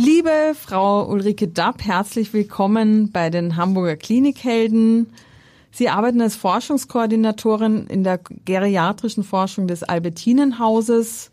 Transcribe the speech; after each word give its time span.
Liebe 0.00 0.54
Frau 0.54 1.10
Ulrike 1.10 1.48
Dapp, 1.48 1.84
herzlich 1.84 2.32
willkommen 2.32 3.10
bei 3.10 3.30
den 3.30 3.56
Hamburger 3.56 3.96
Klinikhelden. 3.96 5.08
Sie 5.72 5.88
arbeiten 5.88 6.20
als 6.20 6.36
Forschungskoordinatorin 6.36 7.88
in 7.88 8.04
der 8.04 8.20
geriatrischen 8.44 9.24
Forschung 9.24 9.66
des 9.66 9.82
Albertinenhauses 9.82 11.32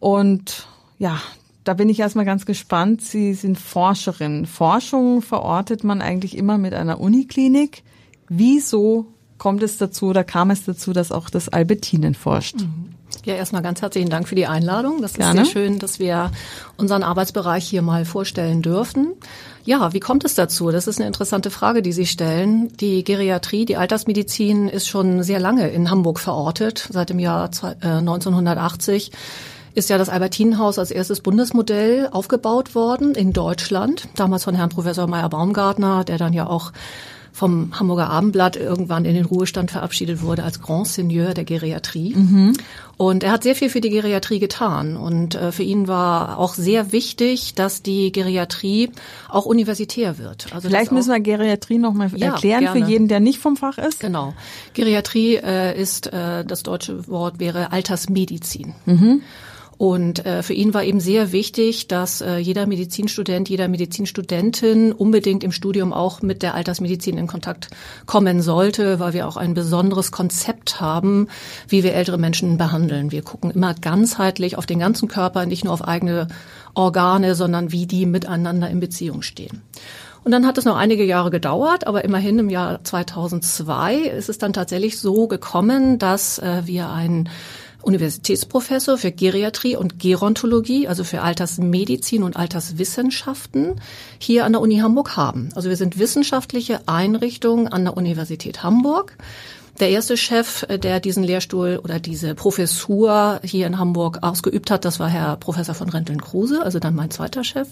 und 0.00 0.66
ja, 0.98 1.20
da 1.62 1.74
bin 1.74 1.88
ich 1.88 2.00
erstmal 2.00 2.24
ganz 2.24 2.46
gespannt. 2.46 3.00
Sie 3.00 3.32
sind 3.32 3.60
Forscherin. 3.60 4.46
Forschung 4.46 5.22
verortet 5.22 5.84
man 5.84 6.02
eigentlich 6.02 6.36
immer 6.36 6.58
mit 6.58 6.74
einer 6.74 7.00
Uniklinik. 7.00 7.84
Wieso 8.28 9.06
kommt 9.38 9.62
es 9.62 9.78
dazu 9.78 10.06
oder 10.06 10.24
kam 10.24 10.50
es 10.50 10.64
dazu, 10.64 10.92
dass 10.92 11.12
auch 11.12 11.30
das 11.30 11.48
Albertinen 11.48 12.16
forscht? 12.16 12.56
Mhm. 12.56 12.94
Ja, 13.24 13.34
erstmal 13.34 13.62
ganz 13.62 13.82
herzlichen 13.82 14.10
Dank 14.10 14.28
für 14.28 14.34
die 14.34 14.46
Einladung. 14.46 15.00
Das 15.02 15.14
Gerne. 15.14 15.42
ist 15.42 15.46
sehr 15.46 15.52
schön, 15.52 15.78
dass 15.78 15.98
wir 15.98 16.30
unseren 16.76 17.02
Arbeitsbereich 17.02 17.64
hier 17.66 17.82
mal 17.82 18.04
vorstellen 18.04 18.62
dürfen. 18.62 19.12
Ja, 19.64 19.92
wie 19.92 20.00
kommt 20.00 20.24
es 20.24 20.34
dazu? 20.34 20.70
Das 20.70 20.86
ist 20.86 20.98
eine 20.98 21.06
interessante 21.06 21.50
Frage, 21.50 21.80
die 21.80 21.92
Sie 21.92 22.06
stellen. 22.06 22.68
Die 22.76 23.02
Geriatrie, 23.02 23.64
die 23.64 23.76
Altersmedizin 23.76 24.68
ist 24.68 24.88
schon 24.88 25.22
sehr 25.22 25.40
lange 25.40 25.68
in 25.68 25.90
Hamburg 25.90 26.20
verortet, 26.20 26.88
seit 26.90 27.10
dem 27.10 27.18
Jahr 27.18 27.50
1980 27.80 29.10
äh, 29.12 29.16
ist 29.74 29.90
ja 29.90 29.98
das 29.98 30.08
Albertinenhaus 30.08 30.78
als 30.78 30.90
erstes 30.90 31.20
Bundesmodell 31.20 32.08
aufgebaut 32.12 32.74
worden 32.74 33.14
in 33.14 33.32
Deutschland, 33.32 34.08
damals 34.14 34.44
von 34.44 34.54
Herrn 34.54 34.70
Professor 34.70 35.06
Meyer 35.08 35.28
Baumgartner, 35.28 36.04
der 36.04 36.16
dann 36.16 36.32
ja 36.32 36.46
auch 36.46 36.72
vom 37.34 37.78
Hamburger 37.80 38.10
Abendblatt 38.10 38.54
irgendwann 38.54 39.04
in 39.04 39.16
den 39.16 39.24
Ruhestand 39.24 39.72
verabschiedet 39.72 40.22
wurde 40.22 40.44
als 40.44 40.62
Grand 40.62 40.86
Seigneur 40.86 41.34
der 41.34 41.42
Geriatrie. 41.42 42.14
Mhm. 42.14 42.52
Und 42.96 43.24
er 43.24 43.32
hat 43.32 43.42
sehr 43.42 43.56
viel 43.56 43.70
für 43.70 43.80
die 43.80 43.90
Geriatrie 43.90 44.38
getan. 44.38 44.96
Und 44.96 45.34
äh, 45.34 45.50
für 45.50 45.64
ihn 45.64 45.88
war 45.88 46.38
auch 46.38 46.54
sehr 46.54 46.92
wichtig, 46.92 47.54
dass 47.54 47.82
die 47.82 48.12
Geriatrie 48.12 48.90
auch 49.28 49.46
universitär 49.46 50.16
wird. 50.18 50.54
Also 50.54 50.68
Vielleicht 50.68 50.92
müssen 50.92 51.10
wir 51.10 51.18
Geriatrie 51.18 51.78
noch 51.78 51.92
mal 51.92 52.08
ja, 52.14 52.34
erklären 52.34 52.66
gerne. 52.66 52.80
für 52.80 52.88
jeden, 52.88 53.08
der 53.08 53.18
nicht 53.18 53.40
vom 53.40 53.56
Fach 53.56 53.78
ist. 53.78 53.98
Genau. 53.98 54.32
Geriatrie 54.74 55.34
äh, 55.34 55.76
ist, 55.76 56.12
äh, 56.12 56.44
das 56.44 56.62
deutsche 56.62 57.08
Wort 57.08 57.40
wäre 57.40 57.72
Altersmedizin. 57.72 58.74
Mhm. 58.86 59.22
Und 59.84 60.24
äh, 60.24 60.42
für 60.42 60.54
ihn 60.54 60.72
war 60.72 60.82
eben 60.82 60.98
sehr 60.98 61.30
wichtig, 61.30 61.88
dass 61.88 62.22
äh, 62.22 62.38
jeder 62.38 62.66
Medizinstudent, 62.66 63.50
jeder 63.50 63.68
Medizinstudentin 63.68 64.92
unbedingt 64.92 65.44
im 65.44 65.52
Studium 65.52 65.92
auch 65.92 66.22
mit 66.22 66.42
der 66.42 66.54
Altersmedizin 66.54 67.18
in 67.18 67.26
Kontakt 67.26 67.68
kommen 68.06 68.40
sollte, 68.40 68.98
weil 68.98 69.12
wir 69.12 69.28
auch 69.28 69.36
ein 69.36 69.52
besonderes 69.52 70.10
Konzept 70.10 70.80
haben, 70.80 71.28
wie 71.68 71.82
wir 71.82 71.92
ältere 71.92 72.16
Menschen 72.16 72.56
behandeln. 72.56 73.12
Wir 73.12 73.20
gucken 73.20 73.50
immer 73.50 73.74
ganzheitlich 73.74 74.56
auf 74.56 74.64
den 74.64 74.78
ganzen 74.78 75.06
Körper, 75.06 75.44
nicht 75.44 75.64
nur 75.64 75.74
auf 75.74 75.86
eigene 75.86 76.28
Organe, 76.72 77.34
sondern 77.34 77.70
wie 77.70 77.84
die 77.84 78.06
miteinander 78.06 78.70
in 78.70 78.80
Beziehung 78.80 79.20
stehen. 79.20 79.60
Und 80.24 80.32
dann 80.32 80.46
hat 80.46 80.56
es 80.56 80.64
noch 80.64 80.76
einige 80.76 81.04
Jahre 81.04 81.30
gedauert, 81.30 81.86
aber 81.86 82.04
immerhin 82.04 82.38
im 82.38 82.48
Jahr 82.48 82.82
2002 82.82 83.96
ist 83.96 84.30
es 84.30 84.38
dann 84.38 84.54
tatsächlich 84.54 84.98
so 84.98 85.28
gekommen, 85.28 85.98
dass 85.98 86.38
äh, 86.38 86.62
wir 86.64 86.88
ein 86.88 87.28
Universitätsprofessor 87.86 88.98
für 88.98 89.12
Geriatrie 89.12 89.76
und 89.76 89.98
Gerontologie, 89.98 90.88
also 90.88 91.04
für 91.04 91.22
Altersmedizin 91.22 92.22
und 92.22 92.36
Alterswissenschaften, 92.36 93.80
hier 94.18 94.44
an 94.44 94.52
der 94.52 94.60
Uni 94.60 94.78
Hamburg 94.78 95.16
haben. 95.16 95.50
Also 95.54 95.68
wir 95.68 95.76
sind 95.76 95.98
wissenschaftliche 95.98 96.80
Einrichtung 96.86 97.68
an 97.68 97.84
der 97.84 97.96
Universität 97.96 98.62
Hamburg. 98.62 99.16
Der 99.80 99.90
erste 99.90 100.16
Chef, 100.16 100.64
äh, 100.68 100.78
der 100.78 101.00
diesen 101.00 101.24
Lehrstuhl 101.24 101.80
oder 101.82 101.98
diese 101.98 102.34
Professur 102.34 103.40
hier 103.42 103.66
in 103.66 103.78
Hamburg 103.78 104.18
ausgeübt 104.22 104.70
hat, 104.70 104.84
das 104.84 105.00
war 105.00 105.08
Herr 105.08 105.36
Professor 105.36 105.74
von 105.74 105.88
Renteln-Kruse, 105.88 106.62
also 106.62 106.78
dann 106.78 106.94
mein 106.94 107.10
zweiter 107.10 107.42
Chef. 107.42 107.68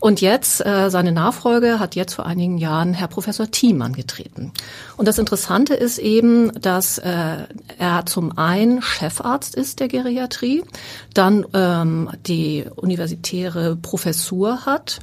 Und 0.00 0.20
jetzt, 0.20 0.64
äh, 0.64 0.90
seine 0.90 1.12
Nachfolge 1.12 1.78
hat 1.78 1.94
jetzt 1.94 2.14
vor 2.14 2.26
einigen 2.26 2.58
Jahren 2.58 2.92
Herr 2.92 3.08
Professor 3.08 3.50
Thiem 3.50 3.80
angetreten. 3.80 4.52
Und 4.96 5.08
das 5.08 5.18
Interessante 5.18 5.74
ist 5.74 5.98
eben, 5.98 6.52
dass 6.60 6.98
äh, 6.98 7.46
er 7.78 8.06
zum 8.06 8.36
einen 8.36 8.82
Chefarzt 8.82 9.54
ist 9.54 9.80
der 9.80 9.88
Geriatrie, 9.88 10.62
dann 11.14 11.46
ähm, 11.54 12.10
die 12.26 12.66
universitäre 12.76 13.76
Professur 13.76 14.66
hat 14.66 15.00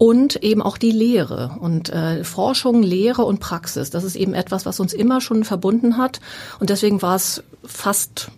und 0.00 0.36
eben 0.36 0.62
auch 0.62 0.78
die 0.78 0.92
Lehre 0.92 1.58
und 1.60 1.90
äh, 1.90 2.24
Forschung, 2.24 2.82
Lehre 2.82 3.22
und 3.26 3.38
Praxis. 3.38 3.90
Das 3.90 4.02
ist 4.02 4.16
eben 4.16 4.32
etwas, 4.32 4.64
was 4.64 4.80
uns 4.80 4.94
immer 4.94 5.20
schon 5.20 5.44
verbunden 5.44 5.98
hat 5.98 6.20
und 6.58 6.70
deswegen 6.70 7.02
war 7.02 7.16
es 7.16 7.42
fast 7.66 8.30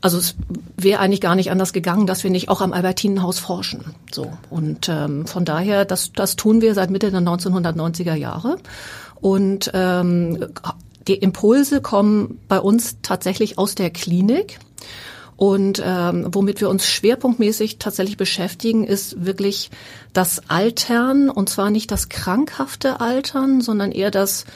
also 0.00 0.16
es 0.16 0.36
wäre 0.76 1.00
eigentlich 1.00 1.20
gar 1.20 1.34
nicht 1.34 1.50
anders 1.50 1.72
gegangen, 1.72 2.06
dass 2.06 2.22
wir 2.22 2.30
nicht 2.30 2.48
auch 2.48 2.60
am 2.60 2.72
Albertinenhaus 2.72 3.40
forschen. 3.40 3.96
So 4.12 4.30
und 4.48 4.88
ähm, 4.88 5.26
von 5.26 5.44
daher, 5.44 5.84
das 5.84 6.12
das 6.12 6.36
tun 6.36 6.60
wir 6.60 6.72
seit 6.74 6.90
Mitte 6.90 7.10
der 7.10 7.20
1990er 7.20 8.14
Jahre 8.14 8.58
und 9.20 9.72
ähm, 9.74 10.46
die 11.08 11.16
Impulse 11.16 11.80
kommen 11.80 12.38
bei 12.46 12.60
uns 12.60 12.98
tatsächlich 13.02 13.58
aus 13.58 13.74
der 13.74 13.90
Klinik. 13.90 14.60
Und 15.38 15.80
ähm, 15.86 16.26
womit 16.32 16.60
wir 16.60 16.68
uns 16.68 16.88
schwerpunktmäßig 16.88 17.78
tatsächlich 17.78 18.16
beschäftigen, 18.16 18.82
ist 18.82 19.24
wirklich 19.24 19.70
das 20.12 20.42
Altern 20.50 21.30
und 21.30 21.48
zwar 21.48 21.70
nicht 21.70 21.92
das 21.92 22.08
krankhafte 22.08 23.00
Altern, 23.00 23.60
sondern 23.60 23.92
eher 23.92 24.10
das 24.10 24.46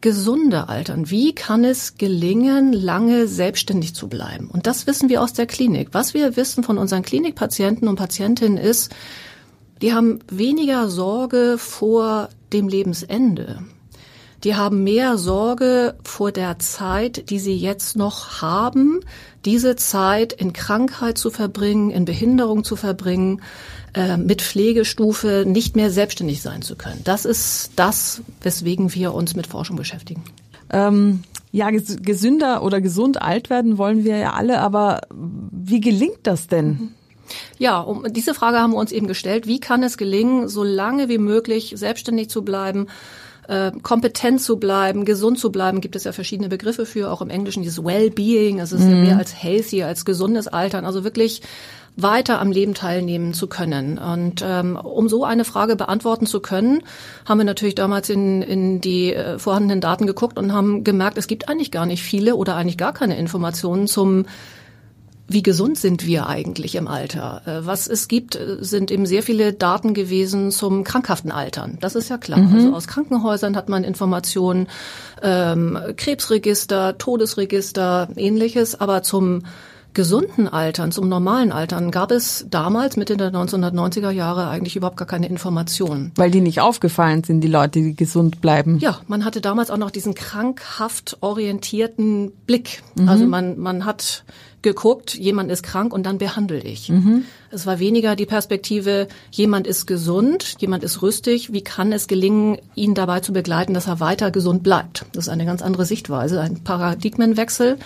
gesunde 0.00 0.70
Altern. 0.70 1.10
Wie 1.10 1.34
kann 1.34 1.62
es 1.62 1.98
gelingen, 1.98 2.72
lange 2.72 3.28
selbstständig 3.28 3.94
zu 3.94 4.08
bleiben? 4.08 4.48
Und 4.48 4.66
das 4.66 4.86
wissen 4.86 5.10
wir 5.10 5.20
aus 5.20 5.34
der 5.34 5.46
Klinik. 5.46 5.88
Was 5.92 6.14
wir 6.14 6.36
wissen 6.36 6.64
von 6.64 6.78
unseren 6.78 7.02
Klinikpatienten 7.02 7.86
und 7.86 7.96
Patientinnen 7.96 8.56
ist, 8.56 8.90
die 9.82 9.92
haben 9.92 10.20
weniger 10.30 10.88
Sorge 10.88 11.56
vor 11.58 12.30
dem 12.50 12.66
Lebensende 12.66 13.62
die 14.44 14.56
haben 14.56 14.82
mehr 14.82 15.18
Sorge 15.18 15.94
vor 16.04 16.32
der 16.32 16.58
Zeit, 16.58 17.30
die 17.30 17.38
sie 17.38 17.56
jetzt 17.56 17.96
noch 17.96 18.42
haben, 18.42 19.00
diese 19.44 19.76
Zeit 19.76 20.32
in 20.32 20.52
Krankheit 20.52 21.18
zu 21.18 21.30
verbringen, 21.30 21.90
in 21.90 22.04
Behinderung 22.04 22.64
zu 22.64 22.76
verbringen, 22.76 23.42
äh, 23.94 24.16
mit 24.16 24.42
Pflegestufe 24.42 25.44
nicht 25.46 25.76
mehr 25.76 25.90
selbstständig 25.90 26.42
sein 26.42 26.62
zu 26.62 26.76
können. 26.76 27.00
Das 27.04 27.24
ist 27.24 27.72
das, 27.76 28.22
weswegen 28.40 28.94
wir 28.94 29.14
uns 29.14 29.36
mit 29.36 29.46
Forschung 29.46 29.76
beschäftigen. 29.76 30.22
Ähm, 30.70 31.22
ja, 31.52 31.68
gesünder 31.70 32.62
oder 32.62 32.80
gesund 32.80 33.20
alt 33.20 33.50
werden 33.50 33.76
wollen 33.78 34.04
wir 34.04 34.16
ja 34.16 34.32
alle, 34.32 34.60
aber 34.60 35.02
wie 35.10 35.80
gelingt 35.80 36.20
das 36.22 36.46
denn? 36.46 36.68
Mhm. 36.68 36.88
Ja, 37.58 37.80
um 37.80 38.04
diese 38.12 38.34
Frage 38.34 38.58
haben 38.58 38.72
wir 38.72 38.78
uns 38.78 38.92
eben 38.92 39.06
gestellt. 39.06 39.46
Wie 39.46 39.60
kann 39.60 39.82
es 39.82 39.96
gelingen, 39.96 40.48
so 40.48 40.64
lange 40.64 41.08
wie 41.08 41.18
möglich 41.18 41.74
selbstständig 41.76 42.28
zu 42.28 42.42
bleiben, 42.42 42.88
äh, 43.48 43.72
kompetent 43.82 44.40
zu 44.40 44.58
bleiben, 44.58 45.04
gesund 45.04 45.38
zu 45.38 45.50
bleiben, 45.50 45.80
gibt 45.80 45.96
es 45.96 46.04
ja 46.04 46.12
verschiedene 46.12 46.48
Begriffe 46.48 46.86
für, 46.86 47.10
auch 47.10 47.22
im 47.22 47.30
Englischen 47.30 47.62
dieses 47.62 47.84
Well-Being, 47.84 48.60
also 48.60 48.76
es 48.76 48.82
ist 48.82 48.88
mhm. 48.88 48.96
ja 48.96 49.02
mehr 49.02 49.18
als 49.18 49.34
healthy, 49.34 49.82
als 49.82 50.04
gesundes 50.04 50.48
Altern, 50.48 50.84
also 50.84 51.04
wirklich 51.04 51.42
weiter 51.96 52.40
am 52.40 52.50
Leben 52.50 52.74
teilnehmen 52.74 53.34
zu 53.34 53.46
können. 53.46 53.98
Und 53.98 54.42
ähm, 54.42 54.76
um 54.76 55.08
so 55.08 55.24
eine 55.24 55.44
Frage 55.44 55.76
beantworten 55.76 56.26
zu 56.26 56.40
können, 56.40 56.82
haben 57.26 57.38
wir 57.38 57.44
natürlich 57.44 57.74
damals 57.74 58.08
in, 58.08 58.42
in 58.42 58.80
die 58.80 59.12
äh, 59.12 59.38
vorhandenen 59.38 59.80
Daten 59.80 60.06
geguckt 60.06 60.38
und 60.38 60.52
haben 60.52 60.84
gemerkt, 60.84 61.18
es 61.18 61.26
gibt 61.26 61.48
eigentlich 61.48 61.70
gar 61.70 61.86
nicht 61.86 62.02
viele 62.02 62.36
oder 62.36 62.56
eigentlich 62.56 62.78
gar 62.78 62.94
keine 62.94 63.18
Informationen 63.18 63.86
zum 63.86 64.24
wie 65.32 65.42
gesund 65.42 65.78
sind 65.78 66.06
wir 66.06 66.26
eigentlich 66.26 66.74
im 66.74 66.88
Alter? 66.88 67.42
Äh, 67.46 67.66
was 67.66 67.86
es 67.86 68.08
gibt, 68.08 68.36
äh, 68.36 68.58
sind 68.60 68.90
eben 68.90 69.06
sehr 69.06 69.22
viele 69.22 69.52
Daten 69.52 69.94
gewesen 69.94 70.50
zum 70.50 70.84
krankhaften 70.84 71.32
Altern. 71.32 71.78
Das 71.80 71.94
ist 71.94 72.08
ja 72.08 72.18
klar. 72.18 72.40
Mhm. 72.40 72.54
Also 72.54 72.74
aus 72.74 72.86
Krankenhäusern 72.86 73.56
hat 73.56 73.68
man 73.68 73.84
Informationen, 73.84 74.68
ähm, 75.22 75.78
Krebsregister, 75.96 76.98
Todesregister, 76.98 78.08
ähnliches, 78.16 78.80
aber 78.80 79.02
zum 79.02 79.42
gesunden 79.94 80.48
Altern, 80.48 80.92
zum 80.92 81.08
normalen 81.08 81.52
Altern 81.52 81.90
gab 81.90 82.10
es 82.10 82.46
damals, 82.48 82.96
Mitte 82.96 83.16
der 83.16 83.30
1990er 83.30 84.10
Jahre, 84.10 84.48
eigentlich 84.48 84.76
überhaupt 84.76 84.96
gar 84.96 85.06
keine 85.06 85.28
Informationen. 85.28 86.12
Weil 86.16 86.30
die 86.30 86.40
nicht 86.40 86.60
aufgefallen 86.60 87.24
sind, 87.24 87.42
die 87.42 87.48
Leute, 87.48 87.80
die 87.80 87.94
gesund 87.94 88.40
bleiben. 88.40 88.78
Ja, 88.78 89.00
man 89.06 89.24
hatte 89.24 89.40
damals 89.40 89.70
auch 89.70 89.76
noch 89.76 89.90
diesen 89.90 90.14
krankhaft 90.14 91.18
orientierten 91.20 92.32
Blick. 92.46 92.82
Mhm. 92.94 93.08
Also 93.08 93.26
man, 93.26 93.58
man 93.58 93.84
hat 93.84 94.24
geguckt, 94.62 95.14
jemand 95.14 95.50
ist 95.50 95.62
krank 95.62 95.92
und 95.92 96.04
dann 96.04 96.18
behandle 96.18 96.60
ich. 96.60 96.88
Mhm. 96.88 97.24
Es 97.50 97.66
war 97.66 97.78
weniger 97.78 98.16
die 98.16 98.24
Perspektive, 98.26 99.08
jemand 99.30 99.66
ist 99.66 99.86
gesund, 99.86 100.54
jemand 100.58 100.84
ist 100.84 101.02
rüstig, 101.02 101.52
wie 101.52 101.62
kann 101.62 101.92
es 101.92 102.06
gelingen, 102.06 102.58
ihn 102.74 102.94
dabei 102.94 103.20
zu 103.20 103.32
begleiten, 103.32 103.74
dass 103.74 103.88
er 103.88 104.00
weiter 104.00 104.30
gesund 104.30 104.62
bleibt. 104.62 105.04
Das 105.12 105.26
ist 105.26 105.28
eine 105.28 105.44
ganz 105.44 105.60
andere 105.60 105.84
Sichtweise, 105.84 106.40
ein 106.40 106.64
Paradigmenwechsel, 106.64 107.76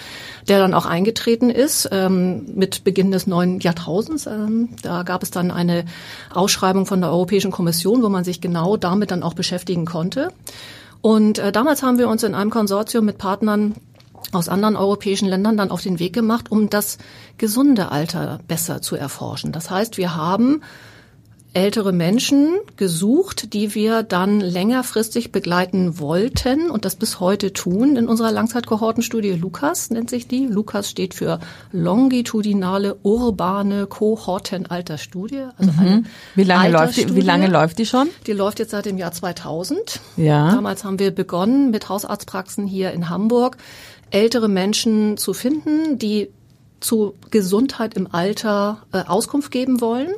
der 0.48 0.58
dann 0.58 0.74
auch 0.74 0.86
eingetreten 0.86 1.50
ist 1.50 1.88
ähm, 1.90 2.46
mit 2.54 2.84
Beginn 2.84 3.10
des 3.10 3.26
neuen 3.26 3.58
Jahrtausends. 3.60 4.26
Ähm, 4.26 4.68
da 4.82 5.02
gab 5.02 5.22
es 5.22 5.30
dann 5.30 5.50
eine 5.50 5.84
Ausschreibung 6.32 6.86
von 6.86 7.00
der 7.00 7.10
Europäischen 7.10 7.50
Kommission, 7.50 8.02
wo 8.02 8.08
man 8.08 8.22
sich 8.22 8.40
genau 8.40 8.76
damit 8.76 9.10
dann 9.10 9.22
auch 9.22 9.34
beschäftigen 9.34 9.86
konnte. 9.86 10.28
Und 11.00 11.38
äh, 11.38 11.52
damals 11.52 11.82
haben 11.82 11.98
wir 11.98 12.08
uns 12.08 12.22
in 12.22 12.34
einem 12.34 12.50
Konsortium 12.50 13.04
mit 13.04 13.18
Partnern 13.18 13.76
aus 14.32 14.48
anderen 14.48 14.76
europäischen 14.76 15.28
Ländern 15.28 15.56
dann 15.56 15.70
auf 15.70 15.82
den 15.82 15.98
Weg 15.98 16.12
gemacht, 16.12 16.50
um 16.50 16.70
das 16.70 16.98
gesunde 17.38 17.90
Alter 17.90 18.40
besser 18.48 18.82
zu 18.82 18.96
erforschen. 18.96 19.52
Das 19.52 19.70
heißt, 19.70 19.98
wir 19.98 20.16
haben 20.16 20.62
ältere 21.56 21.92
Menschen 21.92 22.58
gesucht, 22.76 23.54
die 23.54 23.74
wir 23.74 24.02
dann 24.02 24.40
längerfristig 24.40 25.32
begleiten 25.32 25.98
wollten 25.98 26.70
und 26.70 26.84
das 26.84 26.96
bis 26.96 27.18
heute 27.18 27.54
tun 27.54 27.96
in 27.96 28.08
unserer 28.08 28.30
Langzeitkohortenstudie 28.30 29.32
Lukas 29.32 29.88
nennt 29.88 30.10
sich 30.10 30.28
die. 30.28 30.46
Lukas 30.46 30.90
steht 30.90 31.14
für 31.14 31.40
longitudinale 31.72 32.96
urbane 33.02 33.86
Kohortenalterstudie. 33.86 35.44
Also 35.56 35.72
mhm. 35.72 36.04
wie 36.34 36.44
lange 36.44 36.68
läuft 36.68 36.98
die, 36.98 37.14
wie 37.14 37.22
lange 37.22 37.46
läuft 37.46 37.78
die 37.78 37.86
schon? 37.86 38.08
Die 38.26 38.32
läuft 38.32 38.58
jetzt 38.58 38.72
seit 38.72 38.84
dem 38.84 38.98
Jahr 38.98 39.12
2000. 39.12 40.00
Ja. 40.18 40.50
Damals 40.50 40.84
haben 40.84 40.98
wir 40.98 41.10
begonnen 41.10 41.70
mit 41.70 41.88
Hausarztpraxen 41.88 42.66
hier 42.66 42.92
in 42.92 43.08
Hamburg 43.08 43.56
ältere 44.10 44.48
Menschen 44.48 45.16
zu 45.16 45.34
finden, 45.34 45.98
die 45.98 46.30
zu 46.80 47.14
Gesundheit 47.30 47.94
im 47.94 48.06
Alter 48.12 48.82
äh, 48.92 49.02
Auskunft 49.06 49.50
geben 49.50 49.80
wollen. 49.80 50.10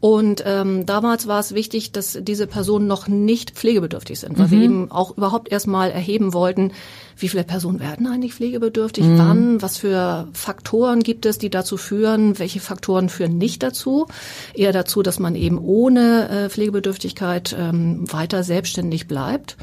Und 0.00 0.44
ähm, 0.46 0.86
damals 0.86 1.26
war 1.26 1.40
es 1.40 1.54
wichtig, 1.54 1.90
dass 1.90 2.16
diese 2.22 2.46
Personen 2.46 2.86
noch 2.86 3.08
nicht 3.08 3.50
pflegebedürftig 3.50 4.20
sind, 4.20 4.38
weil 4.38 4.46
mhm. 4.46 4.50
wir 4.52 4.62
eben 4.62 4.90
auch 4.92 5.16
überhaupt 5.16 5.50
erstmal 5.50 5.90
erheben 5.90 6.32
wollten, 6.32 6.70
wie 7.16 7.28
viele 7.28 7.42
Personen 7.42 7.80
werden 7.80 8.06
eigentlich 8.06 8.34
pflegebedürftig, 8.34 9.04
mhm. 9.04 9.18
wann, 9.18 9.62
was 9.62 9.76
für 9.76 10.28
Faktoren 10.34 11.02
gibt 11.02 11.26
es, 11.26 11.38
die 11.38 11.50
dazu 11.50 11.76
führen, 11.76 12.38
welche 12.38 12.60
Faktoren 12.60 13.08
führen 13.08 13.38
nicht 13.38 13.64
dazu, 13.64 14.06
eher 14.54 14.72
dazu, 14.72 15.02
dass 15.02 15.18
man 15.18 15.34
eben 15.34 15.58
ohne 15.58 16.28
äh, 16.28 16.48
Pflegebedürftigkeit 16.48 17.56
ähm, 17.58 18.04
weiter 18.12 18.44
selbstständig 18.44 19.08
bleibt. 19.08 19.56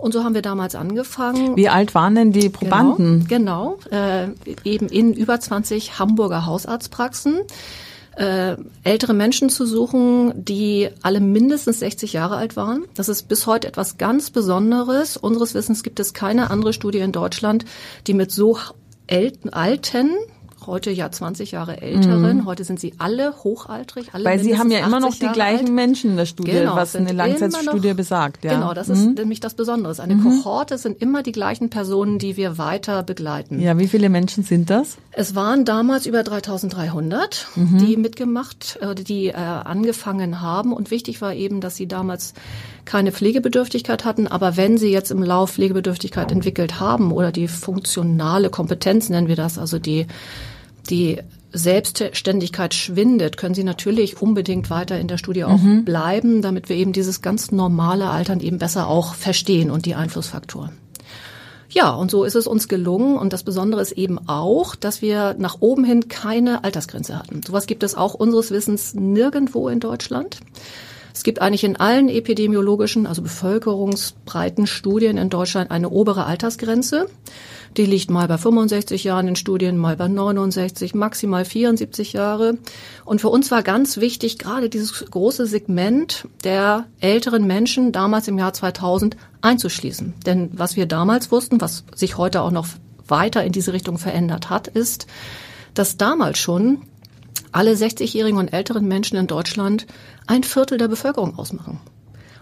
Und 0.00 0.12
so 0.12 0.24
haben 0.24 0.34
wir 0.34 0.42
damals 0.42 0.74
angefangen. 0.74 1.56
Wie 1.56 1.68
alt 1.68 1.94
waren 1.94 2.14
denn 2.14 2.32
die 2.32 2.48
Probanden? 2.48 3.26
Genau, 3.28 3.78
genau 3.84 3.96
äh, 3.96 4.28
eben 4.64 4.88
in 4.88 5.12
über 5.12 5.38
20 5.38 5.98
Hamburger 5.98 6.46
Hausarztpraxen. 6.46 7.40
Äh, 8.16 8.56
ältere 8.82 9.14
Menschen 9.14 9.50
zu 9.50 9.64
suchen, 9.64 10.32
die 10.44 10.88
alle 11.02 11.20
mindestens 11.20 11.78
60 11.78 12.12
Jahre 12.12 12.36
alt 12.36 12.56
waren. 12.56 12.84
Das 12.94 13.08
ist 13.08 13.28
bis 13.28 13.46
heute 13.46 13.68
etwas 13.68 13.98
ganz 13.98 14.30
Besonderes. 14.30 15.16
Unseres 15.16 15.54
Wissens 15.54 15.82
gibt 15.82 16.00
es 16.00 16.12
keine 16.12 16.50
andere 16.50 16.72
Studie 16.72 16.98
in 16.98 17.12
Deutschland, 17.12 17.64
die 18.06 18.14
mit 18.14 18.32
so 18.32 18.58
alten 19.08 20.18
heute 20.66 20.90
ja 20.90 21.10
20 21.10 21.52
Jahre 21.52 21.80
älteren. 21.80 22.38
Mhm. 22.38 22.46
Heute 22.46 22.64
sind 22.64 22.80
sie 22.80 22.94
alle 22.98 23.34
hochaltrig. 23.44 24.08
Alle 24.12 24.24
Weil 24.24 24.40
sie 24.40 24.58
haben 24.58 24.70
ja 24.70 24.84
immer 24.84 25.00
noch 25.00 25.14
die 25.14 25.22
Jahre 25.22 25.34
gleichen 25.34 25.66
alt. 25.66 25.74
Menschen 25.74 26.10
in 26.10 26.16
der 26.16 26.26
Studie, 26.26 26.52
genau, 26.52 26.76
was 26.76 26.96
eine 26.96 27.12
Langzeitstudie 27.12 27.88
noch, 27.88 27.96
besagt. 27.96 28.44
Ja. 28.44 28.54
Genau, 28.54 28.74
das 28.74 28.88
mhm. 28.88 28.94
ist 28.94 29.18
nämlich 29.18 29.40
das 29.40 29.54
Besondere. 29.54 30.00
Eine 30.00 30.14
mhm. 30.14 30.42
Kohorte 30.42 30.78
sind 30.78 31.00
immer 31.02 31.22
die 31.22 31.32
gleichen 31.32 31.70
Personen, 31.70 32.18
die 32.18 32.36
wir 32.36 32.58
weiter 32.58 33.02
begleiten. 33.02 33.60
Ja, 33.60 33.76
wie 33.78 33.88
viele 33.88 34.08
Menschen 34.08 34.44
sind 34.44 34.70
das? 34.70 34.98
Es 35.12 35.34
waren 35.34 35.64
damals 35.64 36.06
über 36.06 36.22
3300, 36.22 37.48
mhm. 37.56 37.78
die 37.78 37.96
mitgemacht, 37.96 38.78
äh, 38.80 38.94
die 38.94 39.28
äh, 39.28 39.34
angefangen 39.34 40.40
haben. 40.40 40.72
Und 40.72 40.90
wichtig 40.90 41.20
war 41.20 41.34
eben, 41.34 41.60
dass 41.60 41.76
sie 41.76 41.86
damals 41.86 42.34
keine 42.84 43.12
Pflegebedürftigkeit 43.12 44.04
hatten, 44.04 44.26
aber 44.26 44.56
wenn 44.56 44.78
sie 44.78 44.90
jetzt 44.90 45.10
im 45.10 45.22
Lauf 45.22 45.52
Pflegebedürftigkeit 45.52 46.32
entwickelt 46.32 46.80
haben 46.80 47.12
oder 47.12 47.30
die 47.32 47.48
funktionale 47.48 48.50
Kompetenz 48.50 49.08
nennen 49.08 49.28
wir 49.28 49.36
das, 49.36 49.58
also 49.58 49.78
die 49.78 50.06
die 50.90 51.18
Selbstständigkeit 51.52 52.74
schwindet, 52.74 53.36
können 53.36 53.54
sie 53.54 53.64
natürlich 53.64 54.20
unbedingt 54.20 54.70
weiter 54.70 54.98
in 54.98 55.08
der 55.08 55.18
Studie 55.18 55.44
auch 55.44 55.58
mhm. 55.58 55.84
bleiben, 55.84 56.42
damit 56.42 56.68
wir 56.68 56.76
eben 56.76 56.92
dieses 56.92 57.22
ganz 57.22 57.50
normale 57.50 58.08
Altern 58.08 58.40
eben 58.40 58.58
besser 58.58 58.88
auch 58.88 59.14
verstehen 59.14 59.70
und 59.70 59.86
die 59.86 59.94
Einflussfaktoren. 59.94 60.72
Ja, 61.70 61.90
und 61.90 62.10
so 62.10 62.24
ist 62.24 62.34
es 62.34 62.46
uns 62.46 62.66
gelungen. 62.68 63.16
Und 63.16 63.32
das 63.32 63.44
Besondere 63.44 63.80
ist 63.80 63.92
eben 63.92 64.18
auch, 64.28 64.74
dass 64.74 65.02
wir 65.02 65.36
nach 65.38 65.58
oben 65.60 65.84
hin 65.84 66.08
keine 66.08 66.64
Altersgrenze 66.64 67.16
hatten. 67.16 67.42
Sowas 67.42 67.66
gibt 67.66 67.84
es 67.84 67.94
auch 67.94 68.14
unseres 68.14 68.50
Wissens 68.50 68.94
nirgendwo 68.94 69.68
in 69.68 69.78
Deutschland. 69.78 70.40
Es 71.12 71.22
gibt 71.22 71.40
eigentlich 71.40 71.64
in 71.64 71.76
allen 71.76 72.08
epidemiologischen, 72.08 73.06
also 73.06 73.22
bevölkerungsbreiten 73.22 74.66
Studien 74.66 75.18
in 75.18 75.30
Deutschland 75.30 75.70
eine 75.70 75.90
obere 75.90 76.26
Altersgrenze. 76.26 77.06
Die 77.76 77.86
liegt 77.86 78.10
mal 78.10 78.26
bei 78.26 78.36
65 78.36 79.04
Jahren 79.04 79.28
in 79.28 79.36
Studien, 79.36 79.76
mal 79.76 79.96
bei 79.96 80.08
69, 80.08 80.94
maximal 80.94 81.44
74 81.44 82.12
Jahre. 82.12 82.58
Und 83.04 83.20
für 83.20 83.28
uns 83.28 83.50
war 83.50 83.62
ganz 83.62 83.98
wichtig, 83.98 84.38
gerade 84.38 84.68
dieses 84.68 85.04
große 85.08 85.46
Segment 85.46 86.26
der 86.42 86.86
älteren 86.98 87.46
Menschen 87.46 87.92
damals 87.92 88.26
im 88.26 88.38
Jahr 88.38 88.52
2000 88.52 89.16
einzuschließen. 89.40 90.14
Denn 90.26 90.50
was 90.52 90.74
wir 90.74 90.86
damals 90.86 91.30
wussten, 91.30 91.60
was 91.60 91.84
sich 91.94 92.18
heute 92.18 92.42
auch 92.42 92.50
noch 92.50 92.66
weiter 93.06 93.44
in 93.44 93.52
diese 93.52 93.72
Richtung 93.72 93.98
verändert 93.98 94.50
hat, 94.50 94.66
ist, 94.66 95.06
dass 95.74 95.96
damals 95.96 96.38
schon 96.38 96.82
alle 97.52 97.72
60-jährigen 97.72 98.38
und 98.38 98.52
älteren 98.52 98.86
Menschen 98.86 99.16
in 99.16 99.26
Deutschland 99.26 99.86
ein 100.30 100.44
Viertel 100.44 100.78
der 100.78 100.88
Bevölkerung 100.88 101.36
ausmachen. 101.36 101.80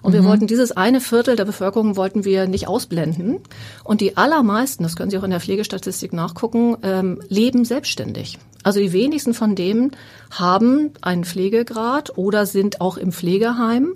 Und 0.03 0.13
wir 0.13 0.23
mhm. 0.23 0.27
wollten 0.27 0.47
dieses 0.47 0.73
eine 0.73 1.01
Viertel 1.01 1.37
der 1.37 1.47
Bevölkerung 1.47 1.97
wollten 1.97 2.25
wir 2.25 2.47
nicht 2.47 2.69
ausblenden. 2.69 3.41
Und 3.83 4.01
die 4.01 4.17
allermeisten, 4.17 4.85
das 4.85 4.95
können 4.95 5.11
Sie 5.11 5.19
auch 5.19 5.25
in 5.25 5.31
der 5.31 5.41
Pflegestatistik 5.41 6.13
nachgucken, 6.13 6.77
ähm, 6.83 7.21
leben 7.29 7.65
selbstständig. 7.65 8.39
Also 8.63 8.79
die 8.79 8.93
wenigsten 8.93 9.35
von 9.35 9.55
denen 9.57 9.93
haben 10.31 10.91
einen 11.01 11.25
Pflegegrad 11.25 12.17
oder 12.17 12.47
sind 12.47 12.81
auch 12.81 12.99
im 12.99 13.11
Pflegeheim. 13.11 13.95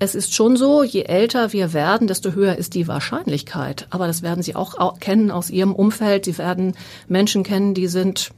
Es 0.00 0.14
ist 0.14 0.34
schon 0.34 0.56
so, 0.56 0.82
je 0.82 1.02
älter 1.02 1.52
wir 1.52 1.72
werden, 1.72 2.08
desto 2.08 2.32
höher 2.32 2.56
ist 2.56 2.74
die 2.74 2.88
Wahrscheinlichkeit. 2.88 3.86
Aber 3.90 4.08
das 4.08 4.22
werden 4.22 4.42
Sie 4.42 4.56
auch 4.56 4.98
kennen 4.98 5.30
aus 5.30 5.50
Ihrem 5.50 5.74
Umfeld. 5.74 6.24
Sie 6.24 6.36
werden 6.36 6.74
Menschen 7.06 7.44
kennen, 7.44 7.74
die 7.74 7.86
sind 7.86 8.32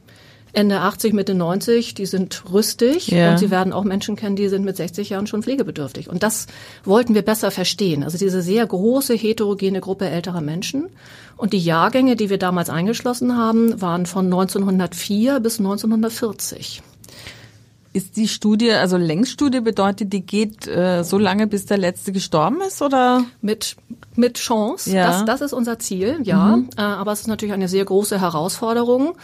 Ende 0.52 0.80
80, 0.80 1.12
Mitte 1.12 1.34
90, 1.34 1.94
die 1.94 2.06
sind 2.06 2.44
rüstig 2.52 3.08
ja. 3.08 3.30
und 3.30 3.38
sie 3.38 3.50
werden 3.50 3.72
auch 3.72 3.84
Menschen 3.84 4.16
kennen, 4.16 4.36
die 4.36 4.48
sind 4.48 4.64
mit 4.64 4.76
60 4.76 5.10
Jahren 5.10 5.26
schon 5.26 5.42
pflegebedürftig. 5.42 6.08
Und 6.08 6.22
das 6.22 6.46
wollten 6.84 7.14
wir 7.14 7.22
besser 7.22 7.50
verstehen. 7.50 8.02
Also 8.02 8.18
diese 8.18 8.42
sehr 8.42 8.66
große 8.66 9.14
heterogene 9.14 9.80
Gruppe 9.80 10.08
älterer 10.08 10.40
Menschen. 10.40 10.88
Und 11.36 11.52
die 11.52 11.58
Jahrgänge, 11.58 12.16
die 12.16 12.30
wir 12.30 12.38
damals 12.38 12.68
eingeschlossen 12.68 13.36
haben, 13.36 13.80
waren 13.80 14.06
von 14.06 14.26
1904 14.26 15.40
bis 15.40 15.58
1940. 15.58 16.82
Ist 17.92 18.16
die 18.16 18.28
Studie, 18.28 18.70
also 18.72 18.96
Längsstudie 18.96 19.60
bedeutet, 19.60 20.12
die 20.12 20.20
geht 20.20 20.68
äh, 20.68 21.02
so 21.02 21.18
lange, 21.18 21.48
bis 21.48 21.66
der 21.66 21.78
letzte 21.78 22.12
gestorben 22.12 22.60
ist, 22.60 22.82
oder? 22.82 23.24
Mit 23.40 23.76
mit 24.14 24.38
Chance. 24.38 24.90
Ja. 24.90 25.06
Das, 25.06 25.24
das 25.24 25.40
ist 25.40 25.52
unser 25.52 25.78
Ziel, 25.78 26.18
ja. 26.22 26.56
Mhm. 26.56 26.70
Äh, 26.76 26.82
aber 26.82 27.12
es 27.12 27.22
ist 27.22 27.26
natürlich 27.26 27.54
eine 27.54 27.68
sehr 27.68 27.84
große 27.84 28.20
Herausforderung 28.20 29.16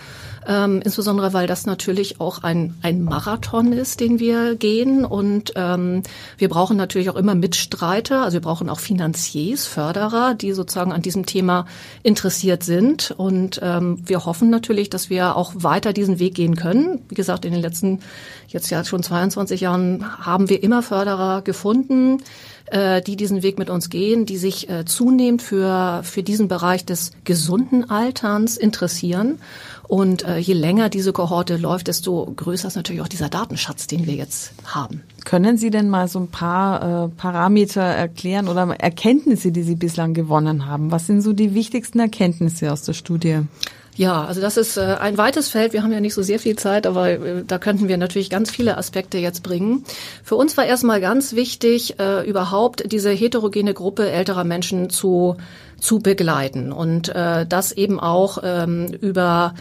ähm, 0.46 0.80
insbesondere 0.84 1.32
weil 1.32 1.46
das 1.46 1.66
natürlich 1.66 2.20
auch 2.20 2.42
ein, 2.42 2.74
ein 2.82 3.02
Marathon 3.02 3.72
ist, 3.72 4.00
den 4.00 4.18
wir 4.20 4.54
gehen. 4.54 5.04
Und 5.04 5.52
ähm, 5.56 6.02
wir 6.38 6.48
brauchen 6.48 6.76
natürlich 6.76 7.10
auch 7.10 7.16
immer 7.16 7.34
Mitstreiter, 7.34 8.22
also 8.22 8.34
wir 8.34 8.42
brauchen 8.42 8.68
auch 8.68 8.80
Finanziers, 8.80 9.66
Förderer, 9.66 10.34
die 10.34 10.52
sozusagen 10.52 10.92
an 10.92 11.02
diesem 11.02 11.26
Thema 11.26 11.66
interessiert 12.02 12.62
sind. 12.62 13.12
Und 13.16 13.60
ähm, 13.62 13.98
wir 14.06 14.24
hoffen 14.24 14.50
natürlich, 14.50 14.90
dass 14.90 15.10
wir 15.10 15.36
auch 15.36 15.52
weiter 15.56 15.92
diesen 15.92 16.18
Weg 16.18 16.34
gehen 16.34 16.56
können. 16.56 17.00
Wie 17.08 17.14
gesagt, 17.14 17.44
in 17.44 17.52
den 17.52 17.62
letzten 17.62 18.00
jetzt 18.48 18.70
ja 18.70 18.84
schon 18.84 19.02
22 19.02 19.60
Jahren 19.60 20.04
haben 20.24 20.48
wir 20.48 20.62
immer 20.62 20.82
Förderer 20.82 21.42
gefunden, 21.42 22.22
äh, 22.66 23.00
die 23.02 23.16
diesen 23.16 23.42
Weg 23.42 23.58
mit 23.58 23.70
uns 23.70 23.90
gehen, 23.90 24.26
die 24.26 24.36
sich 24.36 24.68
äh, 24.68 24.84
zunehmend 24.84 25.42
für, 25.42 26.00
für 26.02 26.22
diesen 26.22 26.48
Bereich 26.48 26.84
des 26.84 27.12
gesunden 27.24 27.90
Alterns 27.90 28.56
interessieren 28.56 29.38
und 29.88 30.24
äh, 30.24 30.38
je 30.38 30.54
länger 30.54 30.88
diese 30.88 31.12
Kohorte 31.12 31.56
läuft, 31.56 31.88
desto 31.88 32.32
größer 32.34 32.68
ist 32.68 32.76
natürlich 32.76 33.02
auch 33.02 33.08
dieser 33.08 33.28
Datenschatz, 33.28 33.86
den 33.86 34.06
wir 34.06 34.14
jetzt 34.14 34.52
haben. 34.64 35.02
Können 35.24 35.56
Sie 35.56 35.70
denn 35.70 35.88
mal 35.88 36.08
so 36.08 36.18
ein 36.18 36.28
paar 36.28 37.04
äh, 37.04 37.08
Parameter 37.08 37.82
erklären 37.82 38.48
oder 38.48 38.62
Erkenntnisse, 38.78 39.52
die 39.52 39.62
Sie 39.62 39.76
bislang 39.76 40.14
gewonnen 40.14 40.66
haben? 40.66 40.90
Was 40.90 41.06
sind 41.06 41.22
so 41.22 41.32
die 41.32 41.54
wichtigsten 41.54 42.00
Erkenntnisse 42.00 42.72
aus 42.72 42.82
der 42.82 42.94
Studie? 42.94 43.40
Ja, 43.96 44.26
also 44.26 44.42
das 44.42 44.58
ist 44.58 44.76
äh, 44.76 44.96
ein 45.00 45.16
weites 45.16 45.48
Feld. 45.48 45.72
Wir 45.72 45.82
haben 45.82 45.92
ja 45.92 46.00
nicht 46.00 46.12
so 46.12 46.22
sehr 46.22 46.38
viel 46.38 46.56
Zeit, 46.56 46.86
aber 46.86 47.08
äh, 47.08 47.44
da 47.46 47.58
könnten 47.58 47.88
wir 47.88 47.96
natürlich 47.96 48.28
ganz 48.28 48.50
viele 48.50 48.76
Aspekte 48.76 49.16
jetzt 49.16 49.42
bringen. 49.42 49.84
Für 50.22 50.36
uns 50.36 50.56
war 50.58 50.66
erstmal 50.66 51.00
ganz 51.00 51.34
wichtig, 51.34 51.98
äh, 51.98 52.28
überhaupt 52.28 52.92
diese 52.92 53.10
heterogene 53.10 53.72
Gruppe 53.72 54.10
älterer 54.10 54.44
Menschen 54.44 54.90
zu 54.90 55.36
zu 55.78 55.98
begleiten 55.98 56.72
und 56.72 57.08
das 57.08 57.70
eben 57.70 58.00
auch 58.00 58.38
ähm, 58.42 58.86
über 59.02 59.52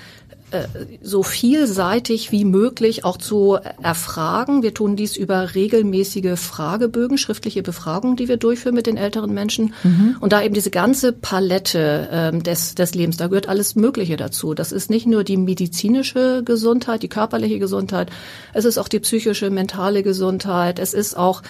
so 1.02 1.24
vielseitig 1.24 2.32
wie 2.32 2.46
möglich 2.46 3.04
auch 3.04 3.18
zu 3.18 3.58
erfragen. 3.82 4.64
Wir 4.64 4.74
tun 4.74 4.96
dies 4.96 5.18
über 5.18 5.56
regelmäßige 5.56 6.40
Fragebögen, 6.40 7.18
schriftliche 7.18 7.64
Befragungen, 7.64 8.16
die 8.16 8.28
wir 8.28 8.38
durchführen 8.38 8.76
mit 8.76 8.88
den 8.88 8.98
älteren 8.98 9.34
Menschen. 9.34 9.74
Mhm. 9.84 10.18
Und 10.20 10.34
da 10.34 10.42
eben 10.42 10.54
diese 10.54 10.72
ganze 10.72 11.12
Palette 11.12 12.08
ähm, 12.12 12.44
des, 12.44 12.76
des 12.76 12.96
Lebens, 12.96 13.18
da 13.18 13.28
gehört 13.28 13.50
alles 13.50 13.76
Mögliche 13.76 14.18
dazu. 14.18 14.54
Das 14.54 14.72
ist 14.72 14.90
nicht 14.90 15.08
nur 15.08 15.24
die 15.24 15.38
medizinische 15.38 16.44
Gesundheit, 16.44 17.04
die 17.04 17.10
körperliche 17.10 17.60
Gesundheit, 17.60 18.10
es 18.54 18.66
ist 18.66 18.78
auch 18.78 18.88
die 18.88 19.00
psychische, 19.00 19.50
mentale 19.50 20.04
Gesundheit, 20.04 20.80
es 20.80 20.94
ist 20.94 21.18
auch 21.18 21.42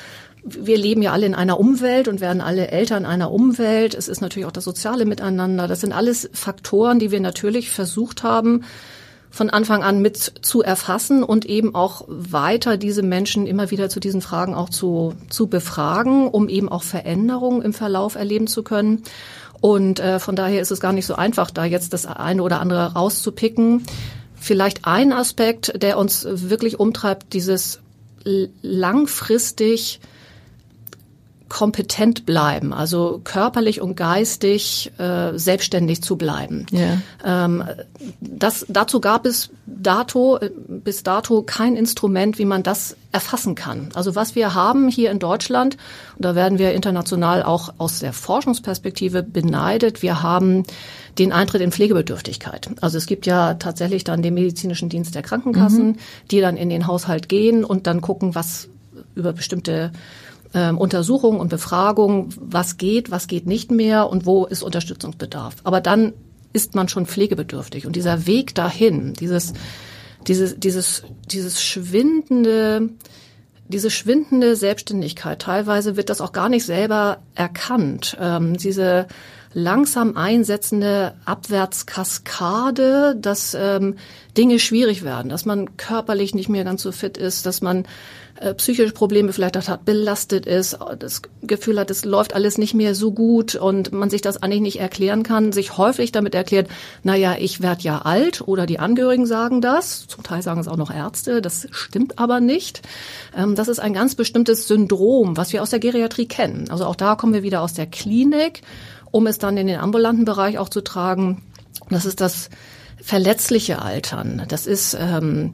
wir 0.47 0.77
leben 0.77 1.01
ja 1.01 1.11
alle 1.11 1.25
in 1.25 1.33
einer 1.33 1.59
Umwelt 1.59 2.07
und 2.07 2.21
werden 2.21 2.39
alle 2.39 2.67
Eltern 2.67 3.05
einer 3.05 3.31
Umwelt. 3.31 3.95
Es 3.95 4.07
ist 4.07 4.21
natürlich 4.21 4.45
auch 4.45 4.51
das 4.51 4.63
soziale 4.63 5.05
Miteinander. 5.05 5.67
Das 5.67 5.81
sind 5.81 5.91
alles 5.91 6.29
Faktoren, 6.33 6.99
die 6.99 7.09
wir 7.09 7.19
natürlich 7.19 7.71
versucht 7.71 8.21
haben, 8.21 8.63
von 9.31 9.49
Anfang 9.49 9.83
an 9.83 10.03
mit 10.03 10.33
zu 10.41 10.61
erfassen 10.61 11.23
und 11.23 11.45
eben 11.45 11.73
auch 11.73 12.05
weiter 12.07 12.77
diese 12.77 13.01
Menschen 13.01 13.47
immer 13.47 13.71
wieder 13.71 13.89
zu 13.89 13.99
diesen 13.99 14.21
Fragen 14.21 14.53
auch 14.53 14.69
zu, 14.69 15.15
zu 15.29 15.47
befragen, 15.47 16.27
um 16.27 16.47
eben 16.47 16.69
auch 16.69 16.83
Veränderungen 16.83 17.63
im 17.63 17.73
Verlauf 17.73 18.13
erleben 18.13 18.45
zu 18.45 18.61
können. 18.61 19.01
Und 19.61 19.99
äh, 19.99 20.19
von 20.19 20.35
daher 20.35 20.61
ist 20.61 20.71
es 20.71 20.79
gar 20.79 20.93
nicht 20.93 21.07
so 21.07 21.15
einfach, 21.15 21.49
da 21.49 21.65
jetzt 21.65 21.91
das 21.91 22.05
eine 22.05 22.43
oder 22.43 22.61
andere 22.61 22.93
rauszupicken. 22.93 23.83
Vielleicht 24.35 24.85
ein 24.85 25.11
Aspekt, 25.11 25.81
der 25.81 25.97
uns 25.97 26.25
wirklich 26.29 26.79
umtreibt, 26.79 27.33
dieses 27.33 27.79
langfristig 28.61 29.99
kompetent 31.55 32.25
bleiben, 32.25 32.73
also 32.73 33.21
körperlich 33.23 33.79
und 33.79 33.95
geistig 33.95 34.91
äh, 34.97 35.37
selbstständig 35.37 36.03
zu 36.03 36.17
bleiben. 36.17 36.65
Yeah. 36.73 37.01
Ähm, 37.23 37.63
das, 38.19 38.65
dazu 38.67 38.99
gab 38.99 39.25
es 39.25 39.51
dato, 39.65 40.37
bis 40.67 41.03
dato 41.03 41.43
kein 41.43 41.77
Instrument, 41.77 42.39
wie 42.39 42.43
man 42.43 42.61
das 42.61 42.97
erfassen 43.13 43.55
kann. 43.55 43.87
Also 43.93 44.15
was 44.15 44.35
wir 44.35 44.53
haben 44.53 44.89
hier 44.89 45.11
in 45.11 45.19
Deutschland, 45.19 45.77
und 46.17 46.25
da 46.25 46.35
werden 46.35 46.59
wir 46.59 46.73
international 46.73 47.41
auch 47.41 47.73
aus 47.77 47.99
der 47.99 48.11
Forschungsperspektive 48.11 49.23
beneidet, 49.23 50.01
wir 50.01 50.21
haben 50.21 50.63
den 51.17 51.31
Eintritt 51.31 51.61
in 51.61 51.71
Pflegebedürftigkeit. 51.71 52.69
Also 52.81 52.97
es 52.97 53.05
gibt 53.05 53.25
ja 53.25 53.53
tatsächlich 53.53 54.03
dann 54.03 54.21
den 54.21 54.33
medizinischen 54.33 54.89
Dienst 54.89 55.15
der 55.15 55.21
Krankenkassen, 55.21 55.87
mhm. 55.87 55.97
die 56.31 56.41
dann 56.41 56.57
in 56.57 56.67
den 56.67 56.85
Haushalt 56.85 57.29
gehen 57.29 57.63
und 57.63 57.87
dann 57.87 58.01
gucken, 58.01 58.35
was 58.35 58.67
über 59.15 59.31
bestimmte 59.31 59.93
ähm, 60.53 60.77
Untersuchungen 60.77 61.39
und 61.39 61.49
Befragungen, 61.49 62.29
was 62.39 62.77
geht, 62.77 63.11
was 63.11 63.27
geht 63.27 63.45
nicht 63.45 63.71
mehr 63.71 64.09
und 64.09 64.25
wo 64.25 64.45
ist 64.45 64.63
Unterstützungsbedarf. 64.63 65.55
Aber 65.63 65.81
dann 65.81 66.13
ist 66.53 66.73
man 66.73 66.87
schon 66.87 67.05
pflegebedürftig. 67.05 67.85
Und 67.85 67.95
dieser 67.95 68.27
Weg 68.27 68.55
dahin, 68.55 69.13
dieses, 69.13 69.53
dieses, 70.27 70.57
dieses, 70.57 71.03
dieses 71.29 71.61
schwindende, 71.61 72.89
diese 73.67 73.91
schwindende 73.91 74.55
Selbstständigkeit, 74.55 75.41
teilweise 75.41 75.97
wird 75.97 76.09
das 76.09 76.21
auch 76.21 76.31
gar 76.31 76.47
nicht 76.47 76.65
selber 76.65 77.19
erkannt. 77.35 78.15
Ähm, 78.19 78.55
diese 78.55 79.07
langsam 79.55 80.17
einsetzende 80.17 81.13
Abwärtskaskade, 81.23 83.15
dass 83.17 83.55
ähm, 83.57 83.95
Dinge 84.37 84.59
schwierig 84.59 85.03
werden, 85.03 85.29
dass 85.29 85.45
man 85.45 85.77
körperlich 85.77 86.35
nicht 86.35 86.49
mehr 86.49 86.65
ganz 86.65 86.83
so 86.83 86.91
fit 86.91 87.17
ist, 87.17 87.45
dass 87.45 87.61
man 87.61 87.85
äh, 88.41 88.53
psychische 88.53 88.91
Probleme 88.91 89.31
vielleicht 89.31 89.55
hat, 89.55 89.85
belastet 89.85 90.45
ist, 90.45 90.77
das 90.99 91.21
Gefühl 91.41 91.79
hat, 91.79 91.89
es 91.89 92.03
läuft 92.03 92.35
alles 92.35 92.57
nicht 92.57 92.73
mehr 92.73 92.93
so 92.93 93.13
gut 93.13 93.55
und 93.55 93.93
man 93.93 94.09
sich 94.09 94.21
das 94.21 94.43
eigentlich 94.43 94.59
nicht 94.59 94.79
erklären 94.81 95.23
kann, 95.23 95.53
sich 95.53 95.77
häufig 95.77 96.11
damit 96.11 96.35
erklärt, 96.35 96.67
naja, 97.03 97.37
ich 97.39 97.61
werde 97.61 97.83
ja 97.83 97.99
alt 97.99 98.45
oder 98.45 98.65
die 98.65 98.79
Angehörigen 98.79 99.25
sagen 99.25 99.61
das, 99.61 100.07
zum 100.07 100.23
Teil 100.23 100.41
sagen 100.41 100.59
es 100.59 100.67
auch 100.67 100.75
noch 100.75 100.93
Ärzte, 100.93 101.41
das 101.41 101.69
stimmt 101.71 102.19
aber 102.19 102.41
nicht. 102.41 102.81
Ähm, 103.37 103.55
das 103.55 103.69
ist 103.69 103.79
ein 103.79 103.93
ganz 103.93 104.15
bestimmtes 104.15 104.67
Syndrom, 104.67 105.37
was 105.37 105.53
wir 105.53 105.61
aus 105.61 105.69
der 105.69 105.79
Geriatrie 105.79 106.27
kennen. 106.27 106.69
Also 106.69 106.85
auch 106.87 106.97
da 106.97 107.15
kommen 107.15 107.33
wir 107.33 107.43
wieder 107.43 107.61
aus 107.61 107.73
der 107.73 107.85
Klinik, 107.85 108.63
um 109.15 109.27
es 109.27 109.37
dann 109.37 109.55
in 109.55 109.67
den 109.67 109.79
ambulanten 109.79 110.25
Bereich 110.25 110.57
auch 110.57 110.67
zu 110.67 110.81
tragen. 110.81 111.41
Das 111.89 112.05
ist 112.05 112.19
das 112.19 112.49
verletzliche 113.01 113.81
Altern. 113.81 114.43
Das 114.49 114.67
ist 114.67 114.97
ähm, 114.99 115.53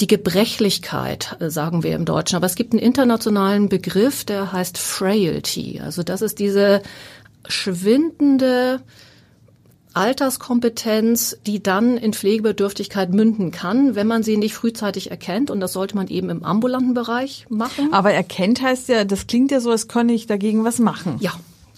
die 0.00 0.06
Gebrechlichkeit, 0.06 1.36
äh, 1.38 1.50
sagen 1.50 1.82
wir 1.82 1.94
im 1.94 2.06
Deutschen. 2.06 2.36
Aber 2.36 2.46
es 2.46 2.54
gibt 2.54 2.72
einen 2.72 2.80
internationalen 2.80 3.68
Begriff, 3.68 4.24
der 4.24 4.52
heißt 4.52 4.78
Frailty. 4.78 5.82
Also 5.84 6.02
das 6.02 6.22
ist 6.22 6.38
diese 6.38 6.80
schwindende 7.46 8.80
Alterskompetenz, 9.92 11.36
die 11.46 11.62
dann 11.62 11.98
in 11.98 12.14
Pflegebedürftigkeit 12.14 13.12
münden 13.12 13.50
kann, 13.50 13.94
wenn 13.94 14.06
man 14.06 14.22
sie 14.22 14.38
nicht 14.38 14.54
frühzeitig 14.54 15.10
erkennt. 15.10 15.50
Und 15.50 15.60
das 15.60 15.74
sollte 15.74 15.96
man 15.96 16.08
eben 16.08 16.30
im 16.30 16.44
ambulanten 16.44 16.94
Bereich 16.94 17.44
machen. 17.50 17.92
Aber 17.92 18.10
erkennt 18.10 18.62
heißt 18.62 18.88
ja, 18.88 19.04
das 19.04 19.26
klingt 19.26 19.50
ja 19.50 19.60
so, 19.60 19.70
als 19.70 19.86
könne 19.86 20.14
ich 20.14 20.26
dagegen 20.26 20.64
was 20.64 20.78
machen. 20.78 21.16
Ja, 21.20 21.32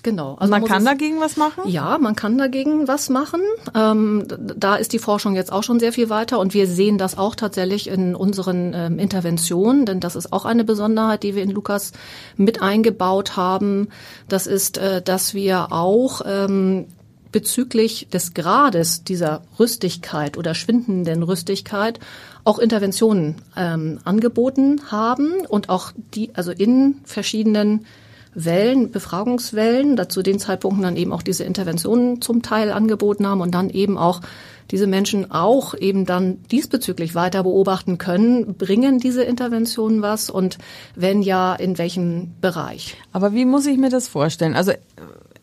Genau. 0.05 0.35
Also 0.39 0.51
man 0.51 0.65
kann 0.65 0.83
es, 0.83 0.85
dagegen 0.85 1.19
was 1.21 1.39
machen? 1.39 1.63
Ja, 1.67 1.97
man 1.99 2.15
kann 2.15 2.37
dagegen 2.37 2.87
was 2.87 3.09
machen. 3.09 3.41
Ähm, 3.75 4.25
da 4.39 4.77
ist 4.77 4.93
die 4.93 4.99
Forschung 4.99 5.35
jetzt 5.35 5.51
auch 5.51 5.63
schon 5.63 5.81
sehr 5.81 5.95
viel 5.95 6.11
weiter 6.11 6.39
und 6.39 6.53
wir 6.53 6.67
sehen 6.67 6.99
das 6.99 7.17
auch 7.17 7.35
tatsächlich 7.35 7.89
in 7.89 8.15
unseren 8.15 8.75
ähm, 8.75 8.99
Interventionen, 8.99 9.87
denn 9.87 10.01
das 10.01 10.15
ist 10.15 10.31
auch 10.31 10.45
eine 10.45 10.63
Besonderheit, 10.63 11.23
die 11.23 11.35
wir 11.35 11.43
in 11.43 11.51
Lukas 11.51 11.93
mit 12.37 12.61
eingebaut 12.61 13.37
haben. 13.37 13.89
Das 14.29 14.47
ist, 14.47 14.77
äh, 14.77 15.01
dass 15.01 15.33
wir 15.33 15.73
auch 15.73 16.21
ähm, 16.27 16.85
bezüglich 17.33 18.07
des 18.13 18.35
Grades 18.35 19.05
dieser 19.05 19.41
Rüstigkeit 19.59 20.37
oder 20.37 20.55
schwindenden 20.55 21.23
Rüstigkeit 21.23 21.99
auch 22.45 22.59
Interventionen 22.59 23.37
ähm, 23.57 24.01
angeboten 24.05 24.83
haben 24.91 25.47
und 25.49 25.71
auch 25.71 25.93
die, 26.15 26.31
also 26.35 26.53
in 26.53 27.01
verschiedenen 27.05 27.87
Wellen, 28.35 28.91
Befragungswellen, 28.91 29.97
dazu 29.97 30.23
den 30.23 30.39
Zeitpunkten 30.39 30.83
dann 30.83 30.97
eben 30.97 31.13
auch 31.13 31.23
diese 31.23 31.45
Interventionen 31.45 32.21
zum 32.21 32.43
Teil 32.43 32.73
angeboten 32.73 33.27
haben 33.27 33.41
und 33.41 33.55
dann 33.55 33.71
eben 33.71 33.97
auch 33.97 34.21
diese 34.71 34.87
Menschen 34.87 35.31
auch 35.31 35.75
eben 35.75 36.07
dann 36.07 36.43
diesbezüglich 36.51 37.15
weiter 37.15 37.43
beobachten 37.43 37.99
können, 37.99 38.55
bringen 38.55 38.99
diese 38.99 39.23
Interventionen 39.23 40.03
was 40.03 40.31
und 40.31 40.59
wenn 40.95 41.23
ja, 41.23 41.55
in 41.55 41.79
welchem 41.79 42.33
Bereich. 42.41 42.97
Aber 43.13 43.35
wie 43.35 43.45
muss 43.45 43.67
ich 43.67 43.79
mir 43.79 43.91
das 43.91 44.09
vorstellen? 44.09 44.55
Also 44.55 44.73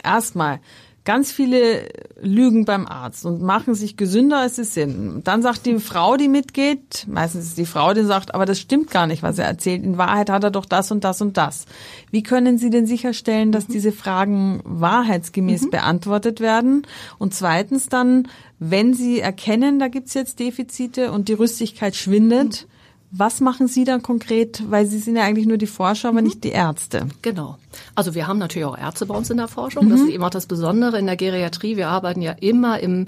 erstmal, 0.04 0.60
ganz 1.04 1.32
viele 1.32 1.90
lügen 2.22 2.66
beim 2.66 2.88
Arzt 2.88 3.26
und 3.26 3.42
machen 3.42 3.74
sich 3.74 3.98
gesünder, 3.98 4.40
als 4.40 4.58
sie 4.58 4.64
sind. 4.64 5.24
Dann 5.24 5.42
sagt 5.42 5.66
die 5.66 5.80
Frau, 5.80 6.16
die 6.16 6.28
mitgeht, 6.28 7.08
meistens 7.08 7.46
ist 7.46 7.58
die 7.58 7.66
Frau, 7.66 7.94
die 7.94 8.04
sagt, 8.04 8.36
aber 8.36 8.46
das 8.46 8.60
stimmt 8.60 8.92
gar 8.92 9.08
nicht, 9.08 9.24
was 9.24 9.40
er 9.40 9.46
erzählt. 9.46 9.84
In 9.84 9.98
Wahrheit 9.98 10.30
hat 10.30 10.44
er 10.44 10.52
doch 10.52 10.66
das 10.66 10.92
und 10.92 11.04
das 11.04 11.22
und 11.22 11.38
das. 11.38 11.66
Wie 12.12 12.22
können 12.22 12.58
Sie 12.58 12.70
denn 12.70 12.86
sicherstellen, 12.86 13.52
dass 13.52 13.68
mhm. 13.68 13.74
diese 13.74 13.92
Fragen 13.92 14.62
wahrheitsgemäß 14.64 15.64
mhm. 15.64 15.72
beantwortet 15.72 16.40
werden? 16.40 16.86
Und 17.18 17.34
zweitens 17.34 17.90
dann, 17.90 18.28
wenn 18.60 18.94
Sie 18.94 19.20
erkennen, 19.20 19.80
da 19.80 19.88
gibt's 19.88 20.14
jetzt 20.14 20.40
Defizite 20.40 21.12
und 21.12 21.30
die 21.30 21.34
Rüstigkeit 21.34 21.96
schwindet, 21.96 22.68
mhm 22.68 22.71
was 23.12 23.42
machen 23.42 23.68
Sie 23.68 23.84
dann 23.84 24.02
konkret? 24.02 24.64
Weil 24.70 24.86
Sie 24.86 24.98
sind 24.98 25.18
ja 25.18 25.24
eigentlich 25.24 25.46
nur 25.46 25.58
die 25.58 25.68
Forscher, 25.68 26.10
aber 26.10 26.22
mhm. 26.22 26.28
nicht 26.28 26.44
die 26.44 26.50
Ärzte. 26.50 27.08
Genau. 27.22 27.58
Also 27.94 28.16
wir 28.16 28.28
haben 28.28 28.40
natürlich 28.40 28.66
auch 28.66 28.78
Ärzte 28.78 29.06
bei 29.06 29.16
uns 29.16 29.30
in 29.30 29.38
der 29.38 29.50
Forschung. 29.50 29.86
Mhm. 29.86 29.90
Das 29.90 30.02
ist 30.02 30.10
eben 30.10 30.24
auch 30.24 30.30
das 30.30 30.46
Besondere 30.46 30.98
in 30.98 31.06
der 31.06 31.18
Geriatrie. 31.18 31.76
Wir 31.76 31.90
arbeiten 31.90 32.22
ja 32.22 32.32
immer 32.32 32.80
im 32.80 33.08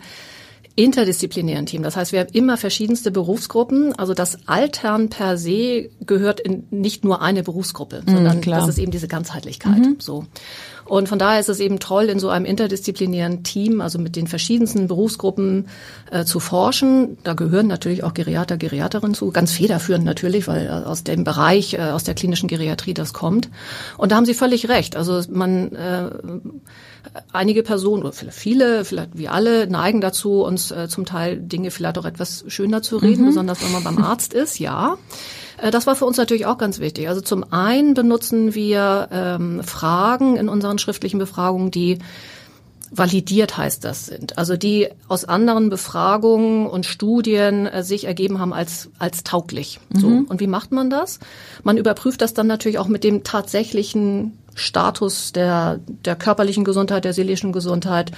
interdisziplinären 0.76 1.66
Team. 1.68 1.84
Das 1.84 1.96
heißt, 1.96 2.12
wir 2.12 2.22
haben 2.22 2.34
immer 2.34 2.58
verschiedenste 2.58 3.12
Berufsgruppen. 3.12 3.94
Also 3.94 4.14
das 4.14 4.48
Altern 4.48 5.10
per 5.10 5.38
se 5.38 5.90
gehört 6.02 6.40
in 6.40 6.66
nicht 6.72 7.06
nur 7.06 7.22
eine 7.22 7.44
Berufsgruppe, 7.44 8.02
mhm, 8.06 8.12
sondern 8.12 8.42
klar. 8.42 8.60
das 8.60 8.70
ist 8.70 8.78
eben 8.80 8.92
diese 8.92 9.08
Ganzheitlichkeit. 9.08 9.78
Mhm. 9.78 9.96
So. 10.00 10.26
Und 10.86 11.10
von 11.10 11.20
daher 11.20 11.40
ist 11.40 11.50
es 11.50 11.60
eben 11.60 11.80
toll, 11.80 12.06
in 12.06 12.20
so 12.20 12.30
einem 12.30 12.46
interdisziplinären 12.46 13.44
Team, 13.44 13.82
also 13.82 14.00
mit 14.00 14.16
den 14.16 14.28
verschiedensten 14.28 14.88
Berufsgruppen 14.88 15.68
äh, 16.12 16.26
zu 16.26 16.40
forschen. 16.40 17.18
Da 17.24 17.34
gehören 17.34 17.68
natürlich 17.68 18.04
auch 18.04 18.14
Geriater, 18.14 18.58
Geriaterinnen 18.58 19.14
zu, 19.14 19.32
ganz 19.32 19.54
federführend 19.54 20.06
natürlich, 20.06 20.48
weil 20.48 20.66
äh, 20.66 20.70
aus 20.70 21.04
dem 21.04 21.24
Bereich, 21.24 21.76
äh, 21.76 21.82
aus 21.82 22.04
der 22.04 22.16
klinischen 22.16 22.48
Geriatrie 22.48 22.94
das 22.94 23.14
kommt. 23.14 23.50
Und 23.98 24.12
da 24.12 24.18
haben 24.18 24.26
Sie 24.26 24.34
völlig 24.34 24.70
recht. 24.70 24.96
Also 24.96 25.22
man 25.30 25.74
äh, 25.74 26.10
einige 27.32 27.64
Personen 27.64 28.04
oder 28.04 28.14
vielleicht 28.14 28.38
viele, 28.38 28.86
vielleicht 28.86 29.18
wie 29.18 29.28
alle, 29.28 29.68
neigen 29.68 30.02
dazu, 30.02 30.44
uns 30.44 30.72
äh, 30.72 30.88
zum 30.88 31.06
Teil 31.06 31.38
Dinge 31.38 31.72
vielleicht 31.72 31.98
auch 31.98 32.06
etwas 32.06 32.44
schöner 32.48 32.82
zu 32.82 32.98
reden, 32.98 33.24
mhm. 33.24 33.28
besonders 33.28 33.64
wenn 33.64 33.72
man 33.72 33.84
beim 33.84 34.04
Arzt 34.04 34.34
ist, 34.34 34.60
ja. 34.60 34.98
Äh, 35.64 35.72
das 35.72 35.88
war 35.88 35.96
für 35.96 36.06
uns 36.06 36.18
natürlich 36.18 36.46
auch 36.46 36.58
ganz 36.58 36.80
wichtig. 36.80 37.08
Also 37.08 37.22
zum 37.22 37.52
einen 37.52 37.94
benutzen 37.94 38.54
wir 38.54 39.08
ähm, 39.12 39.64
Fragen 39.64 40.36
in 40.36 40.50
unseren 40.50 40.78
schriftlichen 40.78 41.20
Befragungen, 41.20 41.72
die 41.72 42.00
validiert 42.96 43.58
heißt 43.58 43.84
das 43.84 44.06
sind. 44.06 44.38
Also 44.38 44.56
die 44.56 44.88
aus 45.08 45.26
anderen 45.26 45.72
Befragungen 45.72 46.68
und 46.68 46.86
Studien 46.86 47.66
äh, 47.66 47.82
sich 47.82 48.06
ergeben 48.06 48.40
haben 48.40 48.54
als, 48.54 48.90
als 49.00 49.24
tauglich. 49.24 49.80
Mhm. 49.90 50.00
So. 50.00 50.08
Und 50.08 50.40
wie 50.40 50.48
macht 50.48 50.72
man 50.72 50.92
das? 50.92 51.20
Man 51.64 51.78
überprüft 51.78 52.22
das 52.22 52.36
dann 52.36 52.46
natürlich 52.46 52.78
auch 52.78 52.88
mit 52.88 53.04
dem 53.04 53.24
tatsächlichen 53.24 54.38
Status 54.56 55.34
der, 55.34 55.80
der 55.88 56.16
körperlichen 56.16 56.64
Gesundheit, 56.64 57.06
der 57.06 57.14
seelischen 57.14 57.52
Gesundheit. 57.52 58.12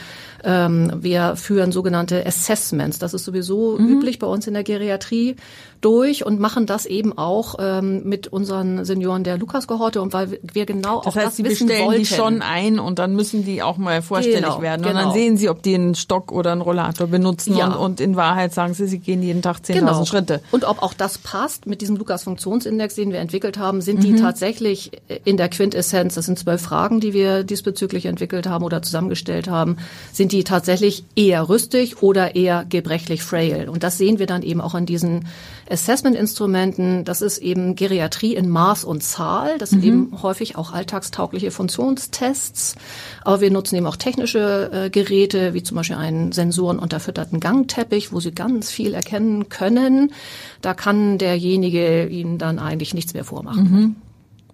Ähm, 0.44 0.92
wir 1.00 1.38
führen 1.38 1.72
sogenannte 1.72 2.26
Assessments. 2.26 3.00
Das 3.00 3.14
ist 3.14 3.24
sowieso 3.24 3.78
mhm. 3.78 3.88
üblich 3.88 4.20
bei 4.20 4.28
uns 4.28 4.46
in 4.48 4.54
der 4.54 4.64
Geriatrie 4.64 5.38
durch 5.86 6.26
und 6.26 6.40
machen 6.40 6.66
das 6.66 6.86
eben 6.88 7.16
auch 7.18 7.56
ähm, 7.60 8.02
mit 8.06 8.28
unseren 8.28 8.84
Senioren 8.86 9.24
der 9.24 9.38
Lukas-Kohorte 9.38 10.02
und 10.02 10.14
weil 10.14 10.40
wir 10.42 10.66
genau 10.66 10.98
das 10.98 11.08
auch 11.08 11.16
heißt, 11.16 11.28
das 11.28 11.36
sie 11.38 11.44
wissen 11.44 11.68
bestellen 11.68 11.86
wollten. 11.88 12.00
die 12.02 12.06
schon 12.08 12.42
ein 12.42 12.80
und 12.80 12.98
dann 12.98 13.16
müssen 13.16 13.46
die 13.46 13.62
auch 13.62 13.78
mal 13.78 14.02
vorstellig 14.02 14.40
Genau, 14.42 14.62
werden 14.64 14.84
und 14.84 14.92
genau. 14.92 15.04
dann 15.06 15.14
sehen 15.14 15.38
sie, 15.38 15.48
ob 15.48 15.62
die 15.62 15.76
einen 15.76 15.94
Stock 15.94 16.32
oder 16.32 16.52
einen 16.54 16.62
Rollator 16.62 17.06
benutzen 17.08 17.56
Ja. 17.56 17.68
und, 17.68 17.76
und 17.78 18.02
in 18.02 18.16
Wahrheit 18.16 18.54
sagen 18.54 18.74
sie, 18.74 18.88
sie 18.88 18.98
gehen 19.00 19.22
jeden 19.22 19.42
Tag 19.44 19.58
10.000 19.58 19.74
Genau. 19.74 20.06
Schritte. 20.06 20.42
Und 20.52 20.64
ob 20.64 20.82
auch 20.82 20.94
das 20.96 21.20
passt 21.20 21.68
mit 21.68 21.82
diesem 21.82 21.98
Lukas-Funktionsindex, 21.98 22.96
den 22.96 23.12
wir 23.12 23.20
entwickelt 23.20 23.58
haben, 23.60 23.82
sind 23.82 24.00
Mhm. 24.00 24.02
die 24.02 24.16
tatsächlich 24.16 24.92
in 25.24 25.38
der 25.38 25.50
Quintessenz, 25.50 26.16
das 26.16 26.26
sind 26.26 26.40
zwölf 26.40 26.62
Fragen, 26.62 27.00
die 27.00 27.14
wir 27.14 27.44
diesbezüglich 27.44 28.08
entwickelt 28.08 28.48
haben 28.48 28.64
oder 28.66 28.82
zusammengestellt 28.82 29.48
haben, 29.48 29.78
sind 30.12 30.32
die 30.32 30.44
tatsächlich 30.44 31.04
eher 31.16 31.48
rüstig 31.48 32.02
oder 32.02 32.36
eher 32.36 32.66
gebrechlich 32.68 33.22
frail. 33.22 33.70
Und 33.70 33.84
das 33.84 33.98
sehen 34.00 34.18
wir 34.18 34.26
dann 34.26 34.42
eben 34.42 34.62
auch 34.62 34.74
an 34.74 34.86
diesen 34.88 35.28
Assessment-Instrumenten. 35.70 37.06
Das 37.06 37.22
ist 37.22 37.40
eben 37.40 37.76
Geriatrie 37.76 38.36
in 38.36 38.50
Maß 38.50 38.84
und 38.84 39.02
Zahl. 39.02 39.58
Das 39.58 39.72
sind 39.72 39.84
eben 39.84 40.22
häufig 40.22 40.58
auch 40.58 40.72
alltagstaugliche 40.74 41.52
Funktionstests. 41.52 42.76
Aber 43.24 43.42
wir 43.42 43.52
nutzen 43.52 43.76
eben 43.76 43.88
auch 43.88 43.96
technische 43.96 44.70
äh, 44.72 44.90
Geräte, 44.90 45.54
wie 45.54 45.64
zum 45.64 45.78
Beispiel 45.78 45.96
einen 45.96 46.32
sensorenunterfütterten 46.32 47.40
Gangteppich, 47.40 48.12
wo 48.12 48.20
Sie 48.20 48.32
ganz 48.32 48.70
viel 48.70 48.94
erkennen 48.94 49.50
können. 49.50 50.14
Da 50.62 50.74
kann 50.74 51.18
derjenige 51.18 52.08
Ihnen 52.08 52.38
dann 52.38 52.60
eigentlich 52.60 52.94
nichts 52.94 53.14
mehr 53.14 53.24
vormachen. 53.24 53.96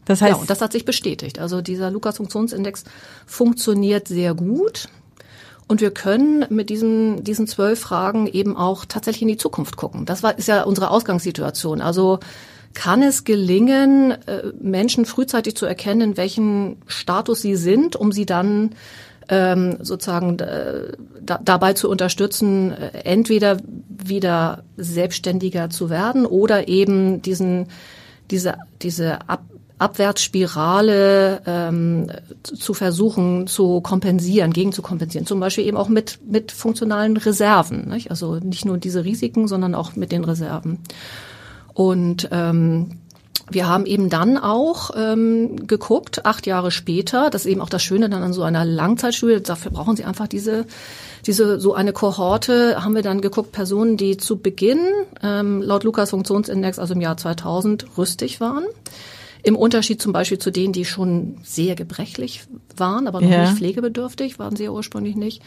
Das 0.06 0.22
heißt, 0.22 0.32
Ja, 0.32 0.38
und 0.38 0.50
das 0.50 0.62
hat 0.62 0.72
sich 0.72 0.86
bestätigt. 0.86 1.40
Also 1.40 1.62
dieser 1.62 1.92
Lukas-Funktionsindex 1.92 2.86
funktioniert 3.26 4.08
sehr 4.08 4.34
gut. 4.34 4.90
Und 5.72 5.80
wir 5.80 5.92
können 5.92 6.46
mit 6.50 6.70
diesen, 6.70 7.24
diesen 7.24 7.48
zwölf 7.48 7.80
Fragen 7.80 8.28
eben 8.28 8.58
auch 8.58 8.84
tatsächlich 8.84 9.22
in 9.22 9.30
die 9.30 9.38
Zukunft 9.38 9.78
gucken. 9.78 10.06
Das 10.06 10.22
war, 10.22 10.38
ist 10.38 10.50
ja 10.50 10.64
unsere 10.64 10.90
Ausgangssituation. 10.90 11.80
Also 11.80 12.20
kann 12.74 13.02
es 13.02 13.24
gelingen, 13.24 14.12
äh, 14.28 14.52
Menschen 14.60 15.06
frühzeitig 15.06 15.56
zu 15.56 15.66
erkennen, 15.66 16.02
in 16.02 16.18
welchem 16.18 16.76
Status 16.88 17.42
sie 17.42 17.56
sind, 17.56 17.96
um 17.96 18.12
sie 18.12 18.26
dann 18.26 18.72
ähm, 19.30 19.78
sozusagen 19.80 20.38
äh, 20.40 20.92
da, 21.22 21.40
dabei 21.42 21.72
zu 21.72 21.90
unterstützen, 21.90 22.74
äh, 22.74 22.90
entweder 23.06 23.56
wieder 23.88 24.66
selbstständiger 24.76 25.70
zu 25.70 25.90
werden 25.90 26.26
oder 26.26 26.68
eben 26.68 27.22
diesen 27.22 27.68
diese 28.30 28.56
diese 28.82 29.30
Ab 29.30 29.46
Abwärtsspirale 29.82 31.42
ähm, 31.46 32.12
zu- 32.44 32.74
versuchen 32.74 33.48
zu 33.48 33.82
kompensieren, 33.82 34.54
gegen 34.54 34.72
zu 34.72 34.82
kompensieren. 34.82 35.26
Zum 35.26 35.40
Beispiel 35.40 35.66
eben 35.66 35.78
auch 35.78 35.90
mit, 35.90 36.20
mit 36.26 36.52
funktionalen 36.52 37.18
Reserven. 37.18 37.90
Nicht? 37.90 38.10
Also 38.12 38.36
nicht 38.36 38.66
nur 38.66 38.78
diese 38.78 39.04
Risiken, 39.04 39.48
sondern 39.48 39.76
auch 39.76 39.96
mit 39.96 40.12
den 40.12 40.24
Reserven. 40.24 40.80
Und 41.74 42.30
ähm, 42.32 43.00
wir 43.50 43.68
haben 43.68 43.86
eben 43.86 44.10
dann 44.10 44.38
auch 44.38 44.92
ähm, 44.96 45.68
geguckt, 45.68 46.26
acht 46.26 46.48
Jahre 46.48 46.72
später, 46.72 47.30
das 47.30 47.46
ist 47.46 47.52
eben 47.52 47.60
auch 47.62 47.70
das 47.70 47.84
Schöne 47.84 48.10
dann 48.10 48.24
an 48.24 48.34
so 48.34 48.44
einer 48.44 48.64
Langzeitstudie, 48.64 49.42
dafür 49.42 49.72
brauchen 49.72 49.98
Sie 49.98 50.06
einfach 50.06 50.28
diese, 50.28 50.66
diese 51.26 51.60
so 51.60 51.74
eine 51.74 51.92
Kohorte, 51.92 52.82
haben 52.84 52.96
wir 52.96 53.02
dann 53.02 53.20
geguckt, 53.20 53.52
Personen, 53.52 53.98
die 53.98 54.16
zu 54.18 54.38
Beginn 54.38 54.80
ähm, 55.22 55.62
laut 55.62 55.84
Lukas 55.84 56.12
Funktionsindex, 56.12 56.80
also 56.80 56.94
im 56.94 57.02
Jahr 57.02 57.18
2000, 57.18 57.98
rüstig 57.98 58.40
waren. 58.40 58.64
Im 59.44 59.56
Unterschied 59.56 60.02
zum 60.02 60.14
Beispiel 60.14 60.40
zu 60.40 60.52
denen, 60.52 60.74
die 60.74 60.86
schon 60.86 61.38
sehr 61.44 61.76
gebrechlich 61.76 62.44
waren, 62.76 63.08
aber 63.08 63.22
noch 63.22 63.30
Ja. 63.30 63.42
nicht 63.42 63.58
pflegebedürftig, 63.58 64.40
waren 64.40 64.56
sie 64.56 64.66
ja 64.66 64.72
ursprünglich 64.72 65.16
nicht. 65.16 65.42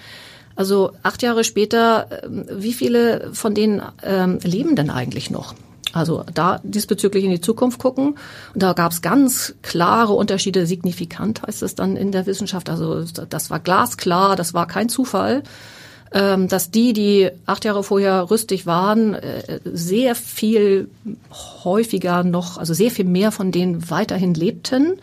Also 0.57 0.93
acht 1.03 1.23
Jahre 1.23 1.45
später, 1.45 2.09
ähm, 2.25 2.47
wie 2.51 2.73
viele 2.73 3.31
von 3.33 3.55
denen 3.55 3.83
ähm, 4.03 4.39
leben 4.43 4.77
denn 4.77 4.91
eigentlich 4.91 5.31
noch? 5.31 5.55
Also 5.93 6.25
da 6.35 6.61
diesbezüglich 6.65 7.25
in 7.25 7.31
die 7.31 7.41
Zukunft 7.41 7.79
gucken. 7.79 8.17
Und 8.53 8.63
da 8.63 8.73
gab 8.73 8.91
es 8.91 9.01
ganz 9.01 9.55
klare 9.63 10.13
Unterschiede, 10.13 10.67
signifikant 10.67 11.43
heißt 11.43 11.63
es 11.63 11.77
dann 11.77 11.97
in 11.97 12.11
der 12.11 12.27
Wissenschaft. 12.27 12.69
Also 12.69 13.05
das 13.31 13.51
war 13.51 13.61
glasklar, 13.61 14.35
das 14.35 14.55
war 14.55 14.67
kein 14.67 14.89
Zufall 14.89 15.45
dass 16.49 16.71
die, 16.71 16.93
die 16.93 17.29
acht 17.45 17.65
Jahre 17.65 17.83
vorher 17.83 18.31
rüstig 18.31 18.67
waren, 18.67 19.15
äh, 19.15 19.59
sehr 19.65 20.15
viel 20.15 20.89
häufiger 21.65 22.23
noch, 22.23 22.57
also 22.57 22.73
sehr 22.73 22.93
viel 22.93 23.05
mehr 23.05 23.33
von 23.33 23.51
denen 23.51 23.91
weiterhin 23.91 24.33
lebten. 24.33 24.95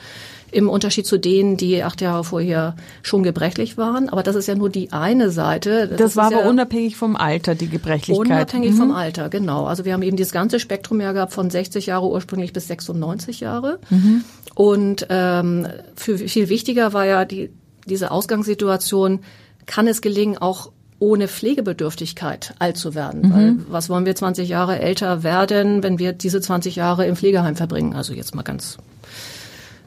Im 0.53 0.69
Unterschied 0.69 1.05
zu 1.05 1.17
denen, 1.17 1.55
die 1.55 1.81
acht 1.81 2.01
Jahre 2.01 2.25
vorher 2.25 2.75
schon 3.03 3.23
gebrechlich 3.23 3.77
waren. 3.77 4.09
Aber 4.09 4.21
das 4.21 4.35
ist 4.35 4.47
ja 4.47 4.55
nur 4.55 4.69
die 4.69 4.91
eine 4.91 5.31
Seite. 5.31 5.87
das, 5.87 6.17
war 6.17 6.27
ist 6.27 6.33
aber 6.33 6.43
ja 6.43 6.49
unabhängig 6.49 6.97
vom 6.97 7.15
Alter, 7.15 7.55
die 7.55 7.69
Gebrechlichkeit. 7.69 8.27
Unabhängig 8.27 8.71
Mhm. 8.71 8.77
vom 8.77 8.91
Alter, 8.91 9.29
genau. 9.29 9.65
Also 9.65 9.85
wir 9.85 9.93
haben 9.93 10.01
eben 10.01 10.17
dieses 10.17 10.33
ganze 10.33 10.59
Spektrum 10.59 10.99
ja 10.99 11.13
gehabt 11.13 11.31
von 11.31 11.49
60 11.49 11.85
Jahre 11.85 12.07
ursprünglich 12.07 12.51
bis 12.51 12.67
96 12.67 13.39
Jahre. 13.39 13.79
Mhm. 13.89 14.23
Und 14.55 15.07
ähm, 15.09 15.67
für 15.95 16.17
viel 16.17 16.49
wichtiger 16.49 16.91
war 16.91 17.05
ja 17.05 17.23
die, 17.23 17.49
diese 17.85 18.11
Ausgangssituation, 18.11 19.21
kann 19.65 19.87
es 19.87 20.01
gelingen, 20.01 20.37
auch 20.37 20.71
ohne 21.01 21.27
Pflegebedürftigkeit 21.27 22.53
alt 22.59 22.77
zu 22.77 22.93
werden. 22.93 23.21
Mhm. 23.21 23.33
Weil 23.33 23.55
was 23.69 23.89
wollen 23.89 24.05
wir 24.05 24.15
20 24.15 24.47
Jahre 24.47 24.79
älter 24.79 25.23
werden, 25.23 25.81
wenn 25.81 25.97
wir 25.97 26.13
diese 26.13 26.39
20 26.39 26.75
Jahre 26.75 27.07
im 27.07 27.15
Pflegeheim 27.15 27.55
verbringen? 27.55 27.95
Also 27.95 28.13
jetzt 28.13 28.35
mal 28.35 28.43
ganz 28.43 28.77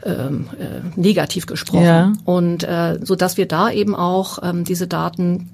ähm, 0.05 0.49
äh, 0.59 1.01
negativ 1.01 1.47
gesprochen. 1.47 1.85
Ja. 1.85 2.13
Und 2.25 2.65
äh, 2.65 2.99
so 3.01 3.15
dass 3.15 3.37
wir 3.37 3.47
da 3.47 3.71
eben 3.71 3.95
auch 3.95 4.41
ähm, 4.43 4.65
diese 4.65 4.89
Daten 4.89 5.51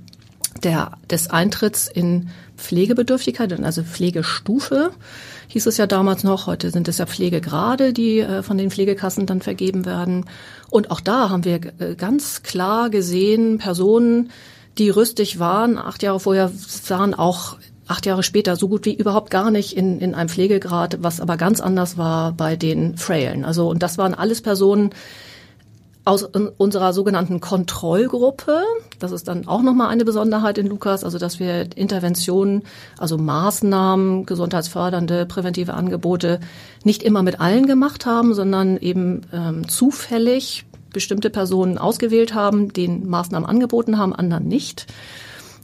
der, 0.64 0.92
des 1.10 1.28
Eintritts 1.28 1.88
in 1.88 2.30
Pflegebedürftigkeit, 2.56 3.52
also 3.62 3.82
Pflegestufe, 3.82 4.90
hieß 5.48 5.66
es 5.66 5.76
ja 5.76 5.86
damals 5.86 6.24
noch. 6.24 6.46
Heute 6.46 6.70
sind 6.70 6.88
es 6.88 6.98
ja 6.98 7.06
Pflegegrade, 7.06 7.92
die 7.92 8.20
äh, 8.20 8.42
von 8.42 8.56
den 8.56 8.70
Pflegekassen 8.70 9.26
dann 9.26 9.42
vergeben 9.42 9.84
werden. 9.84 10.24
Und 10.70 10.90
auch 10.90 11.00
da 11.00 11.28
haben 11.28 11.44
wir 11.44 11.60
äh, 11.78 11.96
ganz 11.96 12.42
klar 12.42 12.88
gesehen, 12.88 13.58
Personen, 13.58 14.30
die 14.78 14.90
rüstig 14.90 15.38
waren, 15.38 15.78
acht 15.78 16.02
Jahre 16.02 16.20
vorher 16.20 16.50
sahen 16.54 17.14
auch 17.14 17.56
acht 17.86 18.06
Jahre 18.06 18.22
später 18.22 18.54
so 18.54 18.68
gut 18.68 18.86
wie 18.86 18.94
überhaupt 18.94 19.30
gar 19.30 19.50
nicht 19.50 19.76
in, 19.76 19.98
in 20.00 20.14
einem 20.14 20.28
Pflegegrad, 20.28 20.98
was 21.02 21.20
aber 21.20 21.36
ganz 21.36 21.60
anders 21.60 21.98
war 21.98 22.32
bei 22.32 22.54
den 22.54 22.96
Frailen. 22.96 23.44
Also, 23.44 23.68
und 23.68 23.82
das 23.82 23.98
waren 23.98 24.14
alles 24.14 24.42
Personen, 24.42 24.90
aus 26.04 26.22
un- 26.22 26.50
unserer 26.56 26.92
sogenannten 26.92 27.40
Kontrollgruppe. 27.40 28.62
Das 28.98 29.12
ist 29.12 29.28
dann 29.28 29.46
auch 29.46 29.60
nochmal 29.60 29.88
eine 29.88 30.04
Besonderheit 30.04 30.56
in 30.56 30.66
Lukas, 30.66 31.04
also 31.04 31.18
dass 31.18 31.38
wir 31.38 31.76
Interventionen, 31.76 32.62
also 32.98 33.18
Maßnahmen, 33.18 34.24
gesundheitsfördernde, 34.24 35.26
präventive 35.26 35.74
Angebote 35.74 36.40
nicht 36.84 37.02
immer 37.02 37.22
mit 37.22 37.40
allen 37.40 37.66
gemacht 37.66 38.06
haben, 38.06 38.34
sondern 38.34 38.78
eben 38.78 39.22
ähm, 39.32 39.68
zufällig 39.68 40.64
bestimmte 40.92 41.30
Personen 41.30 41.78
ausgewählt 41.78 42.34
haben, 42.34 42.72
den 42.72 43.08
Maßnahmen 43.08 43.48
angeboten 43.48 43.98
haben, 43.98 44.14
anderen 44.14 44.46
nicht, 44.48 44.86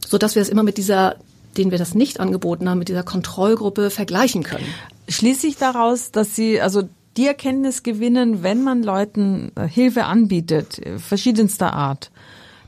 so 0.06 0.18
dass 0.18 0.34
wir 0.34 0.42
es 0.42 0.48
immer 0.48 0.62
mit 0.62 0.78
dieser 0.78 1.16
denen 1.56 1.70
wir 1.70 1.78
das 1.78 1.94
nicht 1.94 2.20
angeboten 2.20 2.68
haben, 2.68 2.78
mit 2.78 2.88
dieser 2.88 3.02
Kontrollgruppe 3.02 3.88
vergleichen 3.88 4.42
können. 4.42 4.66
Schließe 5.08 5.46
ich 5.46 5.56
daraus, 5.56 6.10
dass 6.10 6.36
Sie 6.36 6.60
also 6.60 6.82
die 7.16 7.26
Erkenntnis 7.26 7.82
gewinnen, 7.82 8.42
wenn 8.42 8.62
man 8.62 8.82
Leuten 8.82 9.52
äh, 9.56 9.66
Hilfe 9.66 10.04
anbietet, 10.04 10.78
äh, 10.78 10.98
verschiedenster 10.98 11.72
Art, 11.72 12.10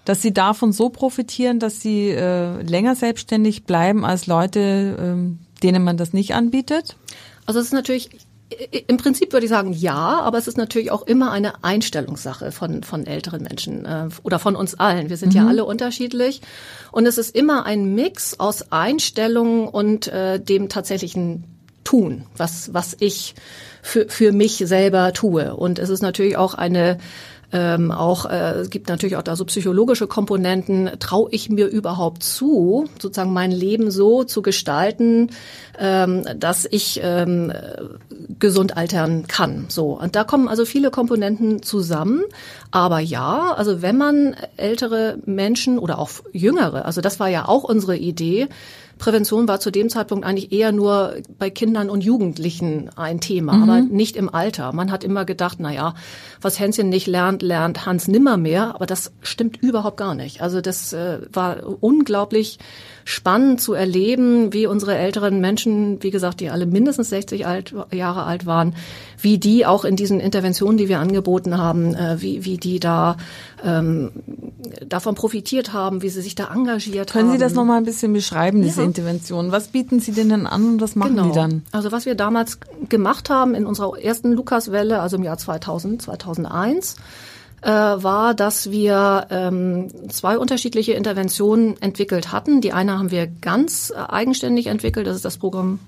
dass 0.05 0.23
sie 0.23 0.33
davon 0.33 0.73
so 0.73 0.89
profitieren, 0.89 1.59
dass 1.59 1.83
sie 1.83 2.09
äh, 2.09 2.63
länger 2.63 2.95
selbstständig 2.95 3.65
bleiben 3.65 4.07
als 4.07 4.27
Leute, 4.27 4.97
ähm, 4.99 5.39
denen 5.63 5.85
man 5.85 5.99
das 5.99 6.15
nicht 6.15 6.35
anbietet? 6.35 6.97
Also 7.45 7.61
es 7.61 7.67
ist 7.67 7.73
natürlich, 7.73 8.11
im 8.87 8.97
Prinzip 8.97 9.33
würde 9.33 9.45
ich 9.45 9.51
sagen 9.51 9.73
ja, 9.73 10.21
aber 10.21 10.39
es 10.39 10.49
ist 10.49 10.57
natürlich 10.57 10.91
auch 10.91 11.07
immer 11.07 11.33
eine 11.33 11.65
Einstellungssache 11.65 12.51
von, 12.51 12.83
von 12.83 13.07
älteren 13.07 13.43
Menschen 13.43 13.85
äh, 13.85 14.09
oder 14.23 14.39
von 14.39 14.57
uns 14.57 14.75
allen. 14.75 15.11
Wir 15.11 15.19
sind 15.19 15.35
ja 15.35 15.47
alle 15.47 15.65
unterschiedlich 15.65 16.41
und 16.91 17.07
es 17.07 17.19
ist 17.19 17.37
immer 17.37 17.67
ein 17.67 17.95
Mix 17.95 18.41
aus 18.41 18.73
Einstellung 18.73 19.69
und 19.69 20.09
äh, 20.09 20.41
dem 20.41 20.69
tatsächlichen 20.69 21.45
Tun, 21.85 22.25
was, 22.37 22.73
was 22.73 22.97
ich 23.01 23.35
für, 23.83 24.09
für 24.09 24.33
mich 24.33 24.63
selber 24.65 25.13
tue. 25.13 25.55
Und 25.55 25.79
es 25.79 25.89
ist 25.91 26.03
natürlich 26.03 26.37
auch 26.37 26.55
eine 26.55 26.99
ähm, 27.51 27.91
auch 27.91 28.27
äh, 28.27 28.53
es 28.61 28.71
gibt 28.71 28.89
natürlich 28.89 29.17
auch 29.17 29.23
da 29.23 29.35
so 29.35 29.45
psychologische 29.47 30.07
Komponenten. 30.07 30.91
Traue 30.99 31.31
ich 31.33 31.49
mir 31.49 31.67
überhaupt 31.67 32.23
zu, 32.23 32.89
sozusagen 33.01 33.33
mein 33.33 33.53
Leben 33.53 33.91
so 33.91 34.25
zu 34.25 34.43
gestalten, 34.43 35.31
ähm, 35.79 36.25
dass 36.37 36.67
ich 36.71 37.01
ähm, 37.03 37.53
gesund 38.39 38.77
altern 38.77 39.27
kann? 39.29 39.67
So 39.69 39.99
und 39.99 40.15
da 40.15 40.25
kommen 40.25 40.49
also 40.49 40.67
viele 40.67 40.91
Komponenten 40.91 41.63
zusammen. 41.63 42.23
Aber 42.71 42.99
ja, 42.99 43.55
also 43.55 43.81
wenn 43.81 43.97
man 43.97 44.37
ältere 44.59 45.19
Menschen 45.25 45.79
oder 45.79 45.99
auch 45.99 46.11
jüngere, 46.33 46.85
also 46.85 47.01
das 47.01 47.19
war 47.19 47.29
ja 47.29 47.49
auch 47.49 47.65
unsere 47.65 47.97
Idee, 47.97 48.49
Prävention 48.99 49.49
war 49.49 49.61
zu 49.61 49.71
dem 49.71 49.89
Zeitpunkt 49.89 50.27
eigentlich 50.27 50.53
eher 50.53 50.73
nur 50.73 51.15
bei 51.39 51.51
Kindern 51.51 51.89
und 51.89 52.05
Jugendlichen 52.05 52.91
ein 52.97 53.21
Thema, 53.21 53.55
mhm. 53.55 53.63
aber 53.63 53.81
nicht 53.81 54.17
im 54.17 54.33
Alter. 54.33 54.73
Man 54.73 54.91
hat 54.91 55.05
immer 55.05 55.25
gedacht, 55.25 55.59
na 55.61 55.73
ja, 55.73 55.95
was 56.41 56.59
Hänschen 56.59 56.89
nicht 56.89 57.07
lernt, 57.07 57.43
lernt 57.43 57.87
Hans 57.87 58.09
nimmer 58.09 58.37
mehr, 58.37 58.75
aber 58.75 58.87
das 58.87 59.13
stimmt 59.23 59.57
überhaupt 59.63 59.97
gar 59.97 60.15
nicht. 60.15 60.43
Also 60.43 60.61
das 60.61 60.93
äh, 60.93 61.21
war 61.33 61.63
unglaublich 61.81 62.59
spannend 63.05 63.61
zu 63.61 63.73
erleben, 63.73 64.53
wie 64.53 64.67
unsere 64.67 64.97
älteren 64.97 65.41
Menschen, 65.41 66.03
wie 66.03 66.11
gesagt, 66.11 66.41
die 66.41 66.51
alle 66.51 66.67
mindestens 66.67 67.09
60 67.09 67.47
alt, 67.47 67.75
Jahre 67.91 68.25
alt 68.25 68.45
waren, 68.45 68.75
wie 69.19 69.39
die 69.39 69.67
auch 69.67 69.85
in 69.85 69.97
diesen 69.97 70.21
Interventionen, 70.21 70.79
die 70.79 70.89
wir 70.89 71.01
angeboten 71.01 71.59
haben, 71.59 71.95
äh, 71.95 72.21
wie, 72.21 72.45
wie 72.45 72.57
die 72.57 72.81
da 72.81 73.17
ähm, 73.65 74.11
davon 74.87 75.15
profitiert 75.15 75.73
haben, 75.73 76.03
wie 76.03 76.09
sie 76.09 76.23
sich 76.23 76.35
da 76.35 76.53
engagiert 76.55 77.13
Können 77.13 77.29
haben. 77.29 77.37
Sie 77.37 77.39
das 77.39 77.55
nochmal 77.55 77.79
ein 77.79 77.85
bisschen 77.85 78.13
beschreiben, 78.13 78.63
diese 78.63 78.81
ja. 78.81 78.87
Intervention? 78.87 79.53
Was 79.53 79.69
bieten 79.69 80.01
Sie 80.01 80.13
denn 80.13 80.29
dann 80.29 80.47
an 80.47 80.65
und 80.65 80.81
was 80.81 80.97
machen 80.97 81.17
genau. 81.17 81.29
die 81.29 81.35
dann? 81.35 81.63
Also 81.73 81.93
was 81.93 82.07
wir 82.07 82.15
damals 82.15 82.59
gemacht 82.89 83.31
haben 83.31 83.55
in 83.55 83.67
unserer 83.67 83.99
ersten 83.99 84.33
Lukaswelle, 84.33 85.01
also 85.01 85.17
im 85.17 85.25
Jahr 85.25 85.39
2000, 85.39 86.03
2001, 86.03 86.97
äh, 87.61 87.71
war, 87.71 88.35
dass 88.35 88.71
wir 88.71 89.27
ähm, 89.31 89.89
zwei 90.11 90.39
unterschiedliche 90.39 90.93
Interventionen 90.93 91.81
entwickelt 91.83 92.31
hatten. 92.31 92.61
Die 92.61 92.73
eine 92.73 92.99
haben 92.99 93.11
wir 93.11 93.27
ganz 93.27 93.93
eigenständig 93.93 94.69
entwickelt, 94.69 95.07
das 95.07 95.17
ist 95.17 95.25
das 95.25 95.39
Programm 95.39 95.81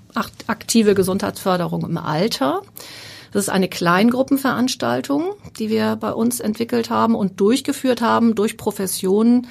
Aktive 0.47 0.95
Gesundheitsförderung 0.95 1.85
im 1.85 1.97
Alter. 1.97 2.61
Das 3.31 3.43
ist 3.43 3.49
eine 3.49 3.69
Kleingruppenveranstaltung, 3.69 5.33
die 5.57 5.69
wir 5.69 5.95
bei 5.95 6.11
uns 6.11 6.39
entwickelt 6.39 6.89
haben 6.89 7.15
und 7.15 7.39
durchgeführt 7.39 8.01
haben 8.01 8.35
durch 8.35 8.57
Professionen 8.57 9.47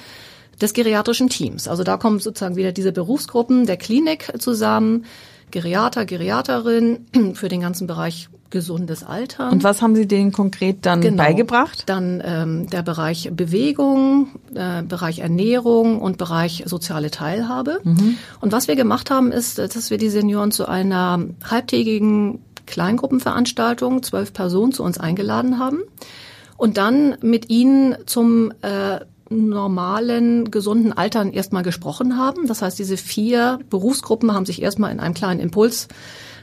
des 0.61 0.73
geriatrischen 0.73 1.29
Teams. 1.29 1.67
Also 1.67 1.83
da 1.83 1.97
kommen 1.97 2.19
sozusagen 2.19 2.55
wieder 2.55 2.71
diese 2.71 2.91
Berufsgruppen 2.91 3.65
der 3.65 3.77
Klinik 3.77 4.31
zusammen, 4.39 5.05
Geriater, 5.49 6.05
Geriaterin 6.05 7.05
für 7.33 7.49
den 7.49 7.61
ganzen 7.61 7.87
Bereich 7.87 8.29
gesundes 8.51 9.03
Altern. 9.03 9.53
Und 9.53 9.63
was 9.63 9.81
haben 9.81 9.95
Sie 9.95 10.07
denen 10.07 10.33
konkret 10.33 10.85
dann 10.85 11.01
genau. 11.01 11.23
beigebracht? 11.23 11.83
Dann 11.87 12.21
ähm, 12.23 12.69
der 12.69 12.83
Bereich 12.83 13.31
Bewegung, 13.33 14.27
äh, 14.53 14.83
Bereich 14.83 15.19
Ernährung 15.19 16.01
und 16.01 16.17
Bereich 16.17 16.63
soziale 16.65 17.11
Teilhabe. 17.11 17.79
Mhm. 17.83 18.17
Und 18.41 18.51
was 18.51 18.67
wir 18.67 18.75
gemacht 18.75 19.09
haben, 19.09 19.31
ist, 19.31 19.57
dass 19.57 19.89
wir 19.89 19.97
die 19.97 20.09
Senioren 20.09 20.51
zu 20.51 20.67
einer 20.67 21.23
halbtägigen 21.49 22.39
Kleingruppenveranstaltung, 22.71 24.01
zwölf 24.01 24.33
Personen 24.33 24.71
zu 24.71 24.83
uns 24.83 24.97
eingeladen 24.97 25.59
haben 25.59 25.83
und 26.57 26.77
dann 26.77 27.17
mit 27.21 27.49
ihnen 27.49 27.95
zum 28.05 28.51
äh, 28.61 28.99
normalen, 29.29 30.51
gesunden 30.51 30.93
Altern 30.93 31.31
erstmal 31.31 31.63
gesprochen 31.63 32.17
haben. 32.17 32.47
Das 32.47 32.61
heißt, 32.61 32.77
diese 32.77 32.97
vier 32.97 33.59
Berufsgruppen 33.69 34.33
haben 34.33 34.45
sich 34.45 34.61
erstmal 34.61 34.91
in 34.91 34.99
einem 34.99 35.13
kleinen 35.13 35.39
Impuls 35.39 35.87